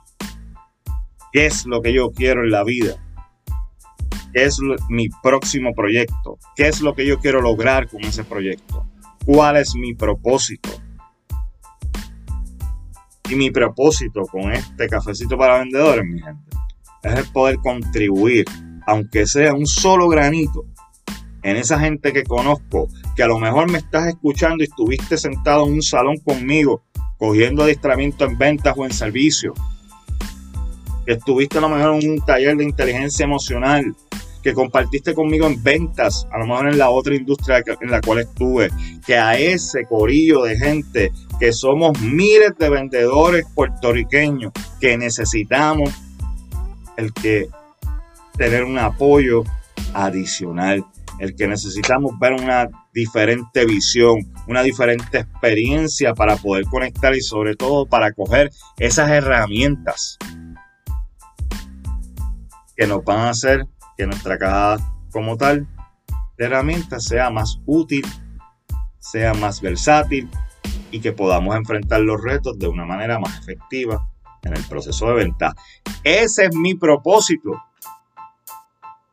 ¿Qué 1.34 1.48
es 1.48 1.66
lo 1.66 1.82
que 1.82 1.92
yo 1.92 2.12
quiero 2.12 2.44
en 2.44 2.52
la 2.52 2.64
vida? 2.64 2.96
¿Qué 4.36 4.44
es 4.44 4.60
mi 4.90 5.08
próximo 5.24 5.74
proyecto? 5.74 6.38
¿Qué 6.58 6.68
es 6.68 6.82
lo 6.82 6.94
que 6.94 7.08
yo 7.08 7.20
quiero 7.20 7.40
lograr 7.40 7.88
con 7.88 8.04
ese 8.04 8.26
proyecto? 8.26 8.86
¿Cuál 9.26 9.56
es 9.56 9.76
mi 9.76 9.94
propósito? 9.94 10.70
Y 13.30 13.36
mi 13.36 13.50
propósito 13.50 14.24
con 14.24 14.52
este 14.52 14.90
cafecito 14.90 15.38
para 15.38 15.60
vendedores, 15.60 16.04
mi 16.04 16.22
gente, 16.22 16.58
es 17.04 17.14
el 17.14 17.32
poder 17.32 17.60
contribuir, 17.60 18.44
aunque 18.86 19.26
sea 19.26 19.54
un 19.54 19.66
solo 19.66 20.10
granito, 20.10 20.66
en 21.42 21.56
esa 21.56 21.80
gente 21.80 22.12
que 22.12 22.24
conozco, 22.24 22.90
que 23.16 23.24
a 23.24 23.28
lo 23.28 23.40
mejor 23.40 23.72
me 23.72 23.78
estás 23.78 24.08
escuchando 24.08 24.66
y 24.66 24.68
estuviste 24.68 25.18
sentado 25.18 25.66
en 25.66 25.76
un 25.76 25.82
salón 25.82 26.18
conmigo, 26.18 26.84
cogiendo 27.18 27.64
adiestramiento 27.64 28.26
en 28.26 28.38
ventas 28.38 28.74
o 28.76 28.84
en 28.84 28.92
servicio, 28.92 29.54
que 31.06 31.14
estuviste 31.14 31.58
a 31.60 31.62
lo 31.62 31.70
mejor 31.70 32.04
en 32.04 32.12
un 32.12 32.20
taller 32.20 32.58
de 32.58 32.66
inteligencia 32.66 33.24
emocional, 33.24 33.96
que 34.46 34.54
compartiste 34.54 35.16
conmigo 35.16 35.48
en 35.48 35.64
ventas, 35.64 36.28
a 36.32 36.38
lo 36.38 36.46
mejor 36.46 36.68
en 36.68 36.78
la 36.78 36.92
otra 36.92 37.16
industria 37.16 37.64
en 37.82 37.90
la 37.90 38.00
cual 38.00 38.20
estuve, 38.20 38.70
que 39.04 39.18
a 39.18 39.40
ese 39.40 39.86
corillo 39.86 40.44
de 40.44 40.56
gente, 40.56 41.12
que 41.40 41.52
somos 41.52 42.00
miles 42.00 42.52
de 42.60 42.70
vendedores 42.70 43.44
puertorriqueños, 43.56 44.52
que 44.80 45.00
necesitamos 45.00 45.90
el 46.96 47.12
que 47.12 47.50
tener 48.38 48.66
un 48.66 48.78
apoyo 48.78 49.44
adicional, 49.96 50.86
el 51.18 51.36
que 51.36 51.48
necesitamos 51.48 52.12
ver 52.20 52.34
una 52.34 52.70
diferente 52.94 53.66
visión, 53.66 54.32
una 54.48 54.62
diferente 54.62 55.22
experiencia 55.22 56.14
para 56.14 56.38
poder 56.38 56.66
conectar 56.66 57.16
y 57.16 57.22
sobre 57.22 57.56
todo 57.56 57.88
para 57.88 58.14
coger 58.14 58.52
esas 58.78 59.10
herramientas 59.10 60.20
que 62.76 62.86
nos 62.86 63.04
van 63.04 63.22
a 63.22 63.30
hacer 63.32 63.66
que 63.98 64.06
nuestra 64.06 64.38
caja 64.38 64.78
como 65.12 65.38
tal 65.38 65.68
de 66.38 66.46
herramientas 66.46 67.06
sea 67.06 67.30
más 67.30 67.60
útil, 67.66 68.06
sea 69.00 69.34
más 69.34 69.62
versátil 69.62 70.30
y 70.92 71.00
que 71.00 71.14
podamos 71.14 71.56
enfrentar 71.56 72.02
los 72.02 72.22
retos 72.22 72.60
de 72.60 72.68
una 72.68 72.86
manera 72.86 73.20
más 73.20 73.40
efectiva 73.40 74.10
en 74.44 74.56
el 74.56 74.64
proceso 74.64 75.08
de 75.08 75.14
venta. 75.14 75.56
Ese 76.04 76.46
es 76.46 76.56
mi 76.56 76.76
propósito. 76.76 77.52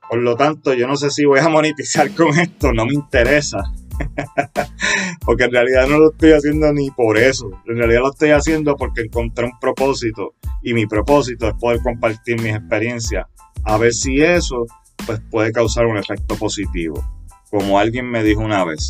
Por 0.09 0.18
lo 0.18 0.37
tanto, 0.37 0.74
yo 0.74 0.87
no 0.87 0.97
sé 0.97 1.11
si 1.11 1.24
voy 1.24 1.41
a 1.41 1.49
monetizar 1.49 2.11
con 2.14 2.39
esto, 2.39 2.72
no 2.72 2.85
me 2.85 2.95
interesa. 2.95 3.62
porque 5.24 5.45
en 5.45 5.53
realidad 5.53 5.87
no 5.87 5.99
lo 5.99 6.11
estoy 6.11 6.33
haciendo 6.33 6.72
ni 6.72 6.91
por 6.91 7.16
eso. 7.16 7.51
En 7.66 7.78
realidad 7.78 8.01
lo 8.01 8.11
estoy 8.11 8.30
haciendo 8.30 8.76
porque 8.76 9.03
encontré 9.03 9.47
un 9.47 9.59
propósito 9.59 10.35
y 10.62 10.74
mi 10.74 10.87
propósito 10.87 11.49
es 11.49 11.55
poder 11.55 11.80
compartir 11.83 12.41
mis 12.41 12.55
experiencias 12.55 13.26
a 13.65 13.79
ver 13.79 13.93
si 13.93 14.21
eso 14.21 14.67
pues, 15.07 15.21
puede 15.31 15.53
causar 15.53 15.87
un 15.87 15.99
efecto 15.99 16.37
positivo. 16.37 17.05
Como 17.51 17.79
alguien 17.79 18.11
me 18.11 18.23
dijo 18.23 18.41
una 18.41 18.65
vez, 18.65 18.89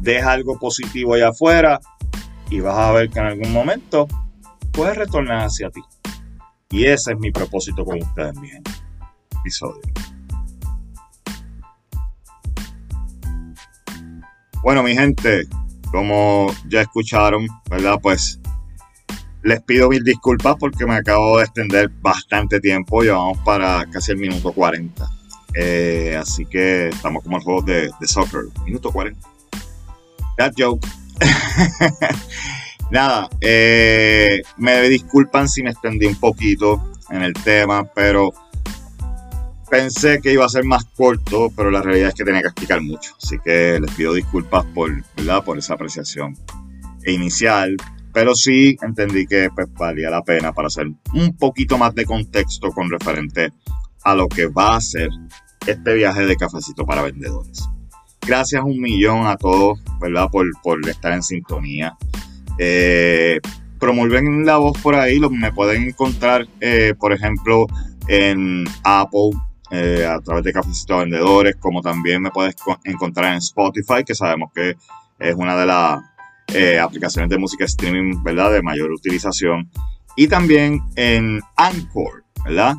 deja 0.00 0.32
algo 0.32 0.58
positivo 0.58 1.14
allá 1.14 1.28
afuera 1.28 1.80
y 2.50 2.60
vas 2.60 2.76
a 2.76 2.92
ver 2.92 3.10
que 3.10 3.18
en 3.18 3.26
algún 3.26 3.52
momento 3.52 4.06
puede 4.72 4.94
retornar 4.94 5.46
hacia 5.46 5.70
ti. 5.70 5.80
Y 6.70 6.86
ese 6.86 7.12
es 7.12 7.18
mi 7.18 7.30
propósito 7.30 7.84
con 7.84 8.02
ustedes, 8.02 8.34
mi 8.36 8.48
gente. 8.48 8.70
Episodio. 9.40 9.82
Bueno, 14.62 14.82
mi 14.82 14.94
gente, 14.94 15.46
como 15.90 16.46
ya 16.68 16.80
escucharon, 16.80 17.46
¿verdad? 17.68 17.98
Pues 18.02 18.40
les 19.44 19.60
pido 19.62 19.90
mil 19.90 20.02
disculpas 20.02 20.56
porque 20.58 20.86
me 20.86 20.94
acabo 20.94 21.36
de 21.36 21.44
extender 21.44 21.90
bastante 22.00 22.60
tiempo. 22.60 23.02
Llevamos 23.02 23.38
para 23.44 23.84
casi 23.90 24.12
el 24.12 24.18
minuto 24.18 24.52
40. 24.52 25.06
Eh, 25.54 26.16
así 26.18 26.46
que 26.46 26.88
estamos 26.88 27.22
como 27.22 27.36
el 27.36 27.42
juego 27.44 27.62
de, 27.62 27.90
soccer. 28.06 28.44
Minuto 28.64 28.90
40. 28.90 29.20
That 30.38 30.54
joke. 30.58 30.86
Nada, 32.90 33.28
eh, 33.40 34.42
me 34.56 34.88
disculpan 34.88 35.48
si 35.48 35.62
me 35.62 35.70
extendí 35.70 36.06
un 36.06 36.16
poquito 36.16 36.82
en 37.10 37.22
el 37.22 37.34
tema, 37.34 37.84
pero 37.94 38.32
pensé 39.70 40.20
que 40.20 40.32
iba 40.32 40.44
a 40.44 40.48
ser 40.48 40.64
más 40.64 40.84
corto, 40.84 41.50
pero 41.54 41.70
la 41.70 41.82
realidad 41.82 42.08
es 42.08 42.14
que 42.14 42.24
tenía 42.24 42.40
que 42.40 42.48
explicar 42.48 42.80
mucho. 42.80 43.14
Así 43.22 43.36
que 43.44 43.78
les 43.78 43.90
pido 43.92 44.14
disculpas 44.14 44.64
por, 44.74 44.90
¿verdad? 45.16 45.44
por 45.44 45.58
esa 45.58 45.74
apreciación 45.74 46.36
inicial. 47.06 47.76
Pero 48.14 48.34
sí 48.34 48.76
entendí 48.80 49.26
que 49.26 49.50
pues, 49.54 49.70
valía 49.74 50.08
la 50.08 50.22
pena 50.22 50.52
para 50.52 50.68
hacer 50.68 50.86
un 51.12 51.36
poquito 51.36 51.76
más 51.76 51.94
de 51.94 52.06
contexto 52.06 52.70
con 52.70 52.88
referente 52.88 53.52
a 54.04 54.14
lo 54.14 54.28
que 54.28 54.46
va 54.46 54.76
a 54.76 54.80
ser 54.80 55.08
este 55.66 55.94
viaje 55.94 56.24
de 56.24 56.36
cafecito 56.36 56.86
para 56.86 57.02
vendedores. 57.02 57.68
Gracias 58.26 58.62
un 58.64 58.80
millón 58.80 59.26
a 59.26 59.36
todos, 59.36 59.80
¿verdad? 60.00 60.28
Por, 60.30 60.46
por 60.62 60.88
estar 60.88 61.12
en 61.12 61.22
sintonía. 61.22 61.96
Eh, 62.58 63.40
la 64.44 64.56
voz 64.56 64.78
por 64.80 64.94
ahí, 64.94 65.20
me 65.20 65.52
pueden 65.52 65.82
encontrar, 65.82 66.46
eh, 66.60 66.94
por 66.98 67.12
ejemplo, 67.12 67.66
en 68.08 68.64
Apple, 68.82 69.30
eh, 69.70 70.06
a 70.06 70.20
través 70.20 70.44
de 70.44 70.52
Cafecito 70.52 70.98
Vendedores, 70.98 71.56
como 71.56 71.82
también 71.82 72.22
me 72.22 72.30
puedes 72.30 72.54
encontrar 72.84 73.32
en 73.32 73.38
Spotify, 73.38 74.04
que 74.06 74.14
sabemos 74.14 74.50
que 74.54 74.76
es 75.18 75.34
una 75.34 75.56
de 75.56 75.66
las 75.66 76.00
eh, 76.48 76.78
aplicaciones 76.78 77.30
de 77.30 77.38
música 77.38 77.64
streaming, 77.64 78.22
¿verdad? 78.22 78.52
De 78.52 78.62
mayor 78.62 78.90
utilización. 78.90 79.70
Y 80.16 80.28
también 80.28 80.80
en 80.96 81.40
Anchor, 81.56 82.24
¿verdad? 82.44 82.74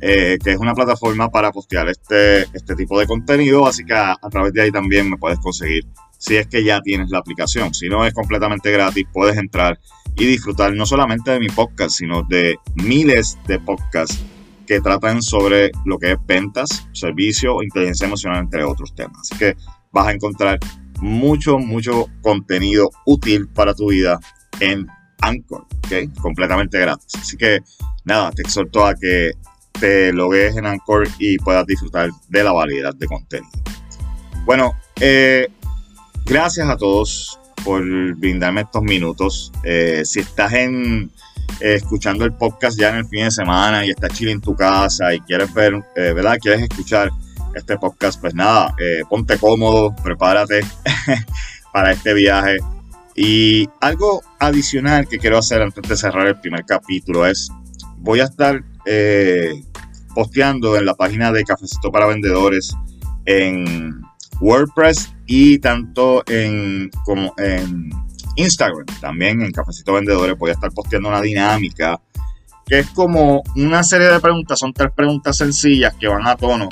Eh, 0.00 0.38
que 0.42 0.52
es 0.52 0.58
una 0.58 0.74
plataforma 0.74 1.28
para 1.28 1.50
postear 1.50 1.88
este, 1.88 2.42
este 2.54 2.76
tipo 2.76 2.98
de 3.00 3.06
contenido, 3.06 3.66
así 3.66 3.84
que 3.84 3.94
a, 3.94 4.16
través 4.30 4.52
de 4.52 4.62
ahí 4.62 4.70
también 4.70 5.10
me 5.10 5.16
puedes 5.16 5.40
conseguir 5.40 5.84
si 6.18 6.36
es 6.36 6.46
que 6.46 6.62
ya 6.62 6.80
tienes 6.80 7.10
la 7.10 7.18
aplicación. 7.18 7.74
Si 7.74 7.88
no 7.88 8.04
es 8.04 8.14
completamente 8.14 8.70
gratis, 8.70 9.06
puedes 9.12 9.36
entrar 9.36 9.78
y 10.16 10.24
disfrutar 10.24 10.72
no 10.72 10.86
solamente 10.86 11.32
de 11.32 11.40
mi 11.40 11.48
podcast, 11.48 11.96
sino 11.96 12.22
de 12.22 12.56
miles 12.76 13.38
de 13.46 13.58
podcasts 13.58 14.22
que 14.66 14.80
tratan 14.80 15.22
sobre 15.22 15.72
lo 15.84 15.98
que 15.98 16.12
es 16.12 16.18
ventas, 16.26 16.86
servicio, 16.92 17.62
inteligencia 17.62 18.06
emocional, 18.06 18.44
entre 18.44 18.64
otros 18.64 18.94
temas. 18.94 19.18
Así 19.22 19.38
que 19.38 19.56
vas 19.90 20.06
a 20.06 20.12
encontrar 20.12 20.58
mucho, 21.00 21.58
mucho 21.58 22.06
contenido 22.22 22.90
útil 23.04 23.48
para 23.48 23.74
tu 23.74 23.90
vida 23.90 24.18
en 24.60 24.86
Anchor, 25.20 25.66
¿ok? 25.84 26.20
Completamente 26.20 26.78
gratis. 26.78 27.14
Así 27.20 27.36
que 27.36 27.60
nada, 28.04 28.30
te 28.30 28.42
exhorto 28.42 28.86
a 28.86 28.94
que 28.94 29.32
te 29.78 30.12
logues 30.12 30.56
en 30.56 30.66
Anchor 30.66 31.08
y 31.18 31.38
puedas 31.38 31.66
disfrutar 31.66 32.10
de 32.28 32.44
la 32.44 32.52
variedad 32.52 32.94
de 32.94 33.06
contenido. 33.06 33.50
Bueno, 34.44 34.72
eh, 35.00 35.48
gracias 36.24 36.68
a 36.68 36.76
todos 36.76 37.38
por 37.64 37.82
brindarme 38.16 38.62
estos 38.62 38.82
minutos. 38.82 39.52
Eh, 39.62 40.02
si 40.04 40.20
estás 40.20 40.52
en 40.54 41.10
eh, 41.60 41.74
escuchando 41.74 42.24
el 42.24 42.32
podcast 42.32 42.78
ya 42.78 42.90
en 42.90 42.96
el 42.96 43.06
fin 43.06 43.24
de 43.24 43.30
semana 43.30 43.84
y 43.84 43.90
estás 43.90 44.12
chile 44.12 44.32
en 44.32 44.40
tu 44.40 44.54
casa 44.54 45.14
y 45.14 45.20
quieres 45.20 45.52
ver, 45.52 45.74
¿verdad? 45.94 46.38
Quieres 46.40 46.62
escuchar 46.62 47.10
este 47.54 47.78
podcast, 47.78 48.20
pues 48.20 48.34
nada, 48.34 48.74
eh, 48.78 49.02
ponte 49.08 49.38
cómodo, 49.38 49.94
prepárate 50.02 50.60
para 51.72 51.92
este 51.92 52.14
viaje. 52.14 52.58
Y 53.14 53.68
algo 53.80 54.22
adicional 54.38 55.08
que 55.08 55.18
quiero 55.18 55.38
hacer 55.38 55.62
antes 55.62 55.88
de 55.88 55.96
cerrar 55.96 56.26
el 56.26 56.38
primer 56.38 56.64
capítulo 56.64 57.26
es, 57.26 57.50
voy 57.96 58.20
a 58.20 58.24
estar 58.24 58.62
eh, 58.86 59.52
posteando 60.14 60.76
en 60.76 60.86
la 60.86 60.94
página 60.94 61.32
de 61.32 61.44
Cafecito 61.44 61.90
para 61.90 62.06
Vendedores 62.06 62.74
en 63.24 64.02
WordPress 64.40 65.12
y 65.26 65.58
tanto 65.58 66.22
en, 66.28 66.90
como 67.04 67.34
en 67.38 67.90
Instagram, 68.36 68.86
también 69.00 69.42
en 69.42 69.50
Cafecito 69.50 69.94
Vendedores 69.94 70.38
voy 70.38 70.50
a 70.50 70.54
estar 70.54 70.70
posteando 70.70 71.08
una 71.08 71.20
dinámica 71.20 72.00
que 72.68 72.80
es 72.80 72.90
como 72.90 73.42
una 73.56 73.82
serie 73.82 74.08
de 74.08 74.20
preguntas, 74.20 74.58
son 74.58 74.72
tres 74.72 74.92
preguntas 74.94 75.36
sencillas 75.36 75.94
que 75.94 76.06
van 76.06 76.26
a 76.26 76.36
tono 76.36 76.68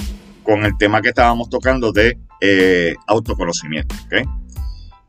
con 0.47 0.65
el 0.65 0.77
tema 0.79 1.03
que 1.03 1.09
estábamos 1.09 1.51
tocando 1.51 1.93
de 1.93 2.19
eh, 2.41 2.95
autoconocimiento. 3.07 3.95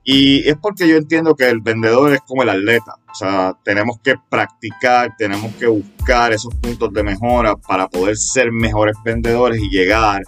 Y 0.03 0.47
es 0.47 0.55
porque 0.57 0.87
yo 0.87 0.95
entiendo 0.97 1.35
que 1.35 1.47
el 1.49 1.61
vendedor 1.61 2.13
es 2.13 2.21
como 2.21 2.41
el 2.41 2.49
atleta, 2.49 2.95
o 3.11 3.13
sea, 3.13 3.57
tenemos 3.63 3.99
que 4.01 4.15
practicar, 4.29 5.15
tenemos 5.17 5.53
que 5.55 5.67
buscar 5.67 6.33
esos 6.33 6.55
puntos 6.55 6.91
de 6.93 7.03
mejora 7.03 7.55
para 7.55 7.87
poder 7.87 8.17
ser 8.17 8.51
mejores 8.51 8.95
vendedores 9.03 9.61
y 9.61 9.69
llegar 9.69 10.23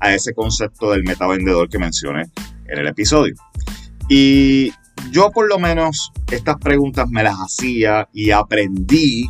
a 0.00 0.14
ese 0.14 0.32
concepto 0.32 0.90
del 0.90 1.04
metavendedor 1.04 1.68
que 1.68 1.78
mencioné 1.78 2.24
en 2.66 2.78
el 2.78 2.86
episodio. 2.86 3.34
Y 4.08 4.72
yo 5.10 5.30
por 5.30 5.48
lo 5.48 5.58
menos 5.58 6.10
estas 6.30 6.56
preguntas 6.56 7.08
me 7.10 7.22
las 7.22 7.36
hacía 7.36 8.08
y 8.12 8.30
aprendí 8.30 9.28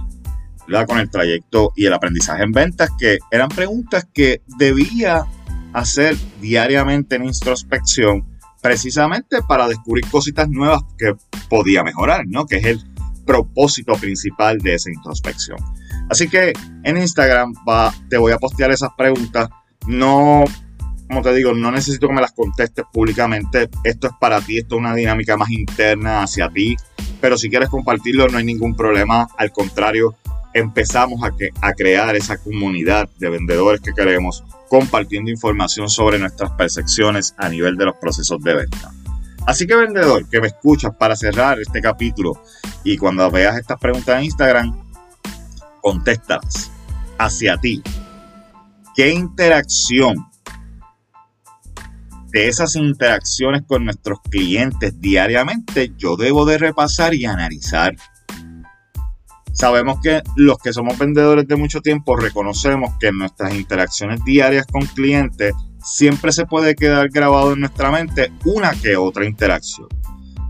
con 0.87 0.99
el 0.99 1.11
trayecto 1.11 1.73
y 1.77 1.87
el 1.87 1.93
aprendizaje 1.93 2.43
en 2.43 2.53
ventas, 2.53 2.91
que 2.99 3.19
eran 3.31 3.49
preguntas 3.49 4.07
que 4.13 4.43
debía 4.59 5.25
hacer 5.73 6.17
diariamente 6.41 7.17
en 7.17 7.25
introspección, 7.25 8.27
precisamente 8.63 9.39
para 9.47 9.69
descubrir 9.69 10.05
cositas 10.11 10.49
nuevas 10.49 10.83
que 10.99 11.15
podía 11.49 11.83
mejorar, 11.83 12.27
¿no? 12.27 12.47
Que 12.47 12.57
es 12.57 12.65
el 12.65 12.81
propósito 13.27 13.95
principal 13.95 14.59
de 14.59 14.75
esa 14.75 14.91
introspección. 14.91 15.59
Así 16.11 16.29
que 16.29 16.53
en 16.85 16.97
Instagram 16.97 17.53
te 18.09 18.17
voy 18.17 18.33
a 18.33 18.39
postear 18.39 18.71
esas 18.71 18.91
preguntas. 18.97 19.49
No 19.87 20.45
como 21.09 21.23
te 21.23 21.33
digo, 21.33 21.55
no 21.55 21.71
necesito 21.71 22.07
que 22.07 22.13
me 22.13 22.21
las 22.21 22.33
contestes 22.33 22.85
públicamente. 22.93 23.71
Esto 23.83 24.09
es 24.09 24.13
para 24.21 24.43
ti, 24.43 24.59
esto 24.59 24.75
es 24.77 24.81
una 24.81 24.95
dinámica 24.95 25.39
más 25.39 25.51
interna 25.51 26.23
hacia 26.23 26.51
ti. 26.51 26.77
Pero 27.21 27.39
si 27.39 27.49
quieres 27.49 27.71
compartirlo, 27.71 28.29
no 28.29 28.37
hay 28.37 28.45
ningún 28.45 28.77
problema. 28.77 29.27
Al 29.39 29.51
contrario, 29.51 30.17
empezamos 30.55 31.21
a, 31.23 31.73
crear 31.73 32.17
esa 32.17 32.39
comunidad 32.39 33.09
de 33.19 33.31
vendedores 33.31 33.81
que 33.81 33.93
queremos, 33.93 34.45
compartiendo 34.69 35.31
información 35.31 35.89
sobre 35.89 36.19
nuestras 36.19 36.51
percepciones 36.53 37.35
a 37.39 37.49
nivel 37.49 37.77
de 37.77 37.87
los 37.87 37.97
procesos 37.97 38.43
de 38.43 38.55
venta. 38.55 38.93
Así 39.47 39.67
que 39.67 39.77
vendedor, 39.77 40.29
que 40.29 40.41
me 40.41 40.49
escuchas 40.49 40.95
para 40.97 41.17
cerrar 41.17 41.59
este 41.61 41.81
capítulo 41.81 42.43
y 42.85 42.99
cuando 42.99 43.31
veas 43.31 43.57
estas 43.57 43.79
preguntas 43.79 44.19
en 44.19 44.25
Instagram, 44.25 44.77
contéstalas 45.81 46.71
hacia 47.19 47.57
ti. 47.57 47.83
¿Qué 48.95 49.11
interacción 49.11 50.29
de 52.31 52.49
esas 52.49 52.77
interacciones 52.77 53.63
con 53.67 53.85
nuestros 53.85 54.21
clientes 54.31 55.01
diariamente 55.01 55.93
yo 55.97 56.17
debo 56.17 56.45
de 56.45 56.59
repasar 56.59 57.15
y 57.15 57.25
analizar. 57.25 57.97
Sabemos 59.59 59.99
que 60.01 60.23
los 60.37 60.59
que 60.59 60.73
somos 60.73 60.97
vendedores 60.99 61.49
de 61.49 61.57
mucho 61.57 61.81
tiempo 61.81 62.15
reconocemos 62.15 62.95
que 63.01 63.09
en 63.09 63.19
nuestras 63.19 63.53
interacciones 63.53 64.25
diarias 64.25 64.67
con 64.69 64.83
clientes 64.83 65.53
siempre 65.83 66.31
se 66.31 66.47
puede 66.47 66.77
quedar 66.77 67.09
grabado 67.09 67.55
en 67.55 67.61
nuestra 67.61 67.91
mente 67.91 68.33
una 68.45 68.71
que 68.71 68.97
otra 68.97 69.27
interacción. 69.27 69.89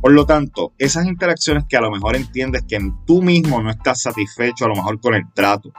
Por 0.02 0.12
lo 0.12 0.26
tanto, 0.26 0.74
esas 0.76 1.06
interacciones 1.06 1.64
que 1.66 1.78
a 1.78 1.80
lo 1.80 1.90
mejor 1.90 2.16
entiendes 2.16 2.64
que 2.68 2.78
tú 3.06 3.22
mismo 3.22 3.62
no 3.62 3.70
estás 3.70 4.02
satisfecho 4.02 4.66
a 4.66 4.68
lo 4.68 4.76
mejor 4.76 5.00
con 5.00 5.14
el 5.14 5.24
trato, 5.34 5.72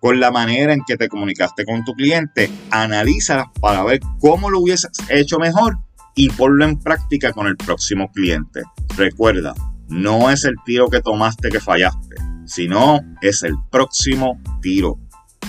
con 0.00 0.18
la 0.18 0.30
manera 0.30 0.72
en 0.72 0.82
que 0.86 0.96
te 0.96 1.10
comunicaste 1.10 1.66
con 1.66 1.84
tu 1.84 1.92
cliente, 1.92 2.50
analízalas 2.70 3.48
para 3.60 3.84
ver 3.84 4.00
cómo 4.20 4.48
lo 4.48 4.58
hubieses 4.58 4.90
hecho 5.10 5.38
mejor 5.38 5.76
y 6.14 6.30
ponlo 6.30 6.64
en 6.64 6.78
práctica 6.78 7.34
con 7.34 7.46
el 7.46 7.58
próximo 7.58 8.10
cliente. 8.10 8.62
Recuerda, 8.96 9.52
no 9.90 10.30
es 10.30 10.44
el 10.44 10.54
tiro 10.64 10.88
que 10.88 11.02
tomaste 11.02 11.50
que 11.50 11.60
fallaste, 11.60 12.09
sino 12.50 12.98
es 13.22 13.44
el 13.44 13.54
próximo 13.70 14.40
tiro. 14.60 14.98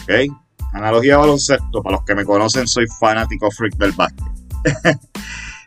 ¿Ok? 0.04 0.32
Analogía 0.74 1.18
baloncesto, 1.18 1.82
para 1.82 1.98
los 1.98 2.06
que 2.06 2.14
me 2.14 2.26
conocen, 2.26 2.68
soy 2.68 2.86
fanático 3.00 3.50
freak 3.50 3.76
del 3.78 3.92
básquet. 3.94 4.28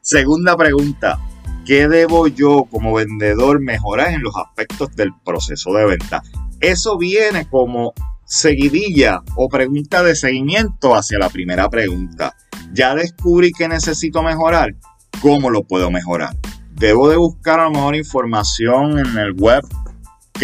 Segunda 0.00 0.56
pregunta, 0.56 1.18
¿qué 1.66 1.88
debo 1.88 2.28
yo 2.28 2.64
como 2.70 2.94
vendedor 2.94 3.60
mejorar 3.60 4.12
en 4.12 4.22
los 4.22 4.34
aspectos 4.36 4.94
del 4.94 5.10
proceso 5.24 5.72
de 5.72 5.86
venta? 5.86 6.22
Eso 6.60 6.96
viene 6.98 7.48
como 7.48 7.94
seguidilla 8.24 9.22
o 9.34 9.48
pregunta 9.48 10.04
de 10.04 10.14
seguimiento 10.14 10.94
hacia 10.94 11.18
la 11.18 11.30
primera 11.30 11.68
pregunta. 11.68 12.36
Ya 12.72 12.94
descubrí 12.94 13.50
que 13.50 13.68
necesito 13.68 14.22
mejorar. 14.22 14.76
¿Cómo 15.20 15.50
lo 15.50 15.64
puedo 15.64 15.90
mejorar? 15.90 16.36
Debo 16.74 17.08
de 17.08 17.16
buscar 17.16 17.58
a 17.58 17.64
lo 17.64 17.72
mejor 17.72 17.96
información 17.96 18.98
en 18.98 19.18
el 19.18 19.32
web 19.32 19.64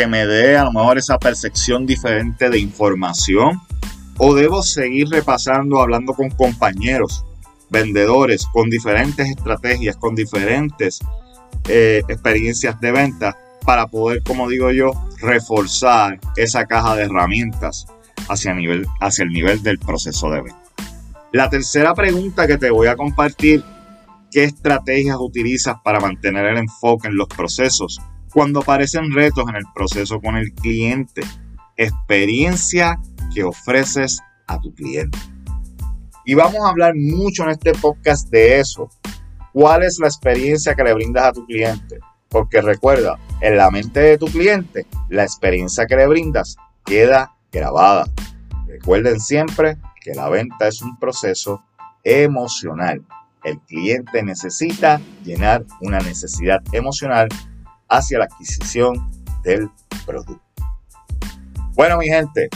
que 0.01 0.07
me 0.07 0.25
dé 0.25 0.57
a 0.57 0.65
lo 0.65 0.73
mejor 0.73 0.97
esa 0.97 1.19
percepción 1.19 1.85
diferente 1.85 2.49
de 2.49 2.59
información. 2.59 3.61
O 4.17 4.35
debo 4.35 4.63
seguir 4.63 5.09
repasando, 5.11 5.79
hablando 5.79 6.15
con 6.15 6.31
compañeros, 6.31 7.23
vendedores, 7.69 8.47
con 8.47 8.71
diferentes 8.71 9.29
estrategias, 9.29 9.97
con 9.97 10.15
diferentes 10.15 11.01
eh, 11.69 12.01
experiencias 12.09 12.81
de 12.81 12.93
venta 12.93 13.37
para 13.67 13.89
poder, 13.89 14.23
como 14.23 14.49
digo 14.49 14.71
yo, 14.71 14.93
reforzar 15.21 16.19
esa 16.37 16.65
caja 16.65 16.97
de 16.97 17.03
herramientas 17.03 17.87
hacia, 18.31 18.57
hacia 19.01 19.25
el 19.25 19.31
nivel 19.31 19.63
del 19.63 19.79
proceso 19.79 20.31
de 20.31 20.41
venta. 20.41 20.63
La 21.31 21.51
tercera 21.51 21.95
pregunta 21.95 22.47
que 22.47 22.57
te 22.57 22.71
voy 22.71 22.87
a 22.87 22.97
compartir, 22.97 23.63
¿qué 24.31 24.45
estrategias 24.45 25.19
utilizas 25.21 25.77
para 25.85 26.01
mantener 26.01 26.47
el 26.47 26.57
enfoque 26.57 27.09
en 27.09 27.17
los 27.17 27.29
procesos 27.29 28.01
cuando 28.33 28.61
aparecen 28.61 29.13
retos 29.13 29.45
en 29.49 29.57
el 29.57 29.65
proceso 29.75 30.21
con 30.21 30.37
el 30.37 30.53
cliente? 30.53 31.23
Experiencia 31.77 32.99
que 33.35 33.45
ofreces 33.45 34.21
a 34.47 34.59
tu 34.61 34.75
cliente. 34.75 35.19
Y 36.25 36.35
vamos 36.35 36.65
a 36.65 36.69
hablar 36.69 36.95
mucho 36.95 37.45
en 37.45 37.51
este 37.51 37.73
podcast 37.73 38.29
de 38.31 38.61
eso. 38.61 38.89
¿Cuál 39.53 39.83
es 39.83 39.99
la 39.99 40.07
experiencia 40.07 40.75
que 40.75 40.85
le 40.85 40.95
brindas 40.95 41.25
a 41.25 41.33
tu 41.33 41.45
cliente? 41.47 41.99
Porque 42.29 42.61
recuerda, 42.61 43.19
en 43.41 43.57
la 43.57 43.71
mente 43.71 44.01
de 44.01 44.19
tu 44.19 44.27
cliente, 44.27 44.87
la 45.09 45.25
experiencia 45.25 45.87
que 45.87 45.97
le 45.97 46.07
brindas 46.07 46.57
queda 46.85 47.35
grabada. 47.51 48.07
Recuerden 48.67 49.19
siempre 49.19 49.77
que 50.01 50.15
la 50.15 50.29
venta 50.29 50.69
es 50.69 50.83
un 50.83 50.97
proceso 50.99 51.65
emocional. 52.05 53.05
El 53.43 53.59
cliente 53.61 54.23
necesita 54.23 55.01
llenar 55.25 55.65
una 55.81 55.99
necesidad 55.99 56.63
emocional 56.73 57.29
hacia 57.91 58.19
la 58.19 58.25
adquisición 58.25 59.11
del 59.43 59.69
producto. 60.07 60.43
Bueno, 61.75 61.99
mi 61.99 62.07
gente, 62.07 62.49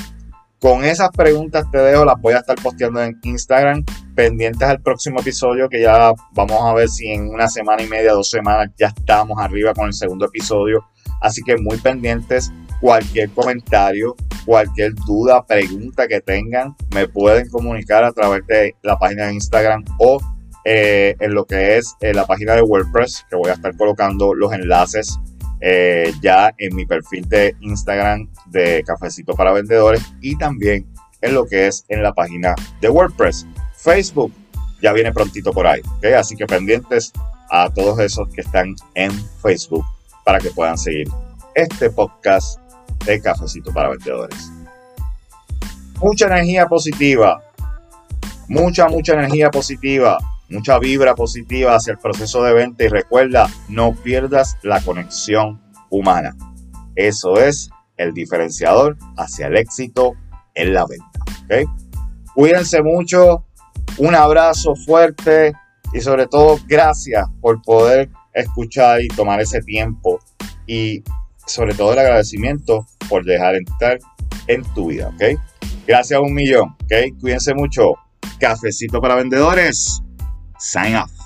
con 0.60 0.84
esas 0.84 1.10
preguntas 1.10 1.70
te 1.70 1.78
dejo, 1.78 2.04
las 2.04 2.20
voy 2.20 2.34
a 2.34 2.38
estar 2.38 2.56
posteando 2.62 3.02
en 3.02 3.18
Instagram 3.22 3.84
pendientes 4.14 4.66
al 4.66 4.80
próximo 4.80 5.20
episodio 5.20 5.68
que 5.68 5.82
ya 5.82 6.12
vamos 6.32 6.62
a 6.62 6.72
ver 6.72 6.88
si 6.88 7.08
en 7.08 7.28
una 7.28 7.48
semana 7.48 7.82
y 7.82 7.86
media, 7.86 8.12
dos 8.12 8.30
semanas 8.30 8.70
ya 8.78 8.86
estamos 8.86 9.38
arriba 9.38 9.74
con 9.74 9.86
el 9.86 9.92
segundo 9.92 10.26
episodio. 10.26 10.84
Así 11.20 11.42
que 11.42 11.56
muy 11.56 11.76
pendientes, 11.78 12.52
cualquier 12.80 13.30
comentario, 13.30 14.14
cualquier 14.44 14.94
duda, 14.94 15.44
pregunta 15.44 16.06
que 16.06 16.20
tengan, 16.20 16.76
me 16.94 17.08
pueden 17.08 17.48
comunicar 17.48 18.04
a 18.04 18.12
través 18.12 18.46
de 18.46 18.74
la 18.82 18.98
página 18.98 19.26
de 19.26 19.34
Instagram 19.34 19.84
o 19.98 20.18
eh, 20.64 21.16
en 21.20 21.34
lo 21.34 21.44
que 21.44 21.76
es 21.76 21.94
eh, 22.00 22.14
la 22.14 22.26
página 22.26 22.54
de 22.54 22.62
WordPress, 22.62 23.26
que 23.28 23.36
voy 23.36 23.50
a 23.50 23.54
estar 23.54 23.76
colocando 23.76 24.34
los 24.34 24.52
enlaces 24.52 25.18
eh, 25.60 26.12
ya 26.20 26.54
en 26.58 26.74
mi 26.74 26.86
perfil 26.86 27.28
de 27.28 27.56
Instagram 27.60 28.28
de 28.46 28.82
Cafecito 28.86 29.34
para 29.34 29.52
Vendedores 29.52 30.02
y 30.20 30.36
también 30.36 30.86
en 31.20 31.34
lo 31.34 31.46
que 31.46 31.66
es 31.66 31.84
en 31.88 32.02
la 32.02 32.12
página 32.12 32.54
de 32.80 32.88
WordPress. 32.88 33.46
Facebook 33.76 34.32
ya 34.82 34.92
viene 34.92 35.12
prontito 35.12 35.52
por 35.52 35.66
ahí. 35.66 35.80
Así 36.16 36.36
que 36.36 36.46
pendientes 36.46 37.12
a 37.50 37.70
todos 37.72 37.98
esos 37.98 38.28
que 38.30 38.42
están 38.42 38.74
en 38.94 39.10
Facebook 39.42 39.84
para 40.24 40.38
que 40.38 40.50
puedan 40.50 40.76
seguir 40.76 41.08
este 41.54 41.90
podcast 41.90 42.58
de 43.04 43.20
Cafecito 43.20 43.72
para 43.72 43.90
Vendedores. 43.90 44.50
Mucha 46.00 46.26
energía 46.26 46.66
positiva, 46.66 47.42
mucha, 48.48 48.88
mucha 48.88 49.14
energía 49.14 49.50
positiva, 49.50 50.18
mucha 50.48 50.78
vibra 50.78 51.14
positiva 51.14 51.74
hacia 51.74 51.92
el 51.92 51.98
proceso 51.98 52.42
de 52.42 52.54
venta 52.54 52.84
y 52.84 52.88
recuerda, 52.88 53.48
no 53.68 53.94
pierdas 53.94 54.56
la 54.62 54.80
conexión 54.80 55.60
humana. 55.90 56.36
Eso 56.96 57.38
es 57.38 57.70
el 57.96 58.12
diferenciador 58.12 58.96
hacia 59.16 59.46
el 59.46 59.56
éxito 59.56 60.14
en 60.54 60.74
la 60.74 60.86
venta. 60.86 61.68
Cuídense 62.34 62.82
mucho, 62.82 63.44
Un 63.96 64.14
abrazo 64.16 64.74
fuerte 64.74 65.52
y 65.92 66.00
sobre 66.00 66.26
todo 66.26 66.58
gracias 66.66 67.28
por 67.40 67.62
poder 67.62 68.10
escuchar 68.32 69.00
y 69.02 69.08
tomar 69.08 69.40
ese 69.40 69.60
tiempo 69.60 70.18
y 70.66 71.04
sobre 71.46 71.74
todo 71.74 71.92
el 71.92 72.00
agradecimiento 72.00 72.86
por 73.08 73.24
dejar 73.24 73.54
entrar 73.54 73.98
en 74.48 74.62
tu 74.74 74.88
vida, 74.88 75.08
¿ok? 75.08 75.40
Gracias 75.86 76.18
a 76.18 76.20
un 76.22 76.34
millón, 76.34 76.70
¿ok? 76.84 77.20
Cuídense 77.20 77.54
mucho. 77.54 77.92
Cafecito 78.40 79.00
para 79.00 79.14
vendedores. 79.14 80.03
Sign 80.64 80.94
off. 80.94 81.23